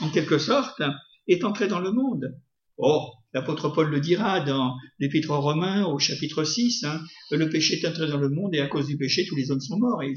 en 0.00 0.10
quelque 0.10 0.38
sorte, 0.38 0.82
est 1.26 1.44
entré 1.44 1.68
dans 1.68 1.80
le 1.80 1.92
monde. 1.92 2.38
Oh, 2.76 3.10
l'apôtre 3.32 3.68
Paul 3.68 3.90
le 3.90 4.00
dira 4.00 4.40
dans 4.40 4.74
l'épître 4.98 5.30
aux 5.30 5.40
Romains 5.40 5.84
au 5.86 5.98
chapitre 5.98 6.44
6, 6.44 6.84
hein, 6.84 7.00
le 7.30 7.48
péché 7.48 7.78
est 7.78 7.86
entré 7.86 8.08
dans 8.08 8.18
le 8.18 8.28
monde 8.28 8.54
et 8.54 8.60
à 8.60 8.66
cause 8.66 8.86
du 8.86 8.96
péché 8.96 9.24
tous 9.26 9.36
les 9.36 9.50
hommes 9.50 9.60
sont 9.60 9.78
morts. 9.78 10.02
Et 10.02 10.14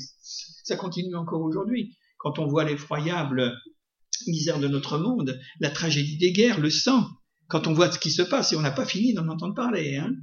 ça 0.64 0.76
continue 0.76 1.16
encore 1.16 1.42
aujourd'hui. 1.42 1.96
Quand 2.18 2.40
on 2.40 2.48
voit 2.48 2.64
l'effroyable 2.64 3.54
misère 4.28 4.60
de 4.60 4.68
notre 4.68 4.98
monde, 4.98 5.40
la 5.60 5.70
tragédie 5.70 6.18
des 6.18 6.32
guerres, 6.32 6.60
le 6.60 6.70
sang, 6.70 7.08
quand 7.48 7.68
on 7.68 7.74
voit 7.74 7.92
ce 7.92 8.00
qui 8.00 8.10
se 8.10 8.22
passe, 8.22 8.54
et 8.54 8.56
on 8.56 8.62
n'a 8.62 8.72
pas 8.72 8.86
fini 8.86 9.14
d'en 9.14 9.28
entendre 9.28 9.54
parler. 9.54 9.98
Hein. 9.98 10.14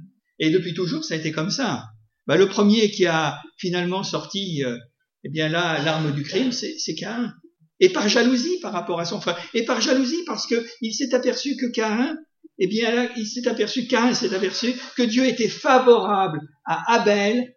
Et 0.43 0.49
depuis 0.49 0.73
toujours, 0.73 1.05
ça 1.05 1.13
a 1.13 1.17
été 1.17 1.31
comme 1.31 1.49
ça. 1.49 1.85
Bah, 2.27 2.35
le 2.35 2.49
premier 2.49 2.91
qui 2.91 3.05
a 3.05 3.41
finalement 3.57 4.03
sorti, 4.03 4.61
euh, 4.65 4.77
eh 5.23 5.29
bien 5.29 5.47
là, 5.47 5.81
l'arme 5.81 6.13
du 6.13 6.23
crime, 6.23 6.51
c'est 6.51 6.95
Caïn. 6.95 7.33
Et 7.79 7.87
par 7.87 8.09
jalousie 8.09 8.59
par 8.61 8.73
rapport 8.73 8.99
à 8.99 9.05
son 9.05 9.21
frère. 9.21 9.37
Et 9.53 9.63
par 9.63 9.79
jalousie 9.79 10.25
parce 10.25 10.45
qu'il 10.45 10.93
s'est 10.93 11.13
aperçu 11.13 11.55
que 11.55 11.67
Caïn, 11.67 12.17
eh 12.59 12.67
bien 12.67 13.09
il 13.15 13.25
s'est 13.25 13.47
aperçu, 13.47 13.87
Caïn 13.87 14.13
s'est 14.13 14.35
aperçu 14.35 14.73
que 14.97 15.03
Dieu 15.03 15.25
était 15.25 15.47
favorable 15.47 16.41
à 16.65 16.93
Abel 16.93 17.55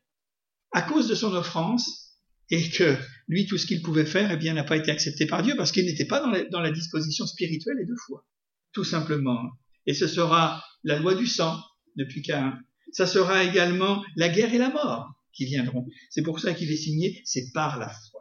à 0.71 0.83
cause 0.83 1.09
de 1.09 1.17
son 1.17 1.35
offrance 1.35 2.13
et 2.51 2.71
que 2.71 2.97
lui, 3.27 3.47
tout 3.47 3.59
ce 3.59 3.67
qu'il 3.67 3.83
pouvait 3.83 4.07
faire, 4.07 4.31
eh 4.31 4.37
bien, 4.37 4.55
n'a 4.55 4.63
pas 4.63 4.77
été 4.77 4.93
accepté 4.93 5.27
par 5.27 5.43
Dieu 5.43 5.55
parce 5.57 5.73
qu'il 5.73 5.87
n'était 5.87 6.07
pas 6.07 6.21
dans 6.21 6.31
la, 6.31 6.45
dans 6.45 6.61
la, 6.61 6.71
disposition 6.71 7.27
spirituelle 7.27 7.79
et 7.83 7.85
de 7.85 7.97
foi, 8.07 8.25
tout 8.73 8.85
simplement. 8.85 9.43
Et 9.87 9.95
ce 9.95 10.07
sera 10.07 10.63
la 10.85 11.01
loi 11.01 11.17
du 11.17 11.27
sang 11.27 11.61
depuis 11.97 12.23
qu'un. 12.23 12.61
Ça 12.93 13.07
sera 13.07 13.45
également 13.45 14.05
la 14.17 14.29
guerre 14.29 14.55
et 14.55 14.59
la 14.59 14.71
mort 14.71 15.09
qui 15.33 15.45
viendront. 15.45 15.87
C'est 16.11 16.23
pour 16.23 16.41
ça 16.41 16.55
qu'il 16.55 16.71
est 16.71 16.77
signé, 16.77 17.21
c'est 17.25 17.53
par 17.53 17.79
la 17.79 17.89
foi. 17.89 18.21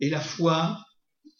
Et 0.00 0.08
la 0.08 0.20
foi, 0.20 0.84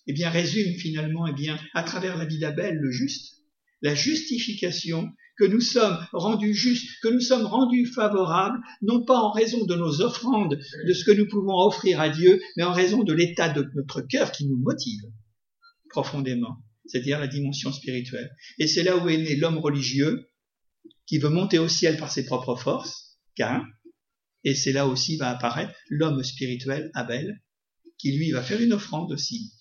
eh 0.06 0.12
bien, 0.12 0.30
résume 0.30 0.74
finalement, 0.74 1.26
eh 1.26 1.32
bien, 1.32 1.58
à 1.74 1.82
travers 1.82 2.16
la 2.16 2.24
vie 2.24 2.38
d'Abel, 2.38 2.76
le 2.76 2.90
juste, 2.90 3.36
la 3.82 3.94
justification 3.94 5.08
que 5.36 5.44
nous 5.44 5.60
sommes 5.60 5.98
rendus 6.12 6.54
justes, 6.54 6.88
que 7.02 7.08
nous 7.08 7.20
sommes 7.20 7.46
rendus 7.46 7.86
favorables, 7.86 8.58
non 8.82 9.04
pas 9.04 9.18
en 9.18 9.32
raison 9.32 9.64
de 9.64 9.74
nos 9.74 10.00
offrandes, 10.00 10.58
de 10.86 10.92
ce 10.92 11.04
que 11.04 11.10
nous 11.10 11.26
pouvons 11.26 11.58
offrir 11.58 12.00
à 12.00 12.08
Dieu, 12.08 12.40
mais 12.56 12.62
en 12.62 12.72
raison 12.72 13.02
de 13.02 13.12
l'état 13.12 13.48
de 13.48 13.68
notre 13.74 14.00
cœur 14.00 14.30
qui 14.32 14.46
nous 14.46 14.56
motive 14.56 15.02
profondément, 15.90 16.56
c'est-à-dire 16.86 17.18
la 17.18 17.26
dimension 17.26 17.72
spirituelle. 17.72 18.30
Et 18.58 18.66
c'est 18.66 18.82
là 18.82 18.96
où 18.96 19.08
est 19.08 19.18
né 19.18 19.36
l'homme 19.36 19.58
religieux, 19.58 20.28
qui 21.06 21.18
veut 21.18 21.28
monter 21.28 21.58
au 21.58 21.68
ciel 21.68 21.96
par 21.96 22.10
ses 22.10 22.24
propres 22.24 22.56
forces, 22.56 23.18
car, 23.34 23.64
et 24.44 24.54
c'est 24.54 24.72
là 24.72 24.86
aussi 24.86 25.16
va 25.16 25.30
apparaître 25.30 25.74
l'homme 25.88 26.22
spirituel, 26.22 26.90
Abel, 26.94 27.42
qui 27.98 28.16
lui 28.16 28.30
va 28.30 28.42
faire 28.42 28.60
une 28.60 28.72
offrande 28.72 29.12
aussi, 29.12 29.52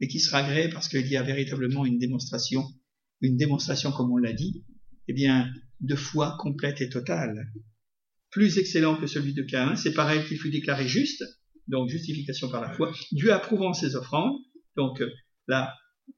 et 0.00 0.08
qui 0.08 0.20
sera 0.20 0.38
agréé 0.38 0.68
parce 0.68 0.88
qu'il 0.88 1.06
y 1.06 1.16
a 1.16 1.22
véritablement 1.22 1.84
une 1.84 1.98
démonstration, 1.98 2.64
une 3.20 3.36
démonstration 3.36 3.92
comme 3.92 4.12
on 4.12 4.18
l'a 4.18 4.32
dit, 4.32 4.64
eh 5.08 5.12
bien, 5.12 5.52
de 5.80 5.94
foi 5.94 6.36
complète 6.38 6.80
et 6.80 6.88
totale. 6.88 7.52
Plus 8.30 8.58
excellent 8.58 8.96
que 8.96 9.06
celui 9.06 9.32
de 9.32 9.42
Caïn, 9.42 9.76
c'est 9.76 9.94
pareil 9.94 10.24
qu'il 10.26 10.38
fut 10.38 10.50
déclaré 10.50 10.88
juste, 10.88 11.22
donc 11.68 11.88
justification 11.88 12.48
par 12.50 12.60
la 12.60 12.72
foi, 12.72 12.92
Dieu 13.12 13.32
approuvant 13.32 13.72
ses 13.72 13.96
offrandes, 13.96 14.36
donc 14.76 15.00
euh, 15.00 15.10
là, 15.46 15.74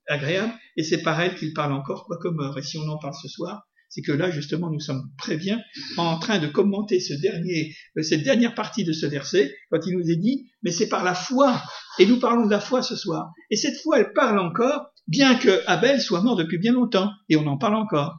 agréable, 0.09 0.53
et 0.77 0.83
c'est 0.83 1.03
pareil 1.03 1.35
qu'il 1.37 1.53
parle 1.53 1.73
encore, 1.73 2.05
quoi 2.07 2.19
comme 2.19 2.37
meurt. 2.37 2.59
Et 2.59 2.63
si 2.63 2.79
on 2.79 2.89
en 2.89 2.99
parle 2.99 3.15
ce 3.15 3.29
soir, 3.29 3.66
c'est 3.97 4.03
que 4.03 4.13
là, 4.13 4.31
justement, 4.31 4.71
nous 4.71 4.79
sommes 4.79 5.11
très 5.17 5.39
bien 5.39 5.59
en 5.97 6.19
train 6.19 6.39
de 6.39 6.49
commenter 6.49 6.99
euh, 6.99 8.03
cette 8.03 8.23
dernière 8.23 8.55
partie 8.55 8.85
de 8.85 8.93
ce 8.93 9.07
verset, 9.07 9.57
quand 9.71 9.81
il 9.87 9.97
nous 9.97 10.11
est 10.11 10.17
dit, 10.17 10.51
mais 10.63 10.71
c'est 10.71 10.91
par 10.91 11.03
la 11.03 11.15
foi, 11.15 11.63
et 11.99 12.05
nous 12.05 12.21
parlons 12.21 12.45
de 12.45 12.51
la 12.51 12.61
foi 12.61 12.83
ce 12.83 12.95
soir. 12.95 13.33
Et 13.51 13.57
cette 13.57 13.81
foi, 13.81 14.01
elle 14.01 14.13
parle 14.13 14.39
encore, 14.39 14.91
bien 15.07 15.39
que 15.39 15.63
Abel 15.67 15.99
soit 16.03 16.21
mort 16.21 16.37
depuis 16.37 16.59
bien 16.59 16.75
longtemps, 16.75 17.11
et 17.31 17.37
on 17.37 17.47
en 17.47 17.57
parle 17.57 17.77
encore. 17.77 18.19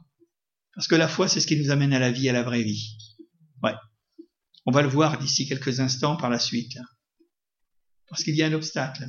Parce 0.74 0.88
que 0.88 0.96
la 0.96 1.06
foi, 1.06 1.28
c'est 1.28 1.38
ce 1.38 1.46
qui 1.46 1.56
nous 1.56 1.70
amène 1.70 1.92
à 1.92 2.00
la 2.00 2.10
vie, 2.10 2.28
à 2.28 2.32
la 2.32 2.42
vraie 2.42 2.64
vie. 2.64 2.96
Ouais. 3.62 3.74
On 4.66 4.72
va 4.72 4.82
le 4.82 4.88
voir 4.88 5.16
d'ici 5.20 5.46
quelques 5.46 5.78
instants 5.78 6.16
par 6.16 6.28
la 6.28 6.40
suite. 6.40 6.76
Parce 8.08 8.24
qu'il 8.24 8.34
y 8.34 8.42
a 8.42 8.46
un 8.46 8.52
obstacle 8.52 9.06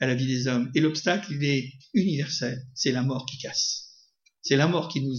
à 0.00 0.06
la 0.06 0.14
vie 0.14 0.26
des 0.26 0.48
hommes. 0.48 0.70
Et 0.74 0.82
l'obstacle, 0.82 1.32
il 1.32 1.44
est 1.44 1.72
universel. 1.94 2.60
C'est 2.74 2.92
la 2.92 3.00
mort 3.00 3.24
qui 3.24 3.38
casse. 3.38 3.88
C'est 4.42 4.56
la 4.56 4.66
mort 4.66 4.88
qui 4.88 5.00
nous, 5.00 5.14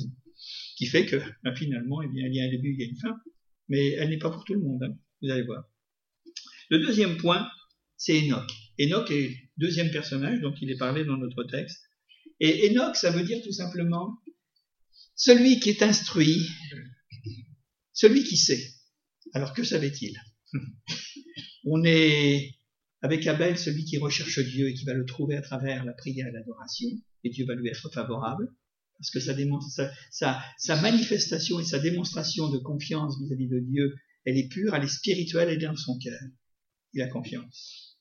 qui 0.75 0.85
fait 0.85 1.05
que, 1.05 1.17
ben, 1.43 1.55
finalement, 1.55 2.01
eh 2.01 2.07
bien, 2.07 2.27
il 2.27 2.35
y 2.35 2.41
a 2.41 2.45
un 2.45 2.49
début, 2.49 2.73
il 2.73 2.79
y 2.79 2.83
a 2.83 2.89
une 2.89 2.97
fin. 2.97 3.15
Mais 3.67 3.91
elle 3.91 4.09
n'est 4.09 4.17
pas 4.17 4.29
pour 4.29 4.43
tout 4.43 4.53
le 4.53 4.61
monde. 4.61 4.83
Hein. 4.83 4.97
Vous 5.21 5.31
allez 5.31 5.43
voir. 5.43 5.63
Le 6.69 6.79
deuxième 6.79 7.17
point, 7.17 7.47
c'est 7.97 8.19
Enoch. 8.19 8.49
Enoch 8.79 9.09
est 9.11 9.29
le 9.29 9.35
deuxième 9.57 9.91
personnage 9.91 10.41
dont 10.41 10.53
il 10.61 10.69
est 10.69 10.77
parlé 10.77 11.05
dans 11.05 11.17
notre 11.17 11.43
texte. 11.45 11.81
Et 12.39 12.69
Enoch, 12.69 12.95
ça 12.95 13.11
veut 13.11 13.23
dire 13.23 13.41
tout 13.43 13.51
simplement 13.51 14.19
celui 15.15 15.59
qui 15.59 15.69
est 15.69 15.81
instruit, 15.81 16.49
celui 17.93 18.23
qui 18.23 18.37
sait. 18.37 18.61
Alors 19.33 19.53
que 19.53 19.63
savait-il? 19.63 20.19
On 21.65 21.83
est 21.85 22.55
avec 23.01 23.25
Abel 23.27 23.57
celui 23.57 23.85
qui 23.85 23.97
recherche 23.97 24.39
Dieu 24.39 24.69
et 24.69 24.73
qui 24.73 24.85
va 24.85 24.93
le 24.93 25.05
trouver 25.05 25.37
à 25.37 25.41
travers 25.41 25.85
la 25.85 25.93
prière 25.93 26.27
et 26.27 26.31
l'adoration, 26.31 26.89
et 27.23 27.29
Dieu 27.29 27.45
va 27.45 27.55
lui 27.55 27.69
être 27.69 27.89
favorable, 27.91 28.53
parce 28.97 29.11
que 29.11 29.19
sa, 29.19 30.41
sa, 30.57 30.81
manifestation 30.81 31.59
et 31.59 31.63
sa 31.63 31.79
démonstration 31.79 32.49
de 32.49 32.57
confiance 32.57 33.19
vis-à-vis 33.21 33.49
de 33.49 33.59
Dieu, 33.59 33.95
elle 34.25 34.37
est 34.37 34.47
pure, 34.47 34.73
elle 34.73 34.83
est 34.83 34.87
spirituelle, 34.87 35.49
elle 35.49 35.63
est 35.63 35.67
dans 35.67 35.75
son 35.75 35.97
cœur. 35.97 36.19
Il 36.93 37.01
a 37.01 37.07
confiance. 37.07 37.97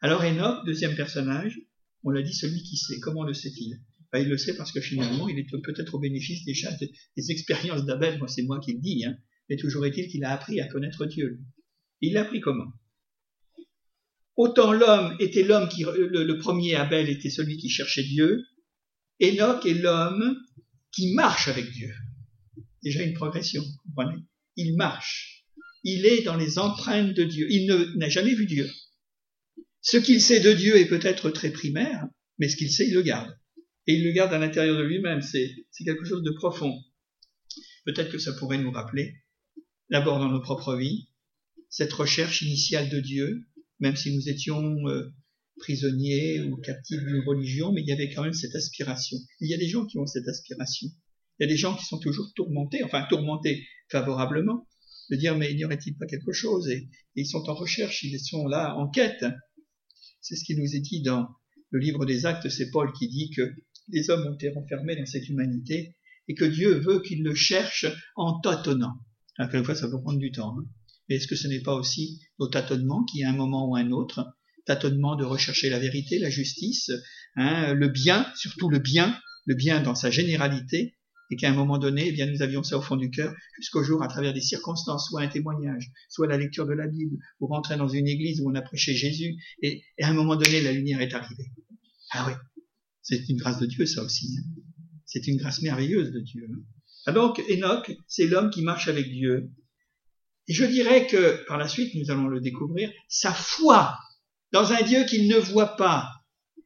Alors 0.00 0.22
Enoch, 0.22 0.66
deuxième 0.66 0.96
personnage, 0.96 1.58
on 2.02 2.10
l'a 2.10 2.22
dit, 2.22 2.34
celui 2.34 2.62
qui 2.62 2.76
sait. 2.76 3.00
Comment 3.00 3.24
le 3.24 3.34
sait-il? 3.34 3.80
Ben, 4.12 4.20
Il 4.20 4.28
le 4.28 4.38
sait 4.38 4.56
parce 4.56 4.72
que 4.72 4.80
finalement, 4.80 5.28
il 5.28 5.38
est 5.38 5.46
peut-être 5.62 5.94
au 5.94 5.98
bénéfice 5.98 6.44
des, 6.44 6.54
des 7.16 7.30
expériences 7.30 7.84
d'Abel. 7.84 8.18
Moi, 8.18 8.28
c'est 8.28 8.42
moi 8.42 8.60
qui 8.60 8.74
le 8.74 8.80
dis. 8.80 9.04
Hein. 9.04 9.16
Mais 9.48 9.56
toujours 9.56 9.86
est-il 9.86 10.08
qu'il 10.08 10.24
a 10.24 10.32
appris 10.32 10.60
à 10.60 10.66
connaître 10.66 11.06
Dieu. 11.06 11.40
Il 12.00 12.12
l'a 12.12 12.22
appris 12.22 12.40
comment? 12.40 12.72
Autant 14.36 14.72
l'homme 14.72 15.16
était 15.18 15.42
l'homme 15.42 15.68
qui, 15.68 15.84
le, 15.84 16.38
premier 16.38 16.74
Abel 16.74 17.08
était 17.08 17.30
celui 17.30 17.56
qui 17.56 17.70
cherchait 17.70 18.02
Dieu, 18.02 18.44
Enoch 19.22 19.64
est 19.66 19.74
l'homme 19.74 20.36
qui 20.92 21.14
marche 21.14 21.48
avec 21.48 21.70
Dieu. 21.70 21.92
Déjà 22.82 23.02
une 23.02 23.14
progression, 23.14 23.62
comprenez? 23.84 24.22
Il 24.56 24.76
marche. 24.76 25.44
Il 25.84 26.06
est 26.06 26.22
dans 26.22 26.36
les 26.36 26.58
empreintes 26.58 27.14
de 27.14 27.24
Dieu. 27.24 27.46
Il 27.50 27.66
n'a 27.96 28.08
jamais 28.08 28.34
vu 28.34 28.46
Dieu. 28.46 28.68
Ce 29.80 29.96
qu'il 29.96 30.20
sait 30.20 30.40
de 30.40 30.52
Dieu 30.52 30.76
est 30.76 30.88
peut-être 30.88 31.30
très 31.30 31.50
primaire, 31.50 32.06
mais 32.38 32.48
ce 32.48 32.56
qu'il 32.56 32.70
sait, 32.70 32.88
il 32.88 32.94
le 32.94 33.02
garde. 33.02 33.38
Et 33.86 33.94
il 33.94 34.04
le 34.04 34.12
garde 34.12 34.32
à 34.32 34.38
l'intérieur 34.38 34.76
de 34.76 34.82
lui-même. 34.82 35.22
C'est 35.22 35.54
quelque 35.84 36.04
chose 36.04 36.22
de 36.22 36.32
profond. 36.32 36.74
Peut-être 37.84 38.10
que 38.10 38.18
ça 38.18 38.32
pourrait 38.32 38.58
nous 38.58 38.72
rappeler, 38.72 39.14
d'abord 39.90 40.18
dans 40.18 40.28
nos 40.28 40.40
propres 40.40 40.74
vies, 40.74 41.08
cette 41.68 41.92
recherche 41.92 42.42
initiale 42.42 42.88
de 42.88 42.98
Dieu, 42.98 43.46
même 43.78 43.96
si 43.96 44.14
nous 44.14 44.28
étions 44.28 44.88
euh, 44.88 45.12
prisonniers 45.58 46.40
ou 46.42 46.56
captifs 46.56 47.00
d'une 47.00 47.22
religion, 47.26 47.72
mais 47.72 47.82
il 47.82 47.88
y 47.88 47.92
avait 47.92 48.12
quand 48.12 48.22
même 48.22 48.32
cette 48.32 48.54
aspiration. 48.54 49.16
Il 49.40 49.50
y 49.50 49.54
a 49.54 49.58
des 49.58 49.68
gens 49.68 49.86
qui 49.86 49.98
ont 49.98 50.06
cette 50.06 50.28
aspiration. 50.28 50.88
Il 51.38 51.44
y 51.44 51.46
a 51.46 51.48
des 51.48 51.56
gens 51.56 51.76
qui 51.76 51.84
sont 51.84 51.98
toujours 51.98 52.32
tourmentés, 52.34 52.82
enfin 52.84 53.06
tourmentés 53.08 53.66
favorablement, 53.90 54.66
de 55.10 55.16
dire 55.16 55.36
mais 55.36 55.54
n'y 55.54 55.64
aurait-il 55.64 55.96
pas 55.96 56.06
quelque 56.06 56.32
chose? 56.32 56.68
Et, 56.68 56.88
ils 57.14 57.26
sont 57.26 57.48
en 57.48 57.54
recherche, 57.54 58.02
ils 58.02 58.18
sont 58.20 58.46
là 58.46 58.74
en 58.76 58.88
quête. 58.88 59.24
C'est 60.20 60.36
ce 60.36 60.44
qui 60.44 60.56
nous 60.56 60.74
est 60.74 60.80
dit 60.80 61.02
dans 61.02 61.28
le 61.70 61.78
livre 61.78 62.04
des 62.04 62.26
actes, 62.26 62.48
c'est 62.48 62.70
Paul 62.70 62.92
qui 62.92 63.08
dit 63.08 63.30
que 63.30 63.54
les 63.88 64.10
hommes 64.10 64.26
ont 64.26 64.34
été 64.34 64.50
renfermés 64.50 64.96
dans 64.96 65.06
cette 65.06 65.28
humanité 65.28 65.96
et 66.28 66.34
que 66.34 66.44
Dieu 66.44 66.74
veut 66.78 67.00
qu'ils 67.00 67.22
le 67.22 67.34
cherchent 67.34 67.86
en 68.16 68.40
tâtonnant. 68.40 68.94
Alors 69.38 69.50
quelquefois 69.50 69.74
ça 69.74 69.88
peut 69.88 70.00
prendre 70.00 70.18
du 70.18 70.32
temps. 70.32 70.58
Hein. 70.58 70.66
Mais 71.08 71.16
est-ce 71.16 71.28
que 71.28 71.36
ce 71.36 71.46
n'est 71.48 71.60
pas 71.60 71.74
aussi 71.74 72.20
nos 72.38 72.48
tâtonnements 72.48 73.04
qui, 73.04 73.22
à 73.22 73.30
un 73.30 73.36
moment 73.36 73.68
ou 73.68 73.76
à 73.76 73.80
un 73.80 73.92
autre, 73.92 74.35
tâtonnement 74.66 75.16
de 75.16 75.24
rechercher 75.24 75.70
la 75.70 75.78
vérité, 75.78 76.18
la 76.18 76.30
justice, 76.30 76.90
hein, 77.36 77.72
le 77.72 77.88
bien, 77.88 78.26
surtout 78.36 78.68
le 78.68 78.78
bien, 78.78 79.18
le 79.46 79.54
bien 79.54 79.80
dans 79.80 79.94
sa 79.94 80.10
généralité, 80.10 80.96
et 81.30 81.36
qu'à 81.36 81.50
un 81.50 81.54
moment 81.54 81.78
donné, 81.78 82.08
eh 82.08 82.12
bien, 82.12 82.26
nous 82.26 82.42
avions 82.42 82.62
ça 82.62 82.78
au 82.78 82.82
fond 82.82 82.96
du 82.96 83.10
cœur, 83.10 83.34
jusqu'au 83.56 83.82
jour, 83.82 84.02
à 84.02 84.08
travers 84.08 84.32
des 84.32 84.40
circonstances, 84.40 85.08
soit 85.08 85.22
un 85.22 85.28
témoignage, 85.28 85.90
soit 86.08 86.28
la 86.28 86.36
lecture 86.36 86.66
de 86.66 86.72
la 86.72 86.86
Bible, 86.86 87.16
ou 87.40 87.46
rentrer 87.46 87.76
dans 87.76 87.88
une 87.88 88.06
église 88.06 88.40
où 88.40 88.50
on 88.50 88.54
a 88.54 88.62
prêché 88.62 88.94
Jésus, 88.94 89.34
et, 89.62 89.82
à 90.00 90.08
un 90.08 90.12
moment 90.12 90.36
donné, 90.36 90.60
la 90.60 90.72
lumière 90.72 91.00
est 91.00 91.14
arrivée. 91.14 91.50
Ah 92.12 92.26
oui, 92.28 92.62
c'est 93.02 93.28
une 93.28 93.38
grâce 93.38 93.58
de 93.58 93.66
Dieu, 93.66 93.86
ça 93.86 94.02
aussi. 94.02 94.36
Hein. 94.38 94.62
C'est 95.04 95.26
une 95.26 95.36
grâce 95.36 95.62
merveilleuse 95.62 96.12
de 96.12 96.20
Dieu. 96.20 96.46
Hein. 96.52 96.62
Ah 97.06 97.12
donc, 97.12 97.42
Enoch, 97.50 97.92
c'est 98.06 98.26
l'homme 98.26 98.50
qui 98.50 98.62
marche 98.62 98.88
avec 98.88 99.08
Dieu, 99.10 99.50
et 100.48 100.52
je 100.52 100.64
dirais 100.64 101.06
que, 101.08 101.44
par 101.46 101.58
la 101.58 101.66
suite, 101.66 101.94
nous 101.94 102.10
allons 102.10 102.28
le 102.28 102.40
découvrir, 102.40 102.92
sa 103.08 103.32
foi 103.32 103.98
dans 104.56 104.72
un 104.72 104.80
Dieu 104.80 105.04
qu'il 105.04 105.28
ne 105.28 105.36
voit 105.36 105.76
pas, 105.76 106.08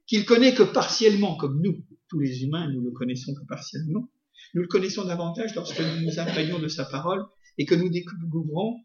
qu'il 0.06 0.24
connaît 0.24 0.54
que 0.54 0.62
partiellement, 0.62 1.36
comme 1.36 1.60
nous, 1.60 1.84
tous 2.08 2.20
les 2.20 2.44
humains, 2.44 2.70
nous 2.70 2.80
le 2.82 2.92
connaissons 2.92 3.34
que 3.34 3.44
partiellement. 3.48 4.08
Nous 4.54 4.62
le 4.62 4.68
connaissons 4.68 5.04
davantage 5.04 5.56
lorsque 5.56 5.80
nous 5.80 6.06
nous 6.06 6.20
imprégnons 6.20 6.60
de 6.60 6.68
sa 6.68 6.84
parole 6.84 7.24
et 7.58 7.64
que 7.64 7.74
nous 7.74 7.88
découvrons, 7.88 8.76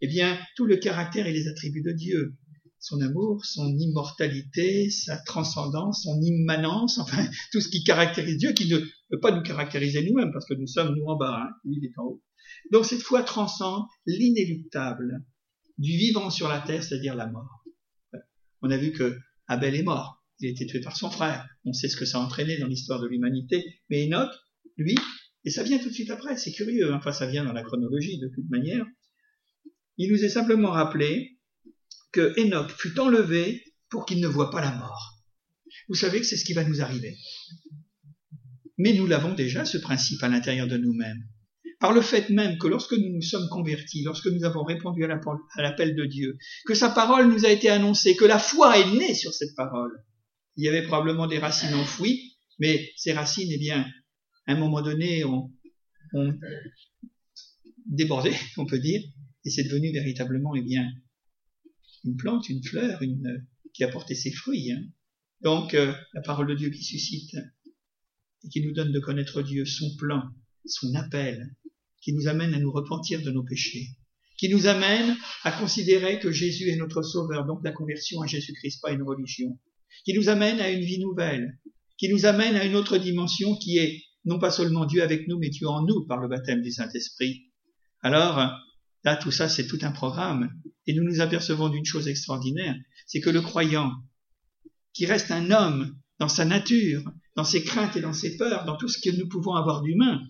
eh 0.00 0.08
bien, 0.08 0.38
tout 0.56 0.64
le 0.64 0.76
caractère 0.78 1.26
et 1.26 1.32
les 1.34 1.46
attributs 1.46 1.82
de 1.82 1.92
Dieu. 1.92 2.36
Son 2.78 3.02
amour, 3.02 3.44
son 3.44 3.68
immortalité, 3.76 4.88
sa 4.88 5.18
transcendance, 5.18 6.04
son 6.04 6.18
immanence, 6.22 6.96
enfin, 6.98 7.22
tout 7.52 7.60
ce 7.60 7.68
qui 7.68 7.84
caractérise 7.84 8.38
Dieu, 8.38 8.52
qui 8.52 8.66
ne 8.70 8.78
peut 8.78 9.20
pas 9.20 9.30
nous 9.30 9.42
caractériser 9.42 10.06
nous-mêmes, 10.08 10.32
parce 10.32 10.46
que 10.46 10.54
nous 10.54 10.66
sommes 10.66 10.94
nous 10.94 11.04
en 11.04 11.16
bas, 11.16 11.42
hein, 11.42 11.50
lui 11.64 11.76
il 11.82 11.84
est 11.84 11.98
en 11.98 12.04
haut. 12.04 12.22
Donc 12.72 12.86
cette 12.86 13.02
foi 13.02 13.24
transcende 13.24 13.84
l'inéluctable 14.06 15.22
du 15.76 15.90
vivant 15.98 16.30
sur 16.30 16.48
la 16.48 16.60
terre, 16.60 16.82
c'est-à-dire 16.82 17.14
la 17.14 17.26
mort. 17.26 17.63
On 18.64 18.70
a 18.70 18.78
vu 18.78 18.92
que 18.92 19.18
Abel 19.46 19.74
est 19.74 19.82
mort. 19.82 20.24
Il 20.40 20.48
a 20.48 20.50
été 20.50 20.66
tué 20.66 20.80
par 20.80 20.96
son 20.96 21.10
frère. 21.10 21.46
On 21.66 21.74
sait 21.74 21.88
ce 21.88 21.96
que 21.96 22.06
ça 22.06 22.18
a 22.18 22.22
entraîné 22.22 22.56
dans 22.56 22.66
l'histoire 22.66 22.98
de 22.98 23.06
l'humanité. 23.06 23.62
Mais 23.90 24.06
Enoch, 24.06 24.30
lui, 24.78 24.96
et 25.44 25.50
ça 25.50 25.62
vient 25.62 25.78
tout 25.78 25.90
de 25.90 25.94
suite 25.94 26.10
après, 26.10 26.38
c'est 26.38 26.52
curieux, 26.52 26.90
hein. 26.90 26.96
enfin 26.96 27.12
ça 27.12 27.26
vient 27.26 27.44
dans 27.44 27.52
la 27.52 27.62
chronologie 27.62 28.18
de 28.18 28.28
toute 28.34 28.48
manière, 28.48 28.86
il 29.98 30.10
nous 30.10 30.24
est 30.24 30.30
simplement 30.30 30.70
rappelé 30.70 31.38
que 32.10 32.32
Enoch 32.40 32.70
fut 32.70 32.98
enlevé 32.98 33.62
pour 33.90 34.06
qu'il 34.06 34.20
ne 34.20 34.26
voie 34.26 34.50
pas 34.50 34.62
la 34.62 34.74
mort. 34.74 35.22
Vous 35.88 35.94
savez 35.94 36.20
que 36.20 36.26
c'est 36.26 36.38
ce 36.38 36.44
qui 36.44 36.54
va 36.54 36.64
nous 36.64 36.80
arriver. 36.80 37.18
Mais 38.78 38.94
nous 38.94 39.06
l'avons 39.06 39.34
déjà, 39.34 39.66
ce 39.66 39.76
principe, 39.76 40.22
à 40.22 40.28
l'intérieur 40.28 40.66
de 40.66 40.78
nous-mêmes 40.78 41.28
par 41.84 41.92
le 41.92 42.00
fait 42.00 42.30
même 42.30 42.56
que 42.56 42.66
lorsque 42.66 42.94
nous 42.94 43.10
nous 43.10 43.20
sommes 43.20 43.46
convertis, 43.50 44.02
lorsque 44.04 44.28
nous 44.28 44.44
avons 44.44 44.64
répondu 44.64 45.04
à 45.04 45.08
l'appel 45.60 45.94
de 45.94 46.06
Dieu, 46.06 46.38
que 46.64 46.72
sa 46.72 46.88
parole 46.88 47.30
nous 47.30 47.44
a 47.44 47.50
été 47.50 47.68
annoncée, 47.68 48.16
que 48.16 48.24
la 48.24 48.38
foi 48.38 48.78
est 48.78 48.90
née 48.96 49.12
sur 49.12 49.34
cette 49.34 49.54
parole, 49.54 49.92
il 50.56 50.64
y 50.64 50.68
avait 50.68 50.80
probablement 50.80 51.26
des 51.26 51.38
racines 51.38 51.74
enfouies, 51.74 52.38
mais 52.58 52.90
ces 52.96 53.12
racines, 53.12 53.50
eh 53.52 53.58
bien, 53.58 53.86
à 54.46 54.52
un 54.52 54.56
moment 54.56 54.80
donné, 54.80 55.24
ont, 55.24 55.52
débordé, 57.84 58.32
on 58.56 58.64
peut 58.64 58.78
dire, 58.78 59.02
et 59.44 59.50
c'est 59.50 59.64
devenu 59.64 59.92
véritablement, 59.92 60.54
eh 60.54 60.62
bien, 60.62 60.90
une 62.04 62.16
plante, 62.16 62.48
une 62.48 62.64
fleur, 62.64 63.02
une, 63.02 63.46
qui 63.74 63.84
a 63.84 63.88
porté 63.88 64.14
ses 64.14 64.32
fruits. 64.32 64.72
Hein. 64.72 64.80
Donc, 65.42 65.74
euh, 65.74 65.92
la 66.14 66.22
parole 66.22 66.46
de 66.46 66.54
Dieu 66.54 66.70
qui 66.70 66.82
suscite 66.82 67.36
et 68.42 68.48
qui 68.48 68.64
nous 68.64 68.72
donne 68.72 68.90
de 68.90 69.00
connaître 69.00 69.42
Dieu, 69.42 69.66
son 69.66 69.94
plan, 69.98 70.22
son 70.64 70.94
appel, 70.94 71.54
qui 72.04 72.12
nous 72.12 72.28
amène 72.28 72.52
à 72.52 72.58
nous 72.58 72.70
repentir 72.70 73.22
de 73.22 73.30
nos 73.30 73.42
péchés, 73.42 73.88
qui 74.36 74.50
nous 74.50 74.66
amène 74.66 75.16
à 75.42 75.52
considérer 75.52 76.20
que 76.20 76.30
Jésus 76.30 76.68
est 76.68 76.76
notre 76.76 77.02
sauveur, 77.02 77.46
donc 77.46 77.60
la 77.64 77.72
conversion 77.72 78.20
à 78.20 78.26
Jésus-Christ, 78.26 78.82
pas 78.82 78.92
une 78.92 79.02
religion, 79.02 79.58
qui 80.04 80.12
nous 80.12 80.28
amène 80.28 80.60
à 80.60 80.70
une 80.70 80.84
vie 80.84 80.98
nouvelle, 80.98 81.58
qui 81.96 82.10
nous 82.10 82.26
amène 82.26 82.56
à 82.56 82.64
une 82.64 82.76
autre 82.76 82.98
dimension 82.98 83.56
qui 83.56 83.78
est 83.78 84.02
non 84.26 84.38
pas 84.38 84.50
seulement 84.50 84.84
Dieu 84.84 85.02
avec 85.02 85.28
nous, 85.28 85.38
mais 85.38 85.48
Dieu 85.48 85.66
en 85.66 85.82
nous 85.82 86.06
par 86.06 86.18
le 86.18 86.28
baptême 86.28 86.60
du 86.60 86.70
Saint-Esprit. 86.70 87.46
Alors, 88.02 88.36
là, 89.04 89.16
tout 89.16 89.30
ça, 89.30 89.48
c'est 89.48 89.66
tout 89.66 89.78
un 89.82 89.92
programme. 89.92 90.50
Et 90.86 90.94
nous 90.94 91.04
nous 91.04 91.20
apercevons 91.20 91.70
d'une 91.70 91.84
chose 91.84 92.08
extraordinaire, 92.08 92.76
c'est 93.06 93.20
que 93.20 93.30
le 93.30 93.40
croyant, 93.40 93.92
qui 94.92 95.06
reste 95.06 95.30
un 95.30 95.50
homme 95.50 95.96
dans 96.18 96.28
sa 96.28 96.44
nature, 96.44 97.02
dans 97.36 97.44
ses 97.44 97.64
craintes 97.64 97.96
et 97.96 98.00
dans 98.00 98.12
ses 98.12 98.36
peurs, 98.36 98.64
dans 98.64 98.76
tout 98.76 98.88
ce 98.88 98.98
que 98.98 99.16
nous 99.16 99.28
pouvons 99.28 99.54
avoir 99.54 99.82
d'humain, 99.82 100.20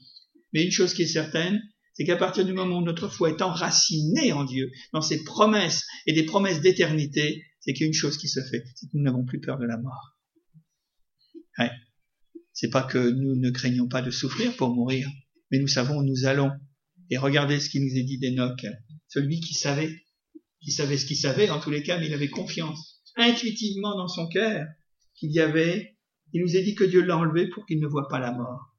mais 0.54 0.64
une 0.64 0.70
chose 0.70 0.94
qui 0.94 1.02
est 1.02 1.06
certaine, 1.06 1.60
c'est 1.94 2.04
qu'à 2.04 2.16
partir 2.16 2.46
du 2.46 2.52
moment 2.52 2.78
où 2.78 2.82
notre 2.82 3.08
foi 3.08 3.30
est 3.30 3.42
enracinée 3.42 4.32
en 4.32 4.44
Dieu, 4.44 4.70
dans 4.92 5.02
ses 5.02 5.22
promesses 5.24 5.84
et 6.06 6.12
des 6.12 6.24
promesses 6.24 6.60
d'éternité, 6.60 7.44
c'est 7.60 7.72
qu'il 7.72 7.92
chose 7.92 8.16
qui 8.16 8.28
se 8.28 8.40
fait, 8.40 8.64
c'est 8.74 8.86
que 8.86 8.92
nous 8.94 9.02
n'avons 9.02 9.24
plus 9.24 9.40
peur 9.40 9.58
de 9.58 9.66
la 9.66 9.76
mort. 9.76 10.16
Ouais. 11.58 11.70
C'est 12.52 12.70
pas 12.70 12.84
que 12.84 12.98
nous 12.98 13.36
ne 13.36 13.50
craignons 13.50 13.88
pas 13.88 14.00
de 14.00 14.10
souffrir 14.10 14.56
pour 14.56 14.70
mourir, 14.70 15.08
mais 15.50 15.58
nous 15.58 15.68
savons 15.68 15.98
où 15.98 16.04
nous 16.04 16.24
allons. 16.24 16.50
Et 17.10 17.18
regardez 17.18 17.58
ce 17.58 17.68
qui 17.68 17.80
nous 17.80 17.96
est 17.96 18.04
dit 18.04 18.18
d'Enoch, 18.18 18.64
celui 19.08 19.40
qui 19.40 19.54
savait, 19.54 19.90
qui 20.60 20.70
savait 20.70 20.98
ce 20.98 21.06
qu'il 21.06 21.16
savait, 21.16 21.50
en 21.50 21.60
tous 21.60 21.70
les 21.70 21.82
cas, 21.82 21.98
mais 21.98 22.06
il 22.06 22.14
avait 22.14 22.30
confiance, 22.30 23.02
intuitivement 23.16 23.96
dans 23.96 24.08
son 24.08 24.28
cœur, 24.28 24.66
qu'il 25.14 25.32
y 25.32 25.40
avait, 25.40 25.96
il 26.32 26.42
nous 26.42 26.56
est 26.56 26.62
dit 26.62 26.74
que 26.74 26.84
Dieu 26.84 27.02
l'a 27.02 27.18
enlevé 27.18 27.48
pour 27.48 27.66
qu'il 27.66 27.80
ne 27.80 27.86
voit 27.86 28.08
pas 28.08 28.20
la 28.20 28.32
mort 28.32 28.73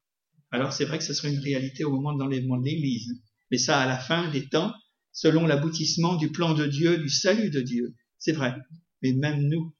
alors 0.51 0.73
c'est 0.73 0.85
vrai 0.85 0.97
que 0.97 1.03
ce 1.03 1.13
serait 1.13 1.33
une 1.33 1.39
réalité 1.39 1.83
au 1.83 1.91
moment 1.91 2.13
de 2.13 2.19
l'enlèvement 2.19 2.57
de 2.57 2.65
l'Église. 2.65 3.21
Mais 3.51 3.57
ça, 3.57 3.79
à 3.79 3.85
la 3.85 3.97
fin 3.97 4.29
des 4.31 4.47
temps, 4.47 4.73
selon 5.11 5.45
l'aboutissement 5.45 6.15
du 6.15 6.31
plan 6.31 6.53
de 6.53 6.65
Dieu, 6.65 6.97
du 6.97 7.09
salut 7.09 7.49
de 7.49 7.61
Dieu. 7.61 7.95
C'est 8.17 8.31
vrai. 8.31 8.55
Mais 9.01 9.13
même 9.13 9.47
nous, 9.47 9.75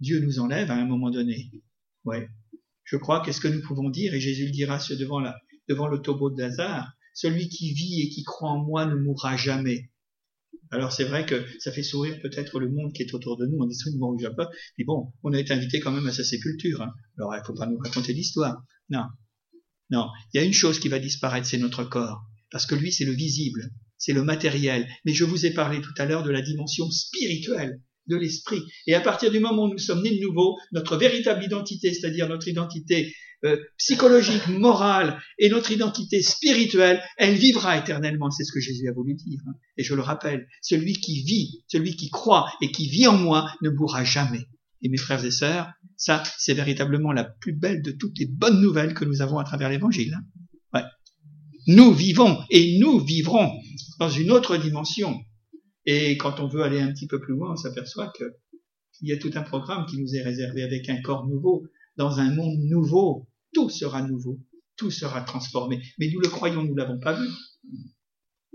Dieu 0.00 0.20
nous 0.20 0.38
enlève 0.38 0.70
à 0.70 0.74
un 0.74 0.84
moment 0.84 1.10
donné. 1.10 1.50
Ouais. 2.04 2.28
Je 2.84 2.96
crois 2.96 3.22
qu'est-ce 3.22 3.40
que 3.40 3.48
nous 3.48 3.62
pouvons 3.62 3.90
dire, 3.90 4.12
et 4.14 4.20
Jésus 4.20 4.46
le 4.46 4.50
dira 4.50 4.78
devant, 4.98 5.20
la, 5.20 5.38
devant 5.68 5.86
le 5.86 6.00
tombeau 6.00 6.30
de 6.30 6.40
Lazare, 6.40 6.92
celui 7.14 7.48
qui 7.48 7.72
vit 7.72 8.02
et 8.02 8.08
qui 8.08 8.22
croit 8.24 8.50
en 8.50 8.64
moi 8.64 8.86
ne 8.86 8.96
mourra 8.96 9.36
jamais. 9.36 9.90
Alors 10.70 10.92
c'est 10.92 11.04
vrai 11.04 11.26
que 11.26 11.44
ça 11.58 11.70
fait 11.70 11.82
sourire 11.82 12.18
peut-être 12.22 12.58
le 12.58 12.70
monde 12.70 12.92
qui 12.92 13.02
est 13.02 13.14
autour 13.14 13.36
de 13.36 13.46
nous, 13.46 13.58
on 13.58 13.66
dit 13.66 13.76
ne 13.86 13.98
mourra 13.98 14.30
pas, 14.34 14.50
mais 14.78 14.84
bon, 14.84 15.12
on 15.22 15.32
a 15.32 15.38
été 15.38 15.52
invité 15.52 15.80
quand 15.80 15.92
même 15.92 16.06
à 16.06 16.12
sa 16.12 16.24
sépulture. 16.24 16.82
Hein. 16.82 16.92
Alors 17.18 17.34
il 17.34 17.38
ne 17.38 17.44
faut 17.44 17.54
pas 17.54 17.66
nous 17.66 17.78
raconter 17.78 18.12
l'histoire. 18.14 18.64
Non, 18.88 19.04
non, 19.92 20.08
il 20.32 20.38
y 20.38 20.40
a 20.40 20.44
une 20.44 20.54
chose 20.54 20.80
qui 20.80 20.88
va 20.88 20.98
disparaître, 20.98 21.46
c'est 21.46 21.58
notre 21.58 21.84
corps. 21.84 22.22
Parce 22.50 22.64
que 22.64 22.74
lui, 22.74 22.90
c'est 22.90 23.04
le 23.04 23.12
visible. 23.12 23.70
c'est 23.98 24.14
le 24.14 24.24
matériel. 24.24 24.88
Mais 25.04 25.12
je 25.12 25.24
vous 25.24 25.46
ai 25.46 25.52
parlé 25.52 25.80
tout 25.80 25.94
à 25.98 26.06
l'heure 26.06 26.24
de 26.24 26.30
la 26.30 26.42
dimension 26.42 26.90
spirituelle 26.90 27.80
de 28.08 28.16
l'esprit. 28.16 28.62
Et 28.86 28.94
à 28.94 29.00
partir 29.00 29.30
du 29.30 29.38
moment 29.38 29.64
où 29.64 29.70
nous 29.70 29.78
sommes 29.78 30.02
nés 30.02 30.18
de 30.18 30.24
nouveau, 30.24 30.56
notre 30.72 30.96
véritable 30.96 31.44
identité, 31.44 31.92
c'est-à-dire 31.94 32.28
notre 32.28 32.48
identité 32.48 33.14
euh, 33.44 33.56
psychologique, 33.76 34.48
morale 34.48 35.20
et 35.38 35.50
notre 35.50 35.70
identité 35.70 36.22
spirituelle, 36.22 37.02
elle 37.18 37.34
vivra 37.34 37.76
éternellement. 37.78 38.30
C'est 38.30 38.44
ce 38.44 38.52
que 38.52 38.60
Jésus 38.60 38.88
a 38.88 38.92
voulu 38.92 39.14
dire. 39.14 39.40
Hein. 39.46 39.52
Et 39.76 39.84
je 39.84 39.94
le 39.94 40.02
rappelle, 40.02 40.48
celui 40.62 40.94
qui 40.94 41.22
vit, 41.22 41.62
celui 41.68 41.96
qui 41.96 42.08
croit 42.08 42.50
et 42.60 42.72
qui 42.72 42.88
vit 42.88 43.06
en 43.06 43.16
moi 43.18 43.52
ne 43.62 43.70
mourra 43.70 44.04
jamais. 44.04 44.46
Et 44.82 44.88
mes 44.88 44.96
frères 44.96 45.24
et 45.24 45.30
sœurs, 45.30 45.72
ça, 45.96 46.22
c'est 46.38 46.54
véritablement 46.54 47.12
la 47.12 47.24
plus 47.24 47.52
belle 47.52 47.82
de 47.82 47.92
toutes 47.92 48.18
les 48.18 48.26
bonnes 48.26 48.60
nouvelles 48.60 48.94
que 48.94 49.04
nous 49.04 49.22
avons 49.22 49.38
à 49.38 49.44
travers 49.44 49.68
l'Évangile. 49.68 50.14
Hein. 50.14 50.24
Ouais. 50.74 50.84
Nous 51.68 51.92
vivons 51.92 52.38
et 52.50 52.78
nous 52.78 52.98
vivrons 52.98 53.50
dans 54.00 54.10
une 54.10 54.30
autre 54.32 54.56
dimension. 54.56 55.20
Et 55.86 56.16
quand 56.16 56.40
on 56.40 56.48
veut 56.48 56.62
aller 56.62 56.80
un 56.80 56.92
petit 56.92 57.06
peu 57.06 57.20
plus 57.20 57.34
loin, 57.34 57.52
on 57.52 57.56
s'aperçoit 57.56 58.12
qu'il 58.16 59.08
y 59.08 59.12
a 59.12 59.18
tout 59.18 59.30
un 59.34 59.42
programme 59.42 59.86
qui 59.86 60.00
nous 60.00 60.14
est 60.14 60.22
réservé 60.22 60.62
avec 60.62 60.88
un 60.88 61.00
corps 61.00 61.26
nouveau, 61.26 61.66
dans 61.96 62.18
un 62.18 62.34
monde 62.34 62.58
nouveau. 62.64 63.28
Tout 63.52 63.68
sera 63.68 64.02
nouveau, 64.02 64.40
tout 64.76 64.90
sera 64.90 65.20
transformé. 65.22 65.82
Mais 65.98 66.10
nous 66.12 66.20
le 66.20 66.28
croyons, 66.28 66.64
nous 66.64 66.74
l'avons 66.74 66.98
pas 66.98 67.12
vu. 67.12 67.28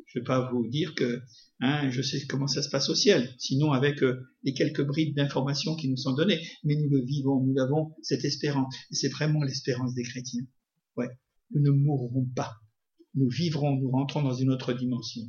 Je 0.07 0.19
ne 0.19 0.21
vais 0.21 0.25
pas 0.25 0.49
vous 0.51 0.67
dire 0.67 0.95
que 0.95 1.21
hein, 1.59 1.89
je 1.89 2.01
sais 2.01 2.25
comment 2.27 2.47
ça 2.47 2.61
se 2.61 2.69
passe 2.69 2.89
au 2.89 2.95
ciel, 2.95 3.33
sinon 3.37 3.71
avec 3.71 4.03
euh, 4.03 4.29
les 4.43 4.53
quelques 4.53 4.85
bribes 4.85 5.15
d'informations 5.15 5.75
qui 5.75 5.89
nous 5.89 5.97
sont 5.97 6.13
données. 6.13 6.39
Mais 6.63 6.75
nous 6.75 6.89
le 6.89 7.03
vivons, 7.03 7.41
nous 7.41 7.59
avons 7.59 7.95
cette 8.01 8.25
espérance. 8.25 8.73
C'est 8.91 9.09
vraiment 9.09 9.43
l'espérance 9.43 9.93
des 9.93 10.03
chrétiens. 10.03 10.43
Ouais, 10.95 11.09
nous 11.51 11.61
ne 11.61 11.71
mourrons 11.71 12.27
pas. 12.35 12.55
Nous 13.15 13.29
vivrons, 13.29 13.75
nous 13.75 13.91
rentrons 13.91 14.21
dans 14.21 14.33
une 14.33 14.51
autre 14.51 14.73
dimension. 14.73 15.23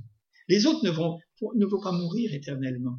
Les 0.48 0.66
autres 0.66 0.84
ne 0.84 0.90
vont, 0.90 1.18
ne 1.56 1.66
vont 1.66 1.80
pas 1.80 1.92
mourir 1.92 2.34
éternellement. 2.34 2.98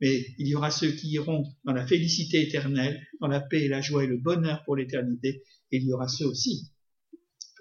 Mais 0.00 0.26
il 0.38 0.48
y 0.48 0.54
aura 0.54 0.70
ceux 0.70 0.90
qui 0.92 1.08
iront 1.10 1.44
dans 1.64 1.72
la 1.72 1.86
félicité 1.86 2.42
éternelle, 2.42 3.00
dans 3.20 3.28
la 3.28 3.40
paix 3.40 3.62
et 3.62 3.68
la 3.68 3.80
joie 3.80 4.04
et 4.04 4.08
le 4.08 4.18
bonheur 4.18 4.62
pour 4.64 4.76
l'éternité, 4.76 5.42
et 5.70 5.76
il 5.76 5.84
y 5.84 5.92
aura 5.92 6.08
ceux 6.08 6.26
aussi 6.26 6.72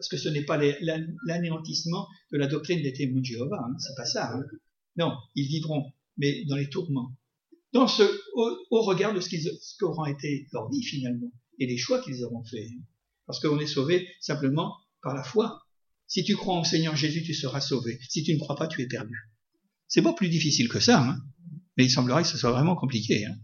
parce 0.01 0.09
que 0.09 0.17
ce 0.17 0.29
n'est 0.29 0.45
pas 0.45 0.59
l'anéantissement 1.27 2.07
de 2.31 2.39
la 2.39 2.47
doctrine 2.47 2.81
des 2.81 2.91
témoins 2.91 3.19
de 3.19 3.25
Jéhovah, 3.25 3.59
hein, 3.63 3.75
c'est 3.77 3.95
pas 3.95 4.05
ça. 4.05 4.33
Hein. 4.33 4.41
Non, 4.97 5.13
ils 5.35 5.47
vivront, 5.47 5.91
mais 6.17 6.45
dans 6.45 6.55
les 6.55 6.69
tourments, 6.69 7.15
dans 7.73 7.87
ce, 7.87 8.03
au, 8.33 8.81
regard 8.81 9.13
de 9.13 9.21
ce 9.21 9.29
qu'ils 9.29 9.49
qu'auront 9.79 10.05
été 10.05 10.47
leur 10.51 10.69
vie 10.69 10.83
finalement, 10.83 11.31
et 11.59 11.65
les 11.65 11.77
choix 11.77 12.01
qu'ils 12.01 12.23
auront 12.23 12.43
faits. 12.43 12.67
Parce 13.25 13.39
qu'on 13.39 13.59
est 13.59 13.67
sauvé 13.67 14.07
simplement 14.19 14.75
par 15.01 15.13
la 15.13 15.23
foi. 15.23 15.63
Si 16.07 16.23
tu 16.23 16.35
crois 16.35 16.55
en 16.55 16.63
Seigneur 16.63 16.95
Jésus, 16.95 17.23
tu 17.23 17.33
seras 17.33 17.61
sauvé. 17.61 17.99
Si 18.09 18.23
tu 18.23 18.33
ne 18.33 18.39
crois 18.39 18.55
pas, 18.55 18.67
tu 18.67 18.81
es 18.81 18.87
perdu. 18.87 19.15
C'est 19.87 20.01
pas 20.01 20.13
plus 20.13 20.27
difficile 20.27 20.67
que 20.67 20.79
ça, 20.79 21.01
hein. 21.01 21.17
mais 21.77 21.85
il 21.85 21.89
semblerait 21.89 22.23
que 22.23 22.29
ce 22.29 22.37
soit 22.37 22.51
vraiment 22.51 22.75
compliqué. 22.75 23.25
Hein. 23.25 23.35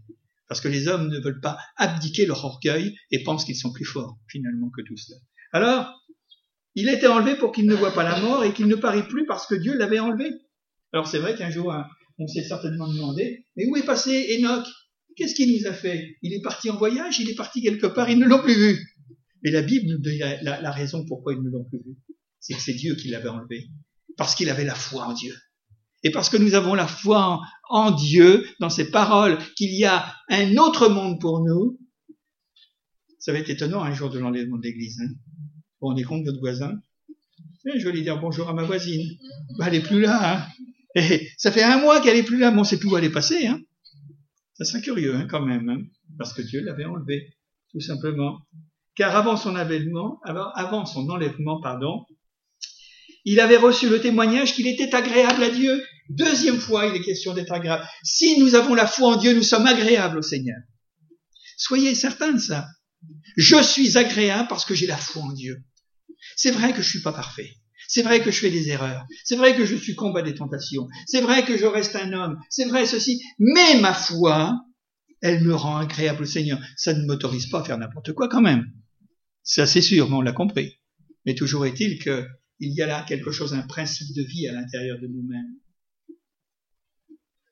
parce 0.48 0.60
que 0.60 0.68
les 0.68 0.88
hommes 0.88 1.08
ne 1.08 1.18
veulent 1.18 1.40
pas 1.40 1.58
abdiquer 1.76 2.26
leur 2.26 2.44
orgueil 2.44 2.96
et 3.10 3.22
pensent 3.22 3.44
qu'ils 3.44 3.56
sont 3.56 3.72
plus 3.72 3.84
forts 3.84 4.18
finalement 4.28 4.70
que 4.70 4.82
tout 4.82 4.96
cela. 4.96 5.18
Alors, 5.52 5.94
il 6.74 6.88
était 6.88 7.06
enlevé 7.06 7.36
pour 7.36 7.52
qu'il 7.52 7.66
ne 7.66 7.74
voie 7.74 7.92
pas 7.92 8.04
la 8.04 8.20
mort 8.20 8.44
et 8.44 8.52
qu'il 8.52 8.66
ne 8.66 8.76
parie 8.76 9.02
plus 9.02 9.26
parce 9.26 9.46
que 9.46 9.54
Dieu 9.54 9.76
l'avait 9.76 9.98
enlevé. 9.98 10.30
Alors 10.92 11.06
c'est 11.06 11.18
vrai 11.18 11.36
qu'un 11.36 11.50
jour, 11.50 11.74
on 12.18 12.26
s'est 12.26 12.44
certainement 12.44 12.88
demandé, 12.88 13.44
mais 13.56 13.66
où 13.66 13.76
est 13.76 13.84
passé 13.84 14.38
Enoch? 14.38 14.66
Qu'est-ce 15.16 15.34
qu'il 15.34 15.52
nous 15.52 15.66
a 15.66 15.72
fait? 15.72 16.16
Il 16.22 16.32
est 16.32 16.40
parti 16.42 16.70
en 16.70 16.76
voyage, 16.76 17.18
il 17.20 17.28
est 17.28 17.34
parti 17.34 17.60
quelque 17.60 17.86
part, 17.86 18.08
ils 18.08 18.18
ne 18.18 18.26
l'ont 18.26 18.40
plus 18.40 18.54
vu. 18.54 18.78
Et 19.44 19.50
la 19.50 19.62
Bible 19.62 19.90
nous 19.90 19.98
dit 19.98 20.18
la, 20.18 20.70
raison 20.70 21.04
pourquoi 21.06 21.32
ils 21.32 21.42
ne 21.42 21.50
l'ont 21.50 21.64
plus 21.64 21.78
vu. 21.78 21.96
C'est 22.40 22.54
que 22.54 22.60
c'est 22.60 22.74
Dieu 22.74 22.94
qui 22.94 23.08
l'avait 23.08 23.28
enlevé. 23.28 23.68
Parce 24.16 24.34
qu'il 24.34 24.48
avait 24.50 24.64
la 24.64 24.74
foi 24.74 25.06
en 25.06 25.12
Dieu. 25.12 25.34
Et 26.04 26.10
parce 26.10 26.28
que 26.28 26.36
nous 26.36 26.54
avons 26.54 26.74
la 26.74 26.86
foi 26.86 27.40
en, 27.68 27.90
Dieu, 27.90 28.46
dans 28.60 28.70
ses 28.70 28.90
paroles, 28.90 29.38
qu'il 29.56 29.74
y 29.74 29.84
a 29.84 30.14
un 30.28 30.56
autre 30.56 30.88
monde 30.88 31.20
pour 31.20 31.44
nous, 31.44 31.78
ça 33.18 33.32
va 33.32 33.38
être 33.38 33.50
étonnant 33.50 33.82
un 33.82 33.92
jour 33.92 34.10
de 34.10 34.18
l'enlèvement 34.18 34.56
de 34.56 34.62
l'Église. 34.62 35.00
Hein 35.00 35.12
vous 35.80 35.88
rendez 35.88 36.04
compte, 36.04 36.24
votre 36.24 36.40
voisin? 36.40 36.80
Eh, 37.66 37.78
Je 37.78 37.84
vais 37.84 37.90
aller 37.90 38.02
dire 38.02 38.20
bonjour 38.20 38.48
à 38.48 38.54
ma 38.54 38.64
voisine. 38.64 39.18
Bah, 39.58 39.66
elle 39.68 39.76
est 39.76 39.82
plus 39.82 40.00
là. 40.00 40.38
Hein. 40.38 40.46
Ça 41.38 41.52
fait 41.52 41.62
un 41.62 41.80
mois 41.80 42.00
qu'elle 42.00 42.16
est 42.16 42.22
plus 42.22 42.38
là, 42.38 42.50
mais 42.50 42.60
on 42.60 42.64
sait 42.64 42.78
plus 42.78 42.88
où 42.88 42.96
elle 42.96 43.04
est 43.04 43.10
passée. 43.10 43.46
Hein. 43.46 43.60
Ça 44.54 44.64
serait 44.64 44.82
curieux 44.82 45.14
hein, 45.14 45.26
quand 45.30 45.44
même, 45.44 45.68
hein. 45.68 45.82
parce 46.18 46.32
que 46.32 46.42
Dieu 46.42 46.60
l'avait 46.60 46.84
enlevé, 46.84 47.34
tout 47.72 47.80
simplement. 47.80 48.40
Car 48.96 49.14
avant 49.14 49.36
son 49.36 49.54
enlèvement, 49.54 50.20
avant 50.24 50.84
son 50.84 51.08
enlèvement, 51.08 51.60
pardon, 51.60 52.04
il 53.24 53.40
avait 53.40 53.56
reçu 53.56 53.88
le 53.88 54.00
témoignage 54.00 54.54
qu'il 54.54 54.66
était 54.66 54.94
agréable 54.94 55.42
à 55.42 55.50
Dieu. 55.50 55.84
Deuxième 56.08 56.58
fois, 56.58 56.86
il 56.86 56.96
est 56.96 57.04
question 57.04 57.34
d'être 57.34 57.52
agréable. 57.52 57.86
Si 58.02 58.40
nous 58.40 58.54
avons 58.54 58.74
la 58.74 58.86
foi 58.86 59.14
en 59.14 59.16
Dieu, 59.16 59.34
nous 59.34 59.42
sommes 59.42 59.66
agréables 59.66 60.18
au 60.18 60.22
Seigneur. 60.22 60.58
Soyez 61.56 61.94
certains 61.94 62.32
de 62.32 62.38
ça. 62.38 62.66
Je 63.36 63.62
suis 63.62 63.98
agréable 63.98 64.48
parce 64.48 64.64
que 64.64 64.74
j'ai 64.74 64.86
la 64.86 64.96
foi 64.96 65.22
en 65.22 65.32
Dieu. 65.32 65.62
C'est 66.36 66.50
vrai 66.50 66.72
que 66.72 66.82
je 66.82 66.88
suis 66.88 67.02
pas 67.02 67.12
parfait. 67.12 67.50
C'est 67.88 68.02
vrai 68.02 68.22
que 68.22 68.30
je 68.30 68.38
fais 68.38 68.50
des 68.50 68.68
erreurs. 68.68 69.06
C'est 69.24 69.36
vrai 69.36 69.56
que 69.56 69.64
je 69.64 69.74
suis 69.74 69.96
combat 69.96 70.20
des 70.20 70.34
tentations. 70.34 70.88
C'est 71.06 71.22
vrai 71.22 71.44
que 71.44 71.56
je 71.56 71.64
reste 71.64 71.96
un 71.96 72.12
homme. 72.12 72.38
C'est 72.50 72.66
vrai 72.66 72.84
ceci. 72.84 73.20
Mais 73.38 73.80
ma 73.80 73.94
foi, 73.94 74.60
elle 75.22 75.42
me 75.42 75.54
rend 75.54 75.78
agréable 75.78 76.22
au 76.22 76.26
Seigneur. 76.26 76.60
Ça 76.76 76.92
ne 76.92 77.06
m'autorise 77.06 77.48
pas 77.48 77.60
à 77.60 77.64
faire 77.64 77.78
n'importe 77.78 78.12
quoi 78.12 78.28
quand 78.28 78.42
même. 78.42 78.70
Ça 79.42 79.66
c'est 79.66 79.80
sûr, 79.80 80.10
mais 80.10 80.16
on 80.16 80.20
l'a 80.20 80.32
compris. 80.32 80.78
Mais 81.24 81.34
toujours 81.34 81.64
est-il 81.64 81.98
qu'il 81.98 82.26
y 82.60 82.82
a 82.82 82.86
là 82.86 83.04
quelque 83.08 83.32
chose, 83.32 83.54
un 83.54 83.66
principe 83.66 84.14
de 84.14 84.22
vie 84.22 84.46
à 84.46 84.52
l'intérieur 84.52 85.00
de 85.00 85.06
nous-mêmes. 85.06 85.56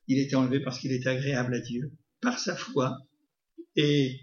Il 0.07 0.19
était 0.19 0.35
enlevé 0.35 0.59
parce 0.59 0.79
qu'il 0.79 0.91
était 0.91 1.09
agréable 1.09 1.55
à 1.55 1.59
Dieu, 1.59 1.91
par 2.21 2.37
sa 2.37 2.55
foi. 2.55 2.97
Et 3.75 4.19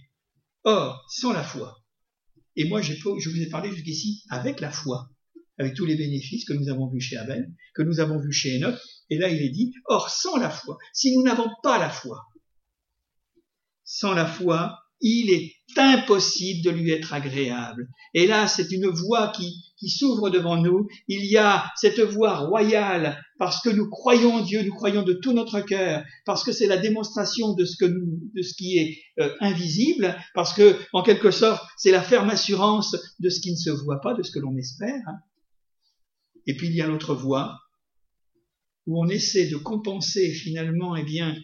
or, 0.63 1.05
sans 1.11 1.33
la 1.33 1.43
foi, 1.43 1.85
et 2.57 2.69
moi, 2.69 2.81
je 2.81 2.95
vous 3.03 3.43
ai 3.43 3.49
parlé 3.49 3.71
jusqu'ici 3.73 4.25
avec 4.31 4.61
la 4.61 4.71
foi, 4.71 5.11
avec 5.59 5.75
tous 5.75 5.85
les 5.85 5.97
bénéfices 5.97 6.45
que 6.45 6.53
nous 6.53 6.69
avons 6.69 6.89
vus 6.89 7.01
chez 7.01 7.17
Abel, 7.17 7.53
que 7.75 7.83
nous 7.83 8.01
avons 8.01 8.19
vus 8.19 8.33
chez 8.33 8.57
Enoch. 8.57 8.79
Et 9.11 9.19
là, 9.19 9.29
il 9.29 9.41
est 9.43 9.51
dit, 9.51 9.73
or, 9.87 10.11
sans 10.11 10.37
la 10.37 10.51
foi, 10.51 10.79
si 10.93 11.15
nous 11.15 11.23
n'avons 11.23 11.49
pas 11.63 11.79
la 11.79 11.91
foi, 11.91 12.23
sans 13.85 14.15
la 14.15 14.27
foi, 14.27 14.79
il 15.01 15.31
est 15.31 15.53
impossible 15.77 16.65
de 16.65 16.71
lui 16.71 16.91
être 16.91 17.13
agréable. 17.13 17.89
Et 18.15 18.27
là, 18.27 18.49
c'est 18.49 18.71
une 18.71 18.87
voie 18.87 19.29
qui, 19.29 19.53
qui 19.77 19.91
s'ouvre 19.91 20.31
devant 20.31 20.57
nous. 20.57 20.87
Il 21.09 21.27
y 21.27 21.37
a 21.37 21.71
cette 21.77 22.01
voie 22.01 22.39
royale 22.39 23.23
parce 23.39 23.61
que 23.61 23.69
nous 23.69 23.91
croyons 23.91 24.37
en 24.37 24.41
Dieu, 24.41 24.63
nous 24.63 24.75
croyons 24.75 25.03
de 25.03 25.13
tout 25.13 25.33
notre 25.33 25.61
cœur, 25.61 26.05
parce 26.25 26.45
que 26.45 26.53
c'est 26.53 26.67
la 26.67 26.77
démonstration 26.77 27.53
de 27.55 27.65
ce 27.65 27.77
que 27.77 27.85
nous, 27.85 28.21
de 28.35 28.43
ce 28.43 28.55
qui 28.55 28.79
est 28.79 28.97
euh, 29.21 29.35
invisible, 29.41 30.17
parce 30.35 30.55
que 30.55 30.77
en 30.93 31.03
quelque 31.03 31.31
sorte, 31.31 31.63
c'est 31.77 31.91
la 31.91 32.03
ferme 32.03 32.31
assurance 32.31 32.97
de 33.19 33.29
ce 33.29 33.41
qui 33.41 33.51
ne 33.51 33.57
se 33.57 33.71
voit 33.71 34.01
pas, 34.01 34.15
de 34.15 34.23
ce 34.23 34.31
que 34.31 34.39
l'on 34.39 34.57
espère. 34.57 35.03
Hein. 35.07 35.19
Et 36.47 36.57
puis 36.57 36.69
il 36.69 36.75
y 36.75 36.83
a 36.83 36.87
l'autre 36.87 37.15
voie 37.15 37.59
où 38.87 39.03
on 39.03 39.09
essaie 39.09 39.49
de 39.49 39.57
compenser 39.57 40.33
finalement, 40.33 40.95
eh 40.97 41.05
bien, 41.05 41.37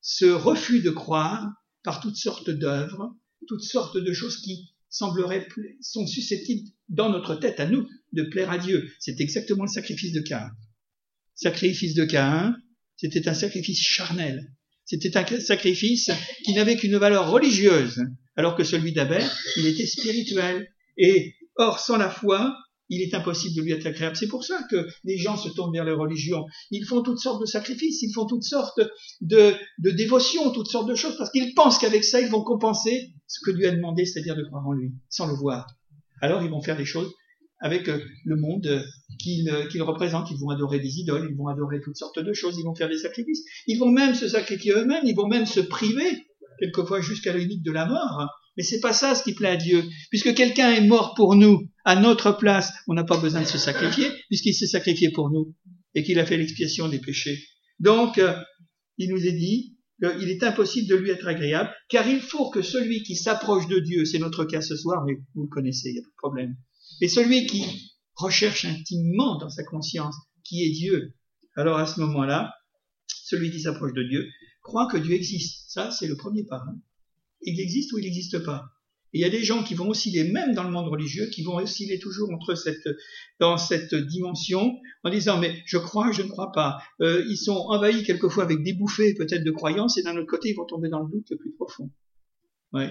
ce 0.00 0.24
refus 0.24 0.80
de 0.80 0.90
croire 0.90 1.48
par 1.84 2.00
toutes 2.00 2.16
sortes 2.16 2.50
d'œuvres, 2.50 3.14
toutes 3.46 3.62
sortes 3.62 3.96
de 3.96 4.12
choses 4.12 4.38
qui 4.38 4.74
sembleraient 4.88 5.46
sont 5.80 6.06
susceptibles 6.06 6.68
dans 6.88 7.10
notre 7.10 7.36
tête 7.36 7.60
à 7.60 7.66
nous 7.66 7.88
de 8.12 8.24
plaire 8.24 8.50
à 8.50 8.58
Dieu. 8.58 8.92
C'est 8.98 9.20
exactement 9.20 9.64
le 9.64 9.70
sacrifice 9.70 10.12
de 10.12 10.20
Caïn. 10.20 10.50
Sacrifice 11.34 11.94
de 11.94 12.04
Caïn, 12.04 12.56
c'était 12.96 13.28
un 13.28 13.34
sacrifice 13.34 13.80
charnel. 13.80 14.52
C'était 14.84 15.16
un 15.16 15.40
sacrifice 15.40 16.10
qui 16.44 16.52
n'avait 16.52 16.76
qu'une 16.76 16.96
valeur 16.96 17.30
religieuse, 17.30 18.02
alors 18.34 18.56
que 18.56 18.64
celui 18.64 18.92
d'Abel, 18.92 19.24
il 19.56 19.66
était 19.66 19.86
spirituel. 19.86 20.68
Et 20.96 21.34
or, 21.54 21.78
sans 21.78 21.96
la 21.96 22.10
foi, 22.10 22.56
il 22.90 23.00
est 23.00 23.14
impossible 23.14 23.56
de 23.56 23.62
lui 23.62 23.72
être 23.72 23.86
agréable. 23.86 24.16
C'est 24.16 24.28
pour 24.28 24.44
ça 24.44 24.60
que 24.70 24.86
les 25.04 25.16
gens 25.16 25.36
se 25.36 25.48
tournent 25.48 25.72
vers 25.72 25.84
les 25.84 25.92
religions. 25.92 26.44
Ils 26.70 26.84
font 26.84 27.02
toutes 27.02 27.20
sortes 27.20 27.40
de 27.40 27.46
sacrifices, 27.46 28.02
ils 28.02 28.12
font 28.12 28.26
toutes 28.26 28.44
sortes 28.44 28.80
de, 29.20 29.54
de 29.78 29.90
dévotions, 29.90 30.50
toutes 30.50 30.68
sortes 30.68 30.88
de 30.88 30.94
choses, 30.94 31.16
parce 31.16 31.30
qu'ils 31.30 31.54
pensent 31.54 31.78
qu'avec 31.78 32.04
ça, 32.04 32.20
ils 32.20 32.28
vont 32.28 32.42
compenser 32.42 33.12
ce 33.26 33.38
que 33.44 33.56
Dieu 33.56 33.68
a 33.68 33.70
demandé, 33.70 34.04
c'est-à-dire 34.04 34.36
de 34.36 34.42
croire 34.42 34.66
en 34.66 34.72
lui, 34.72 34.92
sans 35.08 35.26
le 35.26 35.34
voir. 35.34 35.66
Alors 36.20 36.42
ils 36.42 36.50
vont 36.50 36.60
faire 36.60 36.76
des 36.76 36.84
choses 36.84 37.10
avec 37.60 37.88
euh, 37.88 37.98
le 38.24 38.36
monde 38.36 38.66
euh, 38.66 38.82
qu'ils 39.18 39.82
représentent. 39.82 40.30
Ils 40.30 40.38
vont 40.38 40.50
adorer 40.50 40.80
des 40.80 40.98
idoles, 40.98 41.28
ils 41.30 41.36
vont 41.36 41.48
adorer 41.48 41.80
toutes 41.80 41.96
sortes 41.96 42.18
de 42.18 42.32
choses, 42.32 42.56
ils 42.58 42.64
vont 42.64 42.74
faire 42.74 42.88
des 42.88 42.98
sacrifices. 42.98 43.44
Ils 43.66 43.78
vont 43.78 43.90
même 43.90 44.14
se 44.14 44.28
sacrifier 44.28 44.72
eux-mêmes, 44.72 45.04
ils 45.04 45.14
vont 45.14 45.28
même 45.28 45.46
se 45.46 45.60
priver, 45.60 46.26
quelquefois 46.58 47.00
jusqu'à 47.00 47.32
la 47.32 47.38
limite 47.38 47.62
de 47.62 47.72
la 47.72 47.86
mort, 47.86 48.26
mais 48.56 48.62
c'est 48.62 48.80
pas 48.80 48.92
ça 48.92 49.14
ce 49.14 49.22
qui 49.22 49.34
plaît 49.34 49.48
à 49.48 49.56
Dieu. 49.56 49.84
Puisque 50.10 50.34
quelqu'un 50.34 50.72
est 50.72 50.86
mort 50.86 51.14
pour 51.14 51.34
nous, 51.34 51.68
à 51.84 51.96
notre 51.96 52.32
place, 52.32 52.72
on 52.88 52.94
n'a 52.94 53.04
pas 53.04 53.18
besoin 53.18 53.40
de 53.42 53.46
se 53.46 53.58
sacrifier, 53.58 54.06
puisqu'il 54.28 54.54
s'est 54.54 54.66
sacrifié 54.66 55.10
pour 55.10 55.30
nous, 55.30 55.54
et 55.94 56.02
qu'il 56.02 56.18
a 56.18 56.26
fait 56.26 56.36
l'expiation 56.36 56.88
des 56.88 56.98
péchés. 56.98 57.42
Donc, 57.78 58.18
euh, 58.18 58.34
il 58.98 59.10
nous 59.10 59.26
est 59.26 59.32
dit 59.32 59.76
qu'il 60.02 60.28
est 60.28 60.42
impossible 60.42 60.88
de 60.88 60.96
lui 60.96 61.10
être 61.10 61.26
agréable, 61.26 61.70
car 61.88 62.06
il 62.08 62.20
faut 62.20 62.50
que 62.50 62.62
celui 62.62 63.02
qui 63.02 63.16
s'approche 63.16 63.66
de 63.68 63.78
Dieu, 63.78 64.04
c'est 64.04 64.18
notre 64.18 64.44
cas 64.44 64.60
ce 64.60 64.76
soir, 64.76 65.04
mais 65.06 65.14
vous 65.34 65.42
le 65.42 65.48
connaissez, 65.48 65.90
il 65.90 65.92
n'y 65.94 65.98
a 65.98 66.02
pas 66.02 66.08
de 66.08 66.16
problème, 66.16 66.56
et 67.00 67.08
celui 67.08 67.46
qui 67.46 67.64
recherche 68.14 68.64
intimement 68.64 69.38
dans 69.38 69.50
sa 69.50 69.64
conscience 69.64 70.16
qui 70.44 70.64
est 70.64 70.70
Dieu, 70.70 71.14
Alors 71.56 71.78
à 71.78 71.86
ce 71.86 72.00
moment-là, 72.00 72.52
celui 73.06 73.50
qui 73.50 73.60
s'approche 73.60 73.92
de 73.92 74.02
Dieu 74.02 74.26
croit 74.62 74.86
que 74.86 74.98
Dieu 74.98 75.14
existe. 75.14 75.70
Ça, 75.70 75.90
c'est 75.90 76.06
le 76.06 76.16
premier 76.16 76.44
pas. 76.44 76.62
Hein. 76.68 76.78
Il 77.42 77.60
existe 77.60 77.92
ou 77.92 77.98
il 77.98 78.04
n'existe 78.04 78.44
pas. 78.44 78.64
Et 79.12 79.18
il 79.18 79.22
y 79.22 79.24
a 79.24 79.30
des 79.30 79.42
gens 79.42 79.64
qui 79.64 79.74
vont 79.74 79.88
osciller, 79.88 80.30
même 80.30 80.54
dans 80.54 80.62
le 80.62 80.70
monde 80.70 80.88
religieux, 80.88 81.26
qui 81.32 81.42
vont 81.42 81.56
osciller 81.56 81.98
toujours 81.98 82.30
entre 82.32 82.54
cette, 82.54 82.88
dans 83.40 83.56
cette 83.56 83.94
dimension, 83.94 84.76
en 85.02 85.10
disant 85.10 85.38
mais 85.38 85.62
je 85.66 85.78
crois, 85.78 86.12
je 86.12 86.22
ne 86.22 86.28
crois 86.28 86.52
pas. 86.52 86.78
Euh, 87.00 87.24
ils 87.28 87.36
sont 87.36 87.56
envahis 87.56 88.04
quelquefois 88.04 88.44
avec 88.44 88.62
des 88.62 88.72
bouffées 88.72 89.14
peut-être 89.14 89.42
de 89.42 89.50
croyances, 89.50 89.98
et 89.98 90.02
d'un 90.02 90.16
autre 90.16 90.28
côté, 90.28 90.50
ils 90.50 90.56
vont 90.56 90.66
tomber 90.66 90.88
dans 90.88 91.02
le 91.02 91.10
doute 91.10 91.26
le 91.30 91.38
plus 91.38 91.52
profond. 91.52 91.90
Ouais. 92.72 92.90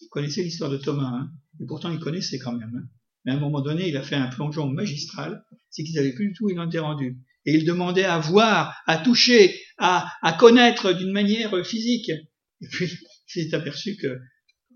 Vous 0.00 0.08
connaissez 0.10 0.42
l'histoire 0.42 0.70
de 0.70 0.78
Thomas, 0.78 1.12
hein? 1.12 1.30
Et 1.60 1.66
pourtant 1.66 1.90
il 1.90 2.00
connaissait 2.00 2.38
quand 2.38 2.52
même. 2.52 2.72
Hein 2.74 2.88
mais 3.24 3.32
à 3.32 3.34
un 3.36 3.40
moment 3.40 3.60
donné, 3.60 3.88
il 3.88 3.96
a 3.96 4.02
fait 4.02 4.16
un 4.16 4.28
plongeon 4.28 4.68
magistral, 4.68 5.44
c'est 5.68 5.84
qu'ils 5.84 5.96
n'avaient 5.96 6.14
plus 6.14 6.28
du 6.28 6.34
tout 6.34 6.48
il 6.48 6.58
rendu. 6.80 7.18
Et 7.46 7.54
il 7.54 7.64
demandait 7.64 8.04
à 8.04 8.18
voir, 8.18 8.74
à 8.86 8.98
toucher, 8.98 9.58
à, 9.78 10.10
à 10.22 10.32
connaître 10.32 10.92
d'une 10.92 11.12
manière 11.12 11.64
physique. 11.64 12.10
Et 12.10 12.68
puis, 12.70 12.90
s'est 13.30 13.54
aperçu 13.54 13.96
que 13.96 14.18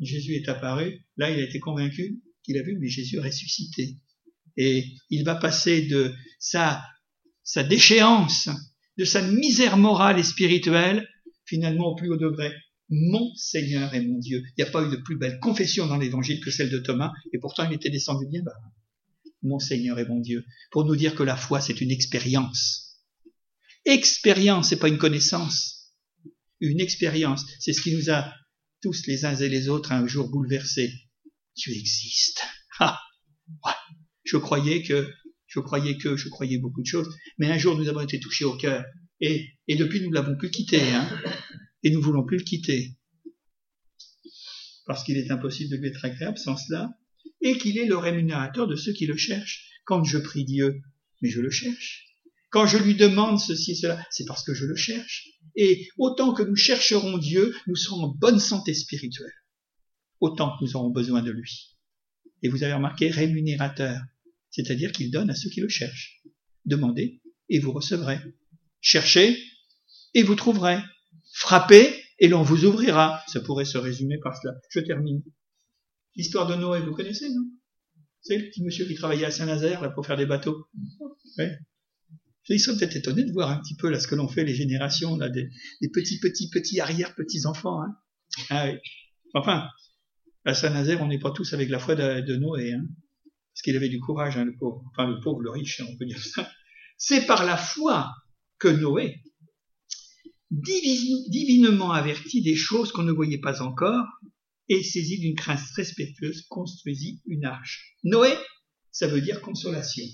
Jésus 0.01 0.35
est 0.35 0.49
apparu. 0.49 1.05
Là, 1.17 1.31
il 1.31 1.39
a 1.39 1.45
été 1.45 1.61
convaincu 1.61 2.21
qu'il 2.43 2.59
a 2.59 2.63
vu, 2.63 2.77
mais 2.79 2.89
Jésus 2.89 3.19
ressuscité. 3.19 3.97
Et 4.57 4.85
il 5.11 5.25
va 5.25 5.35
passer 5.35 5.83
de 5.83 6.13
sa, 6.39 6.83
sa 7.43 7.65
déchéance, 7.65 8.49
de 8.99 9.05
sa 9.05 9.23
misère 9.23 9.77
morale 9.77 10.19
et 10.19 10.23
spirituelle, 10.23 11.09
finalement 11.45 11.89
au 11.89 11.95
plus 11.95 12.11
haut 12.11 12.17
degré. 12.17 12.53
Mon 12.91 13.35
Seigneur 13.35 13.95
et 13.95 14.01
mon 14.01 14.19
Dieu. 14.19 14.43
Il 14.47 14.63
n'y 14.63 14.69
a 14.69 14.71
pas 14.71 14.85
eu 14.85 14.91
de 14.91 14.97
plus 14.97 15.17
belle 15.17 15.41
confession 15.41 15.87
dans 15.87 15.97
l'évangile 15.97 16.41
que 16.41 16.51
celle 16.51 16.71
de 16.71 16.79
Thomas, 16.79 17.13
et 17.33 17.39
pourtant 17.39 17.69
il 17.69 17.75
était 17.75 17.91
descendu 17.91 18.27
bien 18.27 18.43
bas. 18.43 18.53
Mon 19.43 19.59
Seigneur 19.59 19.99
et 19.99 20.07
mon 20.07 20.21
Dieu. 20.21 20.45
Pour 20.71 20.85
nous 20.85 20.97
dire 20.97 21.15
que 21.15 21.23
la 21.23 21.37
foi, 21.37 21.61
c'est 21.61 21.81
une 21.81 21.91
expérience. 21.91 23.01
Expérience, 23.85 24.69
c'est 24.69 24.79
pas 24.79 24.89
une 24.89 24.99
connaissance. 24.99 25.93
Une 26.61 26.81
expérience. 26.81 27.45
C'est 27.59 27.73
ce 27.73 27.83
qui 27.83 27.95
nous 27.95 28.11
a 28.11 28.33
tous 28.85 29.07
les 29.07 29.24
uns 29.24 29.35
et 29.35 29.49
les 29.49 29.70
autres 29.70 29.93
un 29.93 30.07
jour 30.07 30.28
bouleversés. 30.28 30.93
Tu 31.57 31.72
existes. 31.72 32.45
Ah. 33.62 33.78
Je 34.24 34.39
croyais 34.39 34.82
que, 34.82 35.07
je 35.47 35.61
croyais 35.61 35.99
que, 35.99 36.16
je 36.16 36.30
croyais 36.30 36.59
beaucoup 36.59 36.80
de 36.80 36.87
choses, 36.87 37.14
mais 37.39 37.47
un 37.51 37.59
jour 37.59 37.76
nous 37.76 37.89
avons 37.89 38.01
été 38.01 38.18
touchés 38.18 38.47
au 38.47 38.57
cœur, 38.57 38.85
et, 39.20 39.51
depuis 39.68 40.01
nous 40.01 40.11
l'avons 40.11 40.35
plus 40.35 40.51
quitté, 40.51 40.80
hein, 40.80 41.07
et 41.82 41.91
nous 41.91 42.01
voulons 42.01 42.24
plus 42.24 42.39
le 42.39 42.43
quitter, 42.43 42.97
parce 44.87 45.05
qu'il 45.05 45.18
est 45.18 45.30
impossible 45.30 45.70
de 45.70 45.76
lui 45.76 45.89
être 45.89 46.05
agréable 46.07 46.39
sans 46.39 46.57
cela, 46.57 46.91
et 47.43 47.59
qu'il 47.59 47.76
est 47.76 47.87
le 47.87 47.99
rémunérateur 47.99 48.66
de 48.66 48.76
ceux 48.76 48.95
qui 48.95 49.05
le 49.07 49.16
cherchent. 49.16 49.68
Quand 49.85 50.03
je 50.05 50.16
prie 50.16 50.47
Dieu, 50.47 50.80
mais 51.20 51.28
je 51.28 51.43
le 51.43 51.51
cherche. 51.51 52.14
Quand 52.55 52.69
je 52.69 52.79
lui 52.79 52.95
demande 52.95 53.41
ceci 53.41 53.73
et 53.73 53.75
cela, 53.75 54.01
c'est 54.13 54.27
parce 54.27 54.45
que 54.45 54.55
je 54.55 54.65
le 54.65 54.77
cherche. 54.77 55.27
Et 55.57 55.89
autant 55.99 56.33
que 56.33 56.45
nous 56.45 56.55
chercherons 56.55 57.19
Dieu, 57.19 57.53
nous 57.67 57.75
serons 57.75 58.05
en 58.05 58.15
bonne 58.15 58.39
santé 58.39 58.75
spirituelle. 58.75 59.35
Autant 60.21 60.57
que 60.57 60.65
nous 60.65 60.77
aurons 60.77 60.91
besoin 60.91 61.21
de 61.21 61.33
lui. 61.33 61.77
Et 62.45 62.49
vous 62.49 62.63
avez 62.63 62.75
remarqué, 62.75 63.11
rémunérateur, 63.11 64.01
c'est-à-dire 64.51 64.93
qu'il 64.93 65.11
donne 65.11 65.31
à 65.31 65.35
ceux 65.35 65.51
qui 65.51 65.63
le 65.63 65.69
cherchent. 65.69 66.23
Demandez 66.65 67.21
et 67.49 67.59
vous 67.59 67.73
recevrez. 67.73 68.21
Cherchez 68.81 69.37
et 70.15 70.23
vous 70.23 70.37
trouverez. 70.37 70.79
Frappez 71.33 72.05
et 72.21 72.29
l'on 72.29 72.45
vous 72.45 72.67
ouvrira. 72.67 73.21
Ça 73.27 73.41
pourrait 73.41 73.65
se 73.65 73.79
résumer 73.79 74.19
par 74.19 74.41
cela. 74.41 74.55
Je 74.71 74.79
termine. 74.79 75.25
L'histoire 76.15 76.47
de 76.47 76.55
Noé, 76.55 76.83
vous 76.83 76.95
connaissez, 76.95 77.29
non? 77.31 77.51
C'est 78.23 78.39
le 78.39 78.45
petit 78.45 78.63
monsieur 78.63 78.87
qui 78.87 78.95
travaillait 78.95 79.27
à 79.27 79.33
Saint-Nazaire 79.33 79.93
pour 79.93 80.07
faire 80.07 80.17
des 80.17 80.27
bateaux. 80.27 80.69
Ils 82.49 82.61
sont 82.61 82.77
peut-être 82.77 82.97
étonnés 82.97 83.25
de 83.25 83.33
voir 83.33 83.51
un 83.51 83.61
petit 83.61 83.75
peu 83.77 83.89
là 83.89 83.99
ce 83.99 84.07
que 84.07 84.15
l'on 84.15 84.29
fait 84.29 84.45
les 84.45 84.55
générations 84.55 85.17
là 85.17 85.29
des, 85.31 85.49
petits 85.93 86.21
petits 86.21 86.51
petits 86.51 86.81
arrière 86.81 87.15
petits 87.15 87.47
enfants. 87.47 87.83
Hein. 87.83 87.97
Ah. 88.51 88.71
Enfin, 89.35 89.69
à 90.45 90.55
Saint-Nazaire, 90.55 91.03
on 91.03 91.09
n'est 91.09 91.19
pas 91.19 91.31
tous 91.31 91.53
avec 91.55 91.69
la 91.69 91.79
foi 91.79 91.95
de, 91.95 92.37
Noé, 92.37 92.73
hein, 92.73 92.87
parce 93.53 93.63
qu'il 93.63 93.77
avait 93.77 93.89
du 93.89 93.99
courage, 93.99 94.37
hein, 94.37 94.45
le 94.45 94.57
pauvre. 94.57 94.83
Enfin, 94.91 95.09
le 95.09 95.21
pauvre, 95.21 95.41
le 95.41 95.51
riche, 95.51 95.81
on 95.81 95.97
peut 95.97 96.05
dire 96.05 96.23
ça. 96.23 96.49
C'est 96.99 97.27
par 97.27 97.45
la 97.45 97.57
foi 97.57 98.13
que 98.59 98.69
Noé, 98.69 99.23
divinement 100.51 101.93
averti 101.93 102.43
des 102.43 102.57
choses 102.57 102.93
qu'on 102.93 103.03
ne 103.03 103.13
voyait 103.13 103.41
pas 103.41 103.63
encore, 103.63 104.07
et 104.69 104.83
saisi 104.83 105.19
d'une 105.19 105.35
crainte 105.35 105.61
respectueuse, 105.77 106.47
construisit 106.49 107.23
une 107.27 107.45
arche. 107.45 107.97
Noé, 108.05 108.35
ça 108.93 109.07
veut 109.07 109.21
dire 109.21 109.41
consolation. 109.41 110.05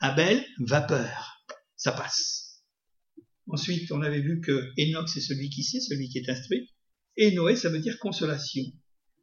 Abel, 0.00 0.44
vapeur. 0.60 1.44
Ça 1.76 1.92
passe. 1.92 2.62
Ensuite, 3.48 3.90
on 3.92 4.02
avait 4.02 4.20
vu 4.20 4.40
que 4.40 4.72
Enoch, 4.78 5.08
c'est 5.08 5.20
celui 5.20 5.50
qui 5.50 5.62
sait, 5.62 5.80
celui 5.80 6.08
qui 6.08 6.18
est 6.18 6.28
instruit. 6.28 6.72
Et 7.16 7.32
Noé, 7.32 7.56
ça 7.56 7.68
veut 7.68 7.78
dire 7.78 7.98
consolation. 7.98 8.62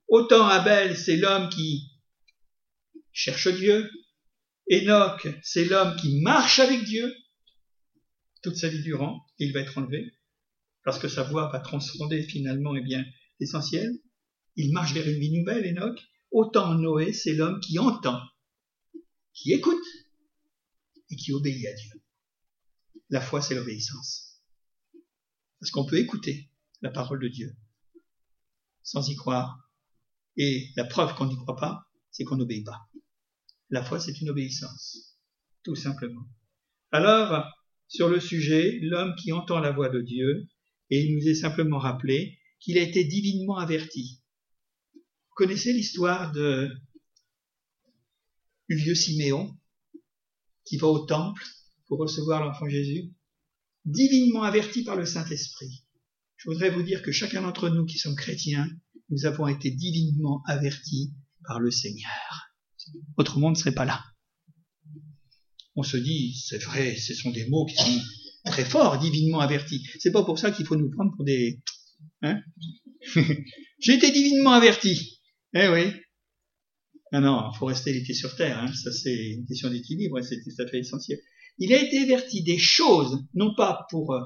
Autant 0.08 0.48
Abel, 0.48 0.96
c'est 0.98 1.18
l'homme 1.18 1.50
qui 1.50 1.92
cherche 3.12 3.48
Dieu. 3.50 3.90
Enoch, 4.72 5.28
c'est 5.44 5.66
l'homme 5.66 5.96
qui 5.98 6.22
marche 6.22 6.60
avec 6.60 6.84
Dieu 6.86 7.14
toute 8.44 8.58
sa 8.58 8.68
vie 8.68 8.84
durant, 8.84 9.26
il 9.40 9.54
va 9.54 9.62
être 9.62 9.78
enlevé, 9.78 10.14
parce 10.84 11.00
que 11.00 11.08
sa 11.08 11.24
voix 11.24 11.50
va 11.52 11.60
transcender 11.60 12.22
finalement, 12.22 12.76
eh 12.76 12.82
bien, 12.82 13.04
l'essentiel. 13.40 13.90
Il 14.56 14.72
marche 14.72 14.94
vers 14.94 15.08
une 15.08 15.20
vie 15.20 15.32
nouvelle, 15.32 15.66
Enoch. 15.66 16.00
Autant 16.30 16.76
Noé, 16.76 17.14
c'est 17.14 17.34
l'homme 17.34 17.60
qui 17.62 17.80
entend, 17.80 18.20
qui 19.34 19.54
écoute, 19.54 19.83
et 21.14 21.16
qui 21.16 21.32
obéit 21.32 21.66
à 21.68 21.74
Dieu. 21.74 22.02
La 23.10 23.22
foi, 23.22 23.42
c'est 23.42 23.54
l'obéissance. 23.54 24.42
Parce 25.60 25.70
qu'on 25.70 25.86
peut 25.86 26.00
écouter 26.00 26.50
la 26.82 26.90
parole 26.90 27.22
de 27.22 27.28
Dieu 27.28 27.56
sans 28.82 29.08
y 29.10 29.16
croire. 29.16 29.70
Et 30.36 30.72
la 30.76 30.84
preuve 30.84 31.16
qu'on 31.16 31.28
n'y 31.28 31.38
croit 31.38 31.56
pas, 31.56 31.86
c'est 32.12 32.24
qu'on 32.24 32.38
n'obéit 32.38 32.66
pas. 32.66 32.90
La 33.70 33.84
foi, 33.84 34.00
c'est 34.00 34.20
une 34.20 34.30
obéissance. 34.30 35.16
Tout 35.64 35.76
simplement. 35.76 36.28
Alors, 36.92 37.46
sur 37.88 38.10
le 38.10 38.20
sujet, 38.20 38.80
l'homme 38.82 39.14
qui 39.22 39.32
entend 39.32 39.60
la 39.60 39.72
voix 39.72 39.90
de 39.90 40.02
Dieu, 40.02 40.48
et 40.90 41.06
il 41.06 41.16
nous 41.16 41.28
est 41.28 41.36
simplement 41.36 41.78
rappelé 41.78 42.40
qu'il 42.60 42.78
a 42.80 42.82
été 42.82 43.04
divinement 43.04 43.58
averti. 43.58 44.22
Vous 44.96 45.36
connaissez 45.36 45.72
l'histoire 45.72 46.32
de 46.32 46.70
du 48.70 48.76
vieux 48.76 48.96
Siméon? 48.96 49.56
Qui 50.66 50.78
va 50.78 50.88
au 50.88 51.06
temple 51.06 51.44
pour 51.88 52.00
recevoir 52.00 52.44
l'enfant 52.44 52.68
Jésus, 52.68 53.12
divinement 53.86 54.44
averti 54.44 54.84
par 54.84 54.96
le 54.96 55.06
Saint-Esprit. 55.06 55.84
Je 56.38 56.50
voudrais 56.50 56.70
vous 56.70 56.84
dire 56.84 57.02
que 57.02 57.12
chacun 57.12 57.42
d'entre 57.42 57.70
nous 57.70 57.86
qui 57.86 57.98
sommes 57.98 58.16
chrétiens, 58.16 58.68
nous 59.10 59.26
avons 59.26 59.48
été 59.48 59.72
divinement 59.72 60.42
avertis 60.48 61.14
par 61.46 61.60
le 61.60 61.72
Seigneur. 61.72 62.50
Autrement, 63.18 63.48
on 63.48 63.52
ne 63.52 63.56
serait 63.56 63.74
pas 63.74 63.86
là. 63.86 64.04
On 65.76 65.84
se 65.84 65.98
dit, 65.98 66.36
c'est 66.36 66.62
vrai, 66.62 66.96
ce 66.96 67.14
sont 67.14 67.32
des 67.32 67.48
mots 67.50 67.66
qui 67.66 67.76
sont 67.76 68.02
très 68.46 68.66
forts, 68.66 69.00
divinement 69.00 69.40
avertis. 69.40 69.86
C'est 70.00 70.12
pas 70.12 70.24
pour 70.24 70.40
ça 70.40 70.52
qu'il 70.52 70.66
faut 70.66 70.76
nous 70.76 70.90
prendre 70.90 71.16
pour 71.16 71.26
des... 71.26 71.62
Hein? 72.22 72.42
J'ai 73.80 73.94
été 73.94 74.12
divinement 74.12 74.52
averti. 74.52 75.20
Eh 75.54 75.68
oui, 75.68 75.94
non, 77.14 77.22
non, 77.22 77.52
il 77.54 77.58
faut 77.58 77.68
rester 77.68 77.94
les 77.94 78.02
pieds 78.02 78.16
sur 78.16 78.36
terre. 78.36 78.58
Hein. 78.58 78.74
Ça, 78.74 78.92
c'est 78.92 79.34
une 79.34 79.46
question 79.46 79.70
d'équilibre, 79.70 80.20
c'est 80.22 80.42
tout 80.42 80.62
à 80.62 80.68
fait 80.68 80.80
essentiel. 80.80 81.20
Il 81.60 81.72
a 81.72 81.82
été 81.82 82.00
averti 82.00 82.42
des 82.42 82.58
choses, 82.58 83.24
non 83.36 83.54
pas 83.56 83.86
pour 83.92 84.14
euh, 84.14 84.22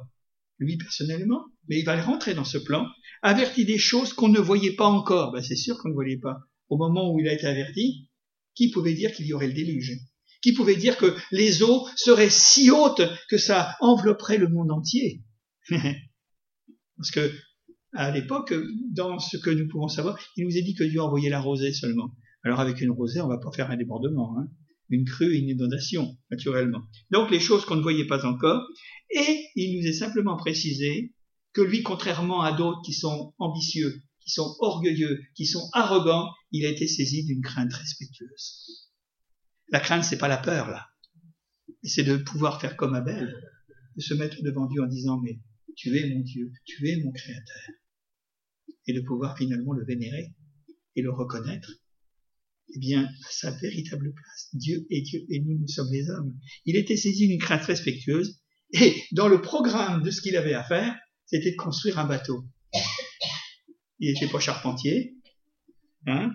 lui 0.57 0.77
personnellement, 0.77 1.43
mais 1.67 1.79
il 1.79 1.85
va 1.85 2.01
rentrer 2.01 2.33
dans 2.33 2.45
ce 2.45 2.57
plan, 2.57 2.87
averti 3.21 3.65
des 3.65 3.77
choses 3.77 4.13
qu'on 4.13 4.29
ne 4.29 4.39
voyait 4.39 4.75
pas 4.75 4.87
encore. 4.87 5.33
Ben, 5.33 5.43
c'est 5.43 5.57
sûr 5.57 5.77
qu'on 5.77 5.89
ne 5.89 5.93
voyait 5.93 6.19
pas. 6.19 6.37
Au 6.69 6.77
moment 6.77 7.13
où 7.13 7.19
il 7.19 7.27
a 7.27 7.33
été 7.33 7.45
averti, 7.45 8.07
qui 8.55 8.71
pouvait 8.71 8.93
dire 8.93 9.11
qu'il 9.11 9.27
y 9.27 9.33
aurait 9.33 9.47
le 9.47 9.53
déluge? 9.53 9.97
Qui 10.41 10.53
pouvait 10.53 10.77
dire 10.77 10.97
que 10.97 11.13
les 11.31 11.63
eaux 11.63 11.87
seraient 11.97 12.29
si 12.29 12.71
hautes 12.71 13.01
que 13.29 13.37
ça 13.37 13.75
envelopperait 13.81 14.37
le 14.37 14.47
monde 14.47 14.71
entier? 14.71 15.23
Parce 15.69 17.11
que 17.11 17.33
à 17.93 18.11
l'époque, 18.11 18.53
dans 18.91 19.19
ce 19.19 19.35
que 19.35 19.49
nous 19.49 19.67
pouvons 19.67 19.89
savoir, 19.89 20.17
il 20.37 20.45
nous 20.45 20.55
est 20.55 20.61
dit 20.61 20.73
que 20.73 20.83
Dieu 20.83 21.01
envoyait 21.01 21.29
la 21.29 21.41
rosée 21.41 21.73
seulement. 21.73 22.13
Alors 22.43 22.59
avec 22.59 22.81
une 22.81 22.91
rosée, 22.91 23.21
on 23.21 23.27
va 23.27 23.37
pas 23.37 23.51
faire 23.51 23.71
un 23.71 23.77
débordement, 23.77 24.37
hein. 24.37 24.47
une 24.89 25.05
crue, 25.05 25.35
une 25.35 25.49
inondation, 25.49 26.17
naturellement. 26.31 26.83
Donc 27.11 27.31
les 27.31 27.39
choses 27.39 27.65
qu'on 27.65 27.75
ne 27.75 27.81
voyait 27.81 28.07
pas 28.07 28.25
encore, 28.25 28.63
et 29.09 29.45
il 29.55 29.79
nous 29.79 29.87
est 29.87 29.93
simplement 29.93 30.37
précisé 30.37 31.13
que 31.53 31.61
lui, 31.61 31.81
contrairement 31.83 32.41
à 32.41 32.53
d'autres 32.53 32.81
qui 32.85 32.93
sont 32.93 33.33
ambitieux, 33.39 34.03
qui 34.21 34.29
sont 34.29 34.55
orgueilleux, 34.59 35.21
qui 35.35 35.45
sont 35.45 35.69
arrogants, 35.73 36.29
il 36.51 36.65
a 36.65 36.69
été 36.69 36.87
saisi 36.87 37.25
d'une 37.25 37.41
crainte 37.41 37.73
respectueuse. 37.73 38.89
La 39.69 39.79
crainte, 39.79 40.03
c'est 40.03 40.17
pas 40.17 40.27
la 40.27 40.37
peur, 40.37 40.69
là. 40.69 40.87
C'est 41.83 42.03
de 42.03 42.17
pouvoir 42.17 42.61
faire 42.61 42.77
comme 42.77 42.93
Abel, 42.93 43.35
de 43.95 44.01
se 44.01 44.13
mettre 44.13 44.41
devant 44.43 44.67
Dieu 44.67 44.81
en 44.81 44.87
disant, 44.87 45.19
mais 45.21 45.39
tu 45.75 45.97
es 45.97 46.13
mon 46.13 46.21
Dieu, 46.21 46.51
tu 46.65 46.89
es 46.89 47.01
mon 47.03 47.11
Créateur. 47.11 47.69
Et 48.85 48.93
de 48.93 49.01
pouvoir 49.01 49.37
finalement 49.37 49.73
le 49.73 49.85
vénérer 49.85 50.33
et 50.95 51.01
le 51.01 51.11
reconnaître 51.11 51.71
eh 52.75 52.79
bien, 52.79 53.03
à 53.05 53.31
sa 53.31 53.51
véritable 53.51 54.13
place. 54.13 54.49
Dieu 54.53 54.85
est 54.89 55.01
Dieu 55.01 55.25
et 55.29 55.39
nous, 55.39 55.57
nous 55.59 55.67
sommes 55.67 55.91
les 55.91 56.09
hommes. 56.09 56.33
Il 56.65 56.75
était 56.75 56.97
saisi 56.97 57.27
d'une 57.27 57.39
crainte 57.39 57.63
respectueuse 57.63 58.41
Et 58.73 58.95
dans 59.13 59.27
le 59.27 59.41
programme 59.41 60.03
de 60.03 60.11
ce 60.11 60.21
qu'il 60.21 60.35
avait 60.35 60.53
à 60.53 60.63
faire, 60.63 60.95
c'était 61.25 61.51
de 61.51 61.55
construire 61.55 61.99
un 61.99 62.05
bateau. 62.05 62.45
Il 63.99 64.11
n'était 64.11 64.27
pas 64.27 64.39
charpentier, 64.39 65.15
hein 66.05 66.31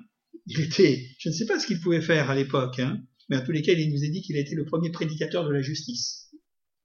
il 0.46 0.60
était, 0.60 1.08
je 1.18 1.28
ne 1.28 1.34
sais 1.34 1.46
pas 1.46 1.58
ce 1.58 1.66
qu'il 1.66 1.80
pouvait 1.80 2.00
faire 2.00 2.30
à 2.30 2.34
l'époque, 2.34 2.78
hein, 2.80 3.00
mais 3.28 3.36
à 3.36 3.40
tous 3.42 3.52
les 3.52 3.62
cas, 3.62 3.72
il 3.72 3.92
nous 3.92 4.04
a 4.04 4.08
dit 4.08 4.22
qu'il 4.22 4.36
été 4.36 4.54
le 4.54 4.64
premier 4.64 4.90
prédicateur 4.90 5.44
de 5.44 5.52
la 5.52 5.62
justice, 5.62 6.30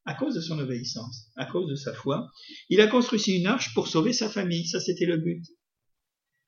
à 0.05 0.13
cause 0.13 0.35
de 0.35 0.41
son 0.41 0.59
obéissance, 0.59 1.31
à 1.35 1.45
cause 1.45 1.69
de 1.69 1.75
sa 1.75 1.93
foi. 1.93 2.29
Il 2.69 2.81
a 2.81 2.87
construit 2.87 3.21
une 3.27 3.47
arche 3.47 3.73
pour 3.73 3.87
sauver 3.87 4.13
sa 4.13 4.29
famille, 4.29 4.67
ça 4.67 4.79
c'était 4.79 5.05
le 5.05 5.17
but. 5.17 5.43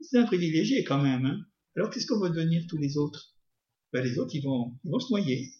C'est 0.01 0.17
un 0.17 0.25
privilégié 0.25 0.83
quand 0.83 1.01
même. 1.01 1.25
Hein. 1.25 1.39
Alors 1.75 1.89
qu'est-ce 1.89 2.07
qu'on 2.07 2.19
va 2.19 2.29
devenir 2.29 2.65
tous 2.67 2.77
les 2.77 2.97
autres? 2.97 3.35
Ben, 3.93 4.03
Les 4.03 4.19
autres, 4.19 4.35
ils 4.35 4.43
vont, 4.43 4.77
ils 4.83 4.91
vont 4.91 4.99
se 4.99 5.11
noyer. 5.11 5.51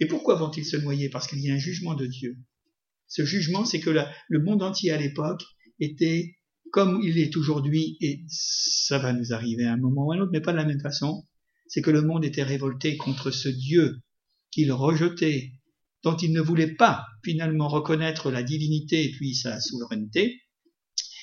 Et 0.00 0.06
pourquoi 0.06 0.36
vont-ils 0.36 0.64
se 0.64 0.76
noyer? 0.76 1.08
Parce 1.08 1.26
qu'il 1.26 1.40
y 1.40 1.50
a 1.50 1.54
un 1.54 1.58
jugement 1.58 1.94
de 1.94 2.06
Dieu. 2.06 2.36
Ce 3.06 3.24
jugement, 3.24 3.64
c'est 3.64 3.80
que 3.80 3.90
le 3.90 4.42
monde 4.42 4.62
entier 4.62 4.90
à 4.90 4.96
l'époque 4.96 5.42
était 5.78 6.36
comme 6.74 7.00
il 7.04 7.18
est 7.18 7.36
aujourd'hui, 7.36 7.96
et 8.00 8.24
ça 8.26 8.98
va 8.98 9.12
nous 9.12 9.32
arriver 9.32 9.64
à 9.64 9.74
un 9.74 9.76
moment 9.76 10.06
ou 10.06 10.12
à 10.12 10.16
un 10.16 10.18
autre, 10.18 10.32
mais 10.32 10.40
pas 10.40 10.50
de 10.50 10.56
la 10.56 10.64
même 10.64 10.80
façon, 10.80 11.24
c'est 11.68 11.82
que 11.82 11.92
le 11.92 12.02
monde 12.02 12.24
était 12.24 12.42
révolté 12.42 12.96
contre 12.96 13.30
ce 13.30 13.48
Dieu 13.48 14.00
qu'il 14.50 14.72
rejetait, 14.72 15.52
dont 16.02 16.16
il 16.16 16.32
ne 16.32 16.40
voulait 16.40 16.74
pas 16.74 17.06
finalement 17.22 17.68
reconnaître 17.68 18.32
la 18.32 18.42
divinité 18.42 19.04
et 19.04 19.12
puis 19.12 19.36
sa 19.36 19.60
souveraineté, 19.60 20.40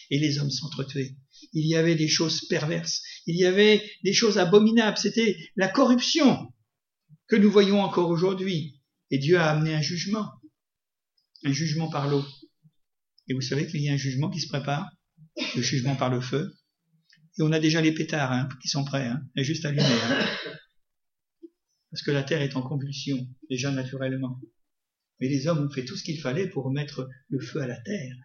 et 0.10 0.20
les 0.20 0.40
hommes 0.40 0.50
s'entretuaient. 0.50 1.18
Il 1.52 1.68
y 1.68 1.76
avait 1.76 1.96
des 1.96 2.08
choses 2.08 2.48
perverses, 2.48 3.02
il 3.26 3.38
y 3.38 3.46
avait 3.46 3.82
des 4.04 4.14
choses 4.14 4.38
abominables, 4.38 4.98
c'était 4.98 5.38
la 5.56 5.68
corruption 5.68 6.52
que 7.28 7.36
nous 7.36 7.52
voyons 7.52 7.82
encore 7.82 8.10
aujourd'hui. 8.10 8.82
Et 9.10 9.18
Dieu 9.18 9.38
a 9.38 9.50
amené 9.50 9.74
un 9.74 9.82
jugement, 9.82 10.30
un 11.44 11.52
jugement 11.52 11.90
par 11.90 12.08
l'eau. 12.08 12.26
Et 13.28 13.34
vous 13.34 13.42
savez 13.42 13.68
qu'il 13.68 13.82
y 13.82 13.90
a 13.90 13.94
un 13.94 13.98
jugement 13.98 14.30
qui 14.30 14.40
se 14.40 14.48
prépare 14.48 14.90
le 15.56 15.62
jugement 15.62 15.96
par 15.96 16.10
le 16.10 16.22
feu. 16.22 16.54
Et 17.38 17.44
on 17.44 17.52
a 17.52 17.60
déjà 17.60 17.82
les 17.82 17.94
pétards 17.94 18.32
hein, 18.32 18.50
qui 18.62 18.68
sont 18.68 18.84
prêts, 18.84 19.08
hein, 19.08 19.22
juste 19.38 19.66
allumés. 19.66 19.84
Hein. 19.84 20.26
Parce 21.92 22.04
que 22.04 22.12
la 22.12 22.24
terre 22.24 22.42
est 22.42 22.56
en 22.56 22.62
convulsion, 22.62 23.28
déjà 23.50 23.72
naturellement. 23.72 24.40
Mais 25.20 25.28
les 25.28 25.48
hommes 25.48 25.66
ont 25.66 25.70
fait 25.70 25.86
tout 25.86 25.96
ce 25.96 26.04
qu'il 26.04 26.20
fallait 26.20 26.50
pour 26.50 26.66
remettre 26.66 27.08
le 27.30 27.40
feu 27.40 27.62
à 27.62 27.68
la 27.68 27.80
terre. 27.82 28.16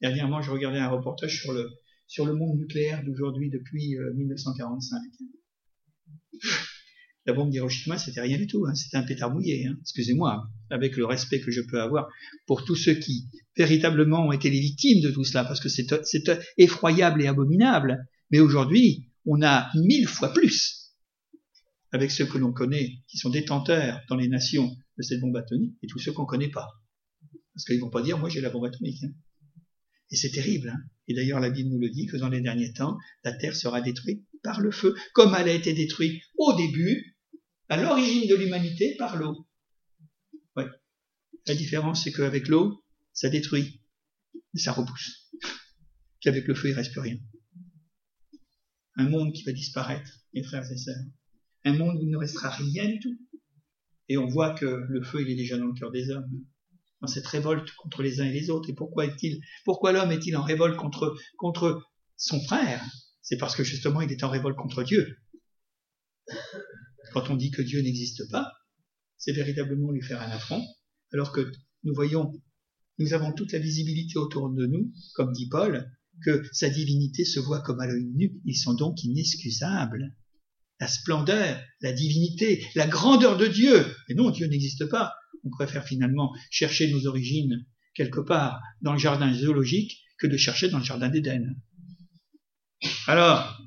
Dernièrement, 0.00 0.42
je 0.42 0.50
regardais 0.50 0.78
un 0.78 0.88
reportage 0.88 1.40
sur 1.40 1.52
le, 1.52 1.70
sur 2.12 2.26
le 2.26 2.34
monde 2.34 2.58
nucléaire 2.58 3.02
d'aujourd'hui 3.04 3.48
depuis 3.48 3.96
1945. 4.14 4.98
Euh, 4.98 6.48
la 7.24 7.32
bombe 7.32 7.48
d'Hiroshima, 7.48 7.96
c'était 7.96 8.20
rien 8.20 8.36
du 8.36 8.46
tout, 8.46 8.66
hein. 8.66 8.74
c'était 8.74 8.98
un 8.98 9.02
pétard 9.02 9.32
mouillé. 9.32 9.66
Hein. 9.66 9.78
Excusez-moi, 9.80 10.46
avec 10.68 10.98
le 10.98 11.06
respect 11.06 11.40
que 11.40 11.50
je 11.50 11.62
peux 11.62 11.80
avoir 11.80 12.10
pour 12.46 12.66
tous 12.66 12.76
ceux 12.76 12.94
qui 12.94 13.30
véritablement 13.56 14.26
ont 14.26 14.32
été 14.32 14.50
les 14.50 14.60
victimes 14.60 15.00
de 15.00 15.10
tout 15.10 15.24
cela, 15.24 15.42
parce 15.42 15.58
que 15.58 15.70
c'est 15.70 16.30
effroyable 16.58 17.22
et 17.22 17.28
abominable. 17.28 18.06
Mais 18.30 18.40
aujourd'hui, 18.40 19.08
on 19.24 19.40
a 19.40 19.70
mille 19.74 20.06
fois 20.06 20.34
plus 20.34 20.92
avec 21.92 22.10
ceux 22.10 22.26
que 22.26 22.36
l'on 22.36 22.52
connaît, 22.52 22.98
qui 23.08 23.16
sont 23.16 23.30
détenteurs 23.30 24.02
dans 24.10 24.16
les 24.16 24.28
nations 24.28 24.76
de 24.98 25.02
cette 25.02 25.20
bombe 25.20 25.36
atomique, 25.36 25.78
et 25.82 25.86
tous 25.86 25.98
ceux 25.98 26.12
qu'on 26.12 26.22
ne 26.22 26.28
connaît 26.28 26.50
pas. 26.50 26.68
Parce 27.54 27.64
qu'ils 27.64 27.80
vont 27.80 27.90
pas 27.90 28.02
dire, 28.02 28.18
moi 28.18 28.28
j'ai 28.28 28.42
la 28.42 28.50
bombe 28.50 28.66
atomique. 28.66 29.02
Hein. 29.02 29.12
Et 30.12 30.16
c'est 30.16 30.30
terrible. 30.30 30.68
Hein. 30.68 30.78
Et 31.08 31.14
d'ailleurs, 31.14 31.40
la 31.40 31.50
Bible 31.50 31.70
nous 31.70 31.80
le 31.80 31.88
dit 31.88 32.06
que 32.06 32.18
dans 32.18 32.28
les 32.28 32.42
derniers 32.42 32.72
temps, 32.72 32.98
la 33.24 33.32
Terre 33.32 33.56
sera 33.56 33.80
détruite 33.80 34.24
par 34.42 34.60
le 34.60 34.70
feu, 34.70 34.94
comme 35.14 35.34
elle 35.34 35.48
a 35.48 35.54
été 35.54 35.72
détruite 35.72 36.22
au 36.36 36.54
début 36.54 37.16
à 37.68 37.82
l'origine 37.82 38.28
de 38.28 38.34
l'humanité 38.34 38.94
par 38.98 39.16
l'eau. 39.16 39.48
Ouais. 40.54 40.66
La 41.46 41.54
différence, 41.54 42.04
c'est 42.04 42.12
qu'avec 42.12 42.48
l'eau, 42.48 42.84
ça 43.14 43.30
détruit, 43.30 43.80
mais 44.52 44.60
ça 44.60 44.72
repousse. 44.72 45.30
Qu'avec 46.20 46.46
le 46.46 46.54
feu, 46.54 46.68
il 46.68 46.74
reste 46.74 46.92
plus 46.92 47.00
rien. 47.00 47.18
Un 48.96 49.08
monde 49.08 49.32
qui 49.32 49.42
va 49.44 49.52
disparaître, 49.52 50.20
mes 50.34 50.42
frères 50.42 50.70
et 50.70 50.76
sœurs. 50.76 51.04
Un 51.64 51.72
monde 51.72 51.96
où 51.96 52.02
il 52.02 52.10
ne 52.10 52.18
restera 52.18 52.50
rien 52.50 52.86
du 52.86 53.00
tout. 53.00 53.18
Et 54.10 54.18
on 54.18 54.26
voit 54.26 54.54
que 54.54 54.66
le 54.66 55.02
feu, 55.02 55.22
il 55.22 55.30
est 55.30 55.36
déjà 55.36 55.56
dans 55.56 55.66
le 55.66 55.72
cœur 55.72 55.90
des 55.90 56.10
hommes. 56.10 56.44
Dans 57.02 57.08
cette 57.08 57.26
révolte 57.26 57.68
contre 57.72 58.02
les 58.02 58.20
uns 58.20 58.24
et 58.24 58.32
les 58.32 58.48
autres. 58.48 58.70
Et 58.70 58.74
pourquoi 58.74 59.06
est-il, 59.06 59.40
pourquoi 59.64 59.92
l'homme 59.92 60.12
est-il 60.12 60.36
en 60.36 60.42
révolte 60.42 60.76
contre, 60.76 61.16
contre 61.36 61.82
son 62.16 62.40
frère? 62.40 62.82
C'est 63.20 63.36
parce 63.36 63.56
que 63.56 63.64
justement, 63.64 64.00
il 64.00 64.10
est 64.12 64.22
en 64.22 64.30
révolte 64.30 64.56
contre 64.56 64.84
Dieu. 64.84 65.16
Quand 67.12 67.28
on 67.28 67.36
dit 67.36 67.50
que 67.50 67.60
Dieu 67.60 67.82
n'existe 67.82 68.30
pas, 68.30 68.52
c'est 69.18 69.32
véritablement 69.32 69.90
lui 69.90 70.02
faire 70.02 70.22
un 70.22 70.30
affront, 70.30 70.64
alors 71.12 71.32
que 71.32 71.50
nous 71.82 71.94
voyons, 71.94 72.32
nous 72.98 73.14
avons 73.14 73.32
toute 73.32 73.52
la 73.52 73.58
visibilité 73.58 74.18
autour 74.18 74.50
de 74.50 74.66
nous, 74.66 74.92
comme 75.14 75.32
dit 75.32 75.48
Paul, 75.48 75.90
que 76.24 76.42
sa 76.52 76.68
divinité 76.68 77.24
se 77.24 77.40
voit 77.40 77.62
comme 77.62 77.80
à 77.80 77.86
l'œil 77.86 78.04
nu, 78.14 78.40
ils 78.44 78.56
sont 78.56 78.74
donc 78.74 79.02
inexcusables. 79.02 80.14
La 80.78 80.88
splendeur, 80.88 81.60
la 81.80 81.92
divinité, 81.92 82.64
la 82.74 82.86
grandeur 82.86 83.36
de 83.36 83.46
Dieu. 83.46 83.84
Et 84.08 84.14
non, 84.14 84.30
Dieu 84.30 84.46
n'existe 84.46 84.86
pas. 84.86 85.12
On 85.44 85.50
préfère 85.50 85.84
finalement 85.84 86.32
chercher 86.50 86.90
nos 86.90 87.06
origines 87.06 87.66
quelque 87.94 88.20
part 88.20 88.60
dans 88.80 88.92
le 88.92 88.98
jardin 88.98 89.32
zoologique 89.32 90.02
que 90.18 90.26
de 90.26 90.36
chercher 90.36 90.68
dans 90.68 90.78
le 90.78 90.84
jardin 90.84 91.08
d'Éden. 91.08 91.56
Alors, 93.06 93.60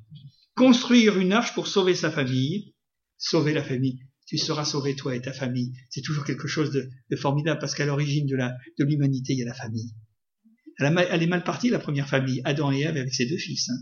construire 0.56 1.20
une 1.20 1.34
arche 1.34 1.54
pour 1.54 1.68
sauver 1.68 1.96
sa 1.96 2.12
famille, 2.12 2.74
sauver 3.18 3.54
la 3.54 3.64
famille. 3.64 4.00
Tu 4.28 4.38
seras 4.38 4.66
sauvé 4.66 4.96
toi 4.96 5.16
et 5.16 5.22
ta 5.22 5.34
famille. 5.34 5.74
C'est 5.90 6.02
toujours 6.02 6.26
quelque 6.26 6.48
chose 6.48 6.72
de, 6.72 7.16
formidable 7.16 7.60
parce 7.60 7.76
qu'à 7.76 7.86
l'origine 7.86 8.26
de 8.26 8.84
l'humanité, 8.84 9.34
il 9.34 9.40
y 9.40 9.44
a 9.44 9.46
la 9.46 9.54
famille. 9.54 9.94
Elle, 10.80 11.24
est 11.24 11.28
mal 11.28 11.44
partie, 11.44 11.70
la 11.70 11.80
première 11.80 12.10
famille, 12.10 12.42
Adam 12.44 12.72
et 12.72 12.82
Ève 12.82 12.98
avec 12.98 13.14
ses 13.14 13.28
deux 13.28 13.38
fils. 13.38 13.70
Hein. 13.70 13.78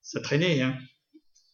Ça 0.00 0.20
traînait, 0.20 0.62
hein. 0.62 0.76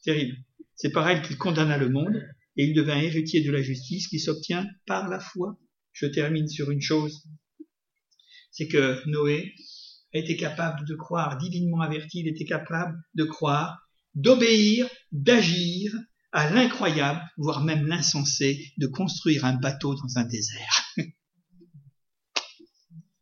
Terrible. 0.04 0.36
C'est 0.74 0.90
par 0.90 1.08
elle 1.08 1.22
qu'il 1.22 1.36
condamna 1.36 1.76
le 1.76 1.90
monde 1.90 2.22
et 2.58 2.64
il 2.64 2.74
devint 2.74 3.00
héritier 3.00 3.42
de 3.42 3.50
la 3.50 3.62
justice 3.62 4.08
qui 4.08 4.18
s'obtient 4.18 4.66
par 4.84 5.08
la 5.08 5.20
foi. 5.20 5.58
Je 5.92 6.06
termine 6.06 6.48
sur 6.48 6.70
une 6.70 6.82
chose. 6.82 7.24
C'est 8.50 8.68
que 8.68 9.00
Noé 9.08 9.54
été 10.12 10.36
capable 10.36 10.86
de 10.86 10.94
croire, 10.94 11.38
divinement 11.38 11.80
averti, 11.80 12.20
il 12.20 12.28
était 12.28 12.44
capable 12.44 12.98
de 13.14 13.24
croire 13.24 13.78
d'obéir, 14.14 14.88
d'agir 15.12 15.94
à 16.32 16.50
l'incroyable, 16.50 17.20
voire 17.36 17.62
même 17.62 17.86
l'insensé, 17.86 18.72
de 18.78 18.86
construire 18.86 19.44
un 19.44 19.54
bateau 19.54 19.94
dans 19.94 20.18
un 20.18 20.24
désert. 20.24 20.94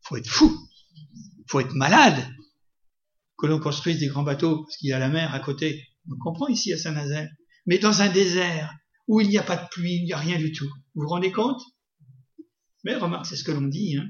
faut 0.01 0.17
être 0.17 0.29
fou, 0.29 0.51
faut 1.47 1.59
être 1.59 1.75
malade 1.75 2.27
que 3.37 3.45
l'on 3.45 3.59
construise 3.59 3.99
des 3.99 4.07
grands 4.07 4.23
bateaux 4.23 4.63
parce 4.63 4.77
qu'il 4.77 4.89
y 4.89 4.93
a 4.93 4.99
la 4.99 5.09
mer 5.09 5.33
à 5.33 5.39
côté. 5.39 5.85
On 6.09 6.17
comprend 6.17 6.47
ici 6.47 6.73
à 6.73 6.77
Saint-Nazaire. 6.77 7.29
Mais 7.67 7.77
dans 7.77 8.01
un 8.01 8.09
désert 8.09 8.73
où 9.07 9.21
il 9.21 9.29
n'y 9.29 9.37
a 9.37 9.43
pas 9.43 9.57
de 9.57 9.67
pluie, 9.69 9.95
il 9.95 10.05
n'y 10.05 10.13
a 10.13 10.17
rien 10.17 10.37
du 10.37 10.51
tout. 10.51 10.69
Vous 10.95 11.03
vous 11.03 11.07
rendez 11.07 11.31
compte? 11.31 11.61
Mais 12.83 12.95
remarque, 12.95 13.25
c'est 13.25 13.35
ce 13.35 13.43
que 13.43 13.51
l'on 13.51 13.67
dit. 13.67 13.97
Hein. 13.97 14.09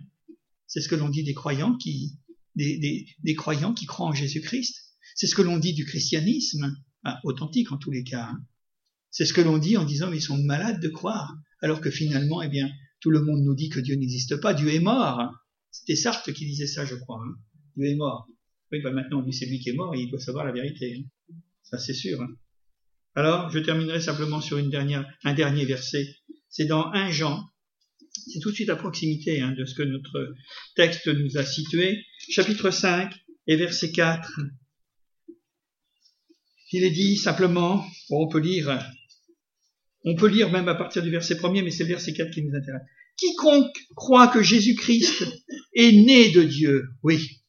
C'est 0.67 0.81
ce 0.81 0.89
que 0.89 0.95
l'on 0.95 1.09
dit 1.09 1.23
des 1.23 1.33
croyants 1.33 1.75
qui, 1.77 2.19
des, 2.55 3.07
des 3.23 3.35
croyants 3.35 3.73
qui 3.73 3.85
croient 3.85 4.07
en 4.07 4.13
Jésus-Christ. 4.13 4.75
C'est 5.15 5.27
ce 5.27 5.35
que 5.35 5.41
l'on 5.41 5.57
dit 5.57 5.73
du 5.73 5.85
christianisme, 5.85 6.75
authentique 7.23 7.71
en 7.71 7.77
tous 7.77 7.91
les 7.91 8.03
cas. 8.03 8.29
Hein. 8.31 8.45
C'est 9.09 9.25
ce 9.25 9.33
que 9.33 9.41
l'on 9.41 9.57
dit 9.57 9.77
en 9.77 9.85
disant 9.85 10.09
mais 10.09 10.17
ils 10.17 10.21
sont 10.21 10.37
malades 10.37 10.81
de 10.81 10.89
croire, 10.89 11.35
alors 11.61 11.81
que 11.81 11.89
finalement, 11.89 12.41
eh 12.41 12.49
bien, 12.49 12.69
tout 12.99 13.09
le 13.09 13.21
monde 13.21 13.41
nous 13.43 13.55
dit 13.55 13.69
que 13.69 13.79
Dieu 13.79 13.95
n'existe 13.95 14.39
pas, 14.41 14.53
Dieu 14.53 14.73
est 14.73 14.79
mort. 14.79 15.33
C'était 15.71 15.95
Sartre 15.95 16.31
qui 16.33 16.45
disait 16.45 16.67
ça, 16.67 16.85
je 16.85 16.95
crois. 16.95 17.19
Hein. 17.23 17.35
Dieu 17.75 17.85
est 17.85 17.95
mort. 17.95 18.27
Oui, 18.71 18.81
bah 18.81 18.91
maintenant, 18.91 19.21
lui, 19.21 19.33
c'est 19.33 19.45
lui 19.45 19.59
qui 19.59 19.69
est 19.69 19.73
mort 19.73 19.95
et 19.95 20.01
il 20.01 20.09
doit 20.09 20.19
savoir 20.19 20.45
la 20.45 20.51
vérité. 20.51 20.97
Hein. 20.99 21.35
Ça, 21.63 21.77
c'est 21.77 21.93
sûr. 21.93 22.19
Alors, 23.17 23.49
je 23.49 23.57
terminerai 23.57 23.99
simplement 23.99 24.41
sur 24.41 24.57
un 24.57 25.33
dernier 25.33 25.65
verset. 25.65 26.05
C'est 26.49 26.65
dans 26.65 26.93
1 26.93 27.09
Jean. 27.09 27.43
C'est 28.11 28.39
tout 28.39 28.51
de 28.51 28.55
suite 28.55 28.69
à 28.69 28.75
proximité 28.75 29.41
de 29.57 29.65
ce 29.65 29.73
que 29.73 29.81
notre 29.81 30.35
texte 30.75 31.07
nous 31.07 31.35
a 31.35 31.43
situé. 31.43 32.05
Chapitre 32.29 32.69
5 32.69 33.11
et 33.47 33.55
verset 33.55 33.91
4. 33.91 34.39
Il 36.73 36.83
est 36.83 36.91
dit 36.91 37.17
simplement, 37.17 37.83
on 38.11 38.27
peut 38.27 38.37
lire, 38.39 38.87
on 40.03 40.13
peut 40.15 40.27
lire 40.27 40.51
même 40.51 40.67
à 40.67 40.75
partir 40.75 41.01
du 41.01 41.09
verset 41.09 41.37
premier, 41.37 41.63
mais 41.63 41.71
c'est 41.71 41.85
le 41.85 41.89
verset 41.89 42.13
4 42.13 42.29
qui 42.29 42.43
nous 42.43 42.55
intéresse. 42.55 42.83
Quiconque 43.17 43.75
croit 43.95 44.27
que 44.27 44.43
Jésus-Christ 44.43 45.25
est 45.73 45.91
né 45.91 46.29
de 46.29 46.43
Dieu, 46.43 46.83
oui. 47.01 47.41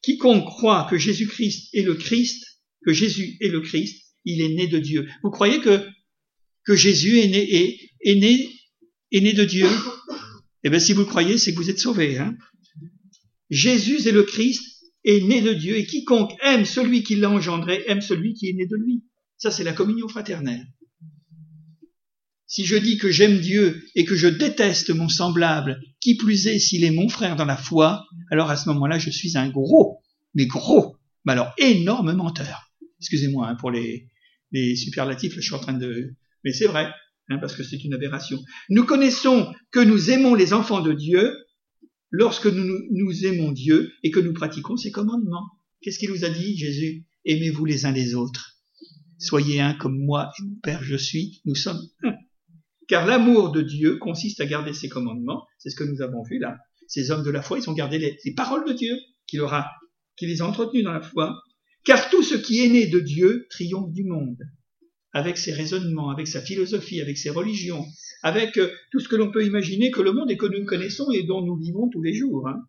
Quiconque 0.00 0.44
croit 0.44 0.86
que 0.88 0.96
Jésus-Christ 0.96 1.74
est 1.74 1.82
le 1.82 1.96
Christ, 1.96 2.62
que 2.86 2.92
Jésus 2.92 3.36
est 3.40 3.48
le 3.48 3.62
Christ, 3.62 4.06
il 4.24 4.42
est 4.42 4.54
né 4.54 4.66
de 4.66 4.78
Dieu. 4.78 5.08
Vous 5.22 5.30
croyez 5.30 5.60
que, 5.60 5.86
Jésus 6.68 7.18
est 7.18 7.28
né, 7.28 7.80
est, 8.02 8.14
né, 8.14 8.48
est 9.10 9.32
de 9.32 9.44
Dieu? 9.44 9.66
Eh 10.62 10.70
bien, 10.70 10.78
si 10.78 10.92
vous 10.92 11.00
le 11.00 11.06
croyez, 11.06 11.36
c'est 11.36 11.52
que 11.52 11.56
vous 11.56 11.70
êtes 11.70 11.80
sauvés, 11.80 12.18
hein. 12.18 12.36
Jésus 13.48 14.06
est 14.06 14.12
le 14.12 14.22
Christ, 14.22 14.62
est 15.04 15.20
né 15.22 15.40
de 15.40 15.52
Dieu, 15.52 15.76
et 15.76 15.86
quiconque 15.86 16.32
aime 16.44 16.64
celui 16.64 17.02
qui 17.02 17.16
l'a 17.16 17.30
engendré, 17.30 17.82
aime 17.88 18.02
celui 18.02 18.34
qui 18.34 18.48
est 18.48 18.52
né 18.52 18.66
de 18.66 18.76
lui. 18.76 19.04
Ça, 19.36 19.50
c'est 19.50 19.64
la 19.64 19.72
communion 19.72 20.06
fraternelle. 20.06 20.66
Si 22.46 22.64
je 22.64 22.76
dis 22.76 22.98
que 22.98 23.10
j'aime 23.10 23.40
Dieu 23.40 23.82
et 23.94 24.04
que 24.04 24.16
je 24.16 24.28
déteste 24.28 24.90
mon 24.90 25.08
semblable, 25.08 25.80
qui 26.00 26.16
plus 26.16 26.46
est 26.46 26.58
s'il 26.58 26.84
est 26.84 26.90
mon 26.90 27.08
frère 27.08 27.36
dans 27.36 27.44
la 27.44 27.56
foi, 27.56 28.04
alors 28.30 28.50
à 28.50 28.56
ce 28.56 28.68
moment-là, 28.68 28.98
je 28.98 29.10
suis 29.10 29.36
un 29.38 29.48
gros, 29.48 30.02
mais 30.34 30.46
gros, 30.46 30.96
mais 31.24 31.32
alors 31.32 31.52
énorme 31.58 32.12
menteur. 32.12 32.72
Excusez-moi 32.98 33.48
hein, 33.48 33.54
pour 33.54 33.70
les, 33.70 34.09
les 34.52 34.76
superlatifs, 34.76 35.34
je 35.34 35.40
suis 35.40 35.54
en 35.54 35.60
train 35.60 35.72
de... 35.72 36.14
Mais 36.44 36.52
c'est 36.52 36.66
vrai, 36.66 36.90
hein, 37.28 37.38
parce 37.38 37.54
que 37.54 37.62
c'est 37.62 37.84
une 37.84 37.94
aberration. 37.94 38.38
Nous 38.68 38.84
connaissons 38.84 39.52
que 39.70 39.80
nous 39.80 40.10
aimons 40.10 40.34
les 40.34 40.52
enfants 40.52 40.80
de 40.80 40.92
Dieu 40.92 41.32
lorsque 42.10 42.46
nous, 42.46 43.26
aimons 43.26 43.52
Dieu 43.52 43.92
et 44.02 44.10
que 44.10 44.20
nous 44.20 44.32
pratiquons 44.32 44.76
ses 44.76 44.90
commandements. 44.90 45.46
Qu'est-ce 45.80 45.98
qu'il 45.98 46.10
nous 46.10 46.24
a 46.24 46.30
dit, 46.30 46.56
Jésus? 46.56 47.06
Aimez-vous 47.24 47.64
les 47.64 47.86
uns 47.86 47.92
les 47.92 48.14
autres. 48.14 48.56
Soyez 49.18 49.60
un 49.60 49.74
comme 49.74 49.98
moi 49.98 50.30
et 50.38 50.42
mon 50.42 50.56
Père 50.62 50.82
je 50.82 50.96
suis. 50.96 51.40
Nous 51.44 51.54
sommes 51.54 51.80
un. 52.02 52.14
Car 52.88 53.06
l'amour 53.06 53.52
de 53.52 53.62
Dieu 53.62 53.98
consiste 53.98 54.40
à 54.40 54.46
garder 54.46 54.72
ses 54.72 54.88
commandements. 54.88 55.46
C'est 55.58 55.70
ce 55.70 55.76
que 55.76 55.84
nous 55.84 56.02
avons 56.02 56.22
vu 56.22 56.38
là. 56.40 56.58
Ces 56.88 57.12
hommes 57.12 57.22
de 57.22 57.30
la 57.30 57.40
foi, 57.40 57.58
ils 57.58 57.70
ont 57.70 57.72
gardé 57.72 57.98
les, 57.98 58.34
paroles 58.34 58.66
de 58.66 58.72
Dieu 58.72 58.96
qu'il 59.28 59.40
aura, 59.42 59.70
qui 60.16 60.26
les 60.26 60.42
a 60.42 60.46
entretenus 60.46 60.82
dans 60.82 60.92
la 60.92 61.00
foi. 61.00 61.40
Car 61.84 62.10
tout 62.10 62.22
ce 62.22 62.34
qui 62.34 62.64
est 62.64 62.68
né 62.68 62.86
de 62.86 63.00
Dieu 63.00 63.46
triomphe 63.50 63.92
du 63.92 64.04
monde. 64.04 64.38
Avec 65.12 65.38
ses 65.38 65.52
raisonnements, 65.52 66.10
avec 66.10 66.28
sa 66.28 66.40
philosophie, 66.40 67.00
avec 67.00 67.18
ses 67.18 67.30
religions, 67.30 67.84
avec 68.22 68.58
euh, 68.58 68.70
tout 68.92 69.00
ce 69.00 69.08
que 69.08 69.16
l'on 69.16 69.32
peut 69.32 69.44
imaginer 69.44 69.90
que 69.90 70.02
le 70.02 70.12
monde 70.12 70.30
et 70.30 70.36
que 70.36 70.46
nous 70.46 70.64
connaissons 70.64 71.10
et 71.10 71.24
dont 71.24 71.42
nous 71.42 71.56
vivons 71.56 71.88
tous 71.88 72.02
les 72.02 72.14
jours. 72.14 72.46
Hein. 72.48 72.62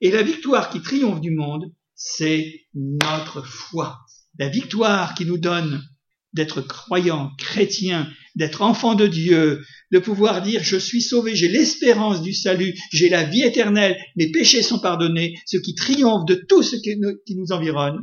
Et 0.00 0.10
la 0.10 0.22
victoire 0.22 0.70
qui 0.70 0.80
triomphe 0.80 1.20
du 1.20 1.30
monde, 1.30 1.72
c'est 1.94 2.66
notre 2.74 3.46
foi. 3.46 3.98
La 4.38 4.48
victoire 4.48 5.14
qui 5.14 5.26
nous 5.26 5.38
donne 5.38 5.82
d'être 6.32 6.62
croyants, 6.62 7.30
chrétiens, 7.38 8.08
d'être 8.34 8.62
enfants 8.62 8.94
de 8.94 9.06
Dieu, 9.06 9.62
de 9.90 9.98
pouvoir 9.98 10.42
dire 10.42 10.64
je 10.64 10.76
suis 10.76 11.02
sauvé, 11.02 11.36
j'ai 11.36 11.48
l'espérance 11.48 12.22
du 12.22 12.32
salut, 12.32 12.74
j'ai 12.90 13.08
la 13.08 13.24
vie 13.24 13.42
éternelle, 13.42 13.96
mes 14.16 14.30
péchés 14.30 14.62
sont 14.62 14.78
pardonnés, 14.78 15.34
ce 15.46 15.58
qui 15.58 15.74
triomphe 15.74 16.24
de 16.26 16.34
tout 16.34 16.62
ce 16.62 16.76
qui 16.76 16.96
nous, 16.96 17.52
environne, 17.52 17.98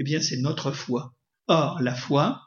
eh 0.00 0.02
bien 0.02 0.20
c'est 0.20 0.38
notre 0.38 0.72
foi. 0.72 1.14
Or, 1.46 1.80
la 1.82 1.94
foi, 1.94 2.40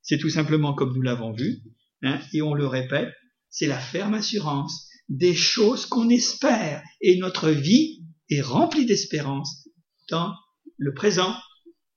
c'est 0.00 0.18
tout 0.18 0.30
simplement 0.30 0.74
comme 0.74 0.94
nous 0.94 1.02
l'avons 1.02 1.32
vu, 1.32 1.62
hein, 2.02 2.20
et 2.32 2.40
on 2.40 2.54
le 2.54 2.66
répète, 2.66 3.12
c'est 3.50 3.66
la 3.66 3.80
ferme 3.80 4.14
assurance 4.14 4.88
des 5.08 5.34
choses 5.34 5.86
qu'on 5.86 6.08
espère, 6.08 6.82
et 7.00 7.18
notre 7.18 7.50
vie 7.50 8.04
est 8.30 8.40
remplie 8.40 8.86
d'espérance 8.86 9.68
dans 10.08 10.34
le 10.76 10.94
présent 10.94 11.34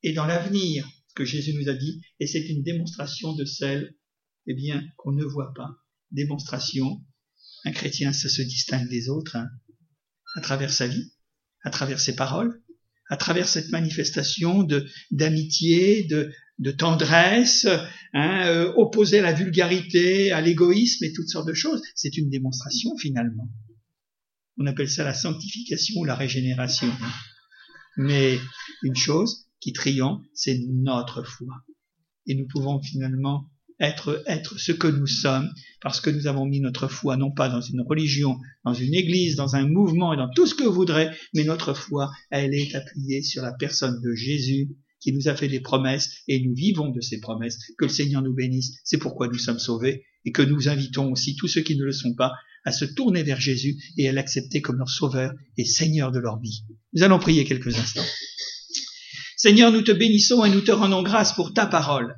et 0.01 0.13
dans 0.13 0.25
l'avenir 0.25 0.87
que 1.15 1.25
Jésus 1.25 1.53
nous 1.53 1.69
a 1.69 1.73
dit, 1.73 2.01
et 2.19 2.27
c'est 2.27 2.47
une 2.47 2.63
démonstration 2.63 3.33
de 3.33 3.45
celle, 3.45 3.95
eh 4.47 4.53
bien, 4.53 4.83
qu'on 4.97 5.11
ne 5.11 5.23
voit 5.23 5.53
pas. 5.55 5.69
Démonstration. 6.11 7.03
Un 7.65 7.71
chrétien, 7.71 8.13
ça 8.13 8.29
se 8.29 8.41
distingue 8.41 8.89
des 8.89 9.09
autres, 9.09 9.35
hein, 9.35 9.47
à 10.35 10.41
travers 10.41 10.71
sa 10.71 10.87
vie, 10.87 11.11
à 11.63 11.69
travers 11.69 11.99
ses 11.99 12.15
paroles, 12.15 12.63
à 13.09 13.17
travers 13.17 13.47
cette 13.47 13.69
manifestation 13.69 14.63
de 14.63 14.85
d'amitié, 15.11 16.03
de, 16.03 16.31
de 16.59 16.71
tendresse, 16.71 17.67
hein, 18.13 18.47
euh, 18.47 18.73
opposée 18.75 19.19
à 19.19 19.23
la 19.23 19.33
vulgarité, 19.33 20.31
à 20.31 20.41
l'égoïsme 20.41 21.05
et 21.05 21.13
toutes 21.13 21.29
sortes 21.29 21.47
de 21.47 21.53
choses. 21.53 21.81
C'est 21.95 22.17
une 22.17 22.29
démonstration 22.29 22.97
finalement. 22.97 23.49
On 24.57 24.65
appelle 24.65 24.89
ça 24.89 25.03
la 25.03 25.13
sanctification 25.13 26.01
ou 26.01 26.05
la 26.05 26.15
régénération. 26.15 26.91
Mais 27.97 28.39
une 28.83 28.95
chose, 28.95 29.47
qui 29.59 29.73
triomphe, 29.73 30.23
c'est 30.33 30.59
notre 30.69 31.23
foi. 31.23 31.53
Et 32.25 32.35
nous 32.35 32.47
pouvons 32.47 32.81
finalement 32.81 33.49
être, 33.79 34.23
être 34.27 34.59
ce 34.59 34.71
que 34.71 34.87
nous 34.87 35.07
sommes 35.07 35.49
parce 35.81 36.01
que 36.01 36.09
nous 36.09 36.27
avons 36.27 36.45
mis 36.45 36.59
notre 36.59 36.87
foi 36.87 37.17
non 37.17 37.31
pas 37.31 37.49
dans 37.49 37.61
une 37.61 37.81
religion, 37.81 38.37
dans 38.65 38.73
une 38.73 38.93
église, 38.93 39.35
dans 39.35 39.55
un 39.55 39.67
mouvement 39.67 40.13
et 40.13 40.17
dans 40.17 40.29
tout 40.29 40.47
ce 40.47 40.55
que 40.55 40.63
vous 40.63 40.73
voudrez, 40.73 41.09
mais 41.33 41.43
notre 41.43 41.73
foi, 41.73 42.11
elle 42.31 42.53
est 42.53 42.73
appuyée 42.75 43.21
sur 43.21 43.43
la 43.43 43.53
personne 43.53 44.01
de 44.01 44.13
Jésus 44.13 44.69
qui 44.99 45.13
nous 45.13 45.27
a 45.27 45.35
fait 45.35 45.47
des 45.47 45.59
promesses 45.59 46.09
et 46.27 46.41
nous 46.41 46.55
vivons 46.55 46.89
de 46.89 47.01
ces 47.01 47.19
promesses. 47.19 47.59
Que 47.77 47.85
le 47.85 47.89
Seigneur 47.89 48.21
nous 48.23 48.33
bénisse. 48.33 48.79
C'est 48.83 48.97
pourquoi 48.97 49.27
nous 49.27 49.37
sommes 49.37 49.59
sauvés 49.59 50.05
et 50.25 50.31
que 50.31 50.41
nous 50.41 50.69
invitons 50.69 51.11
aussi 51.11 51.35
tous 51.35 51.47
ceux 51.47 51.61
qui 51.61 51.77
ne 51.77 51.85
le 51.85 51.91
sont 51.91 52.15
pas 52.15 52.33
à 52.65 52.71
se 52.71 52.83
tourner 52.83 53.23
vers 53.23 53.39
Jésus 53.39 53.77
et 53.97 54.09
à 54.09 54.11
l'accepter 54.11 54.61
comme 54.61 54.77
leur 54.77 54.89
sauveur 54.89 55.33
et 55.55 55.65
Seigneur 55.65 56.11
de 56.11 56.19
leur 56.19 56.39
vie. 56.39 56.63
Nous 56.93 57.03
allons 57.03 57.19
prier 57.19 57.45
quelques 57.45 57.77
instants. 57.77 58.03
Seigneur, 59.37 59.71
nous 59.71 59.83
te 59.83 59.91
bénissons 59.91 60.43
et 60.43 60.49
nous 60.49 60.61
te 60.61 60.71
rendons 60.71 61.03
grâce 61.03 61.33
pour 61.33 61.53
ta 61.53 61.67
parole. 61.67 62.15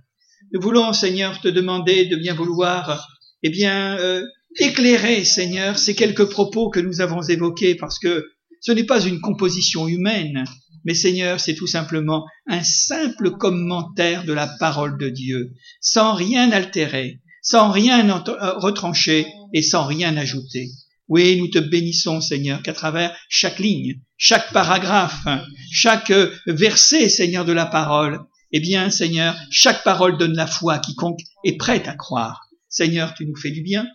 Nous 0.52 0.62
voulons, 0.62 0.94
Seigneur, 0.94 1.40
te 1.42 1.48
demander 1.48 2.06
de 2.06 2.16
bien 2.16 2.34
vouloir, 2.34 3.08
eh 3.44 3.50
bien, 3.52 3.98
euh, 4.00 4.24
éclairer, 4.58 5.24
Seigneur, 5.24 5.78
ces 5.78 5.94
quelques 5.94 6.26
propos 6.26 6.72
que 6.72 6.80
nous 6.80 7.02
avons 7.02 7.22
évoqués, 7.22 7.76
parce 7.76 8.00
que 8.00 8.26
ce 8.60 8.72
n'est 8.72 8.86
pas 8.86 9.02
une 9.02 9.22
composition 9.22 9.88
humaine, 9.88 10.46
mais 10.86 10.96
Seigneur, 10.96 11.40
c'est 11.40 11.54
tout 11.54 11.68
simplement 11.68 12.26
un 12.48 12.64
simple 12.64 13.38
commentaire 13.38 14.24
de 14.24 14.34
la 14.34 14.48
parole 14.48 14.98
de 14.98 15.10
Dieu, 15.10 15.52
sans 15.82 16.16
rien 16.16 16.52
altérer, 16.52 17.20
sans 17.44 17.70
rien 17.70 18.10
euh, 18.10 18.54
retrancher 18.58 19.28
et 19.54 19.62
sans 19.62 19.86
rien 19.86 20.18
ajouter. 20.18 20.70
Oui, 21.10 21.38
nous 21.38 21.48
te 21.50 21.60
bénissons, 21.60 22.22
Seigneur, 22.22 22.64
qu'à 22.64 22.74
travers 22.74 23.16
chaque 23.30 23.60
ligne, 23.60 24.00
chaque 24.18 24.52
paragraphe, 24.52 25.28
chaque 25.72 26.12
verset, 26.48 27.08
Seigneur, 27.10 27.46
de 27.46 27.54
la 27.54 27.66
parole, 27.68 28.20
eh 28.52 28.60
bien, 28.60 28.90
Seigneur, 28.90 29.36
chaque 29.52 29.84
parole 29.84 30.18
donne 30.18 30.36
la 30.36 30.48
foi 30.48 30.76
à 30.76 30.80
quiconque 30.80 31.22
est 31.44 31.58
prête 31.58 31.88
à 31.88 31.96
croire. 31.96 32.50
Seigneur, 32.68 33.14
tu 33.14 33.26
nous 33.26 33.36
fais 33.36 33.52
du 33.52 33.62
bien, 33.62 33.88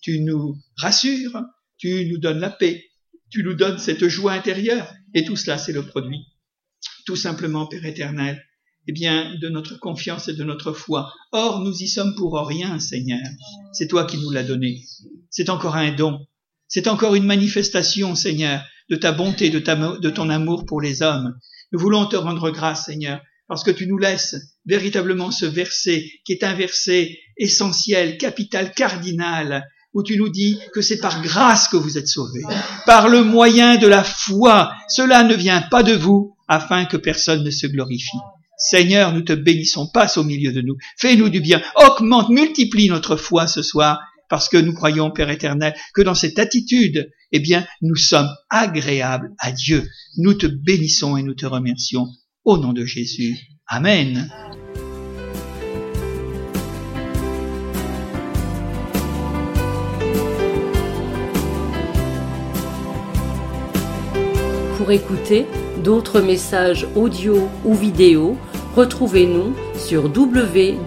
tu 0.00 0.20
nous 0.20 0.56
rassures, 0.76 1.42
tu 1.78 2.06
nous 2.06 2.18
donnes 2.18 2.40
la 2.40 2.50
paix, 2.50 2.84
tu 3.30 3.42
nous 3.42 3.54
donnes 3.54 3.78
cette 3.78 4.08
joie 4.08 4.32
intérieure, 4.32 4.92
et 5.14 5.24
tout 5.24 5.36
cela, 5.36 5.58
c'est 5.58 5.72
le 5.72 5.86
produit, 5.86 6.26
tout 7.06 7.16
simplement, 7.16 7.66
Père 7.66 7.84
éternel, 7.84 8.42
eh 8.88 8.92
bien, 8.92 9.34
de 9.40 9.48
notre 9.48 9.78
confiance 9.78 10.28
et 10.28 10.34
de 10.34 10.44
notre 10.44 10.72
foi. 10.72 11.12
Or, 11.32 11.60
nous 11.60 11.74
y 11.82 11.88
sommes 11.88 12.14
pour 12.16 12.34
rien, 12.46 12.78
Seigneur. 12.80 13.22
C'est 13.72 13.86
toi 13.86 14.04
qui 14.04 14.18
nous 14.18 14.30
l'as 14.30 14.42
donné. 14.42 14.82
C'est 15.30 15.50
encore 15.50 15.76
un 15.76 15.92
don. 15.92 16.26
C'est 16.68 16.88
encore 16.88 17.14
une 17.14 17.24
manifestation, 17.24 18.14
Seigneur, 18.14 18.64
de 18.90 18.96
ta 18.96 19.12
bonté, 19.12 19.50
de, 19.50 19.58
de 19.98 20.10
ton 20.10 20.30
amour 20.30 20.66
pour 20.66 20.80
les 20.80 21.02
hommes. 21.02 21.38
Nous 21.70 21.78
voulons 21.78 22.06
te 22.06 22.16
rendre 22.16 22.50
grâce, 22.50 22.86
Seigneur, 22.86 23.20
parce 23.52 23.64
que 23.64 23.70
tu 23.70 23.86
nous 23.86 23.98
laisses 23.98 24.34
véritablement 24.64 25.30
ce 25.30 25.44
verset 25.44 26.10
qui 26.24 26.32
est 26.32 26.42
un 26.42 26.54
verset 26.54 27.18
essentiel, 27.36 28.16
capital, 28.16 28.72
cardinal, 28.72 29.68
où 29.92 30.02
tu 30.02 30.16
nous 30.16 30.30
dis 30.30 30.58
que 30.72 30.80
c'est 30.80 31.00
par 31.00 31.20
grâce 31.20 31.68
que 31.68 31.76
vous 31.76 31.98
êtes 31.98 32.08
sauvés, 32.08 32.40
par 32.86 33.10
le 33.10 33.22
moyen 33.22 33.76
de 33.76 33.86
la 33.86 34.04
foi. 34.04 34.72
Cela 34.88 35.22
ne 35.22 35.34
vient 35.34 35.60
pas 35.60 35.82
de 35.82 35.92
vous, 35.92 36.34
afin 36.48 36.86
que 36.86 36.96
personne 36.96 37.44
ne 37.44 37.50
se 37.50 37.66
glorifie. 37.66 38.16
Seigneur, 38.56 39.12
nous 39.12 39.20
te 39.20 39.34
bénissons, 39.34 39.86
passe 39.86 40.16
au 40.16 40.24
milieu 40.24 40.52
de 40.52 40.62
nous, 40.62 40.78
fais-nous 40.96 41.28
du 41.28 41.42
bien, 41.42 41.60
augmente, 41.76 42.30
multiplie 42.30 42.88
notre 42.88 43.16
foi 43.16 43.46
ce 43.46 43.60
soir, 43.60 44.00
parce 44.30 44.48
que 44.48 44.56
nous 44.56 44.72
croyons, 44.72 45.10
Père 45.10 45.28
éternel, 45.28 45.74
que 45.92 46.00
dans 46.00 46.14
cette 46.14 46.38
attitude, 46.38 47.10
eh 47.32 47.40
bien, 47.40 47.66
nous 47.82 47.96
sommes 47.96 48.30
agréables 48.48 49.34
à 49.38 49.52
Dieu. 49.52 49.86
Nous 50.16 50.32
te 50.32 50.46
bénissons 50.46 51.18
et 51.18 51.22
nous 51.22 51.34
te 51.34 51.44
remercions. 51.44 52.08
Au 52.44 52.58
nom 52.58 52.72
de 52.72 52.84
Jésus. 52.84 53.38
Amen. 53.68 54.28
Pour 64.76 64.90
écouter 64.90 65.46
d'autres 65.84 66.20
messages 66.20 66.88
audio 66.96 67.48
ou 67.64 67.74
vidéo, 67.74 68.36
retrouvez-nous 68.74 69.54
sur 69.76 70.06
www.add 70.06 70.80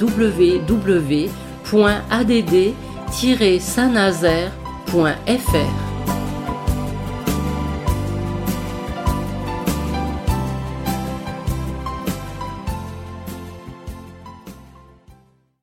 saint-nazaire.fr 3.62 5.95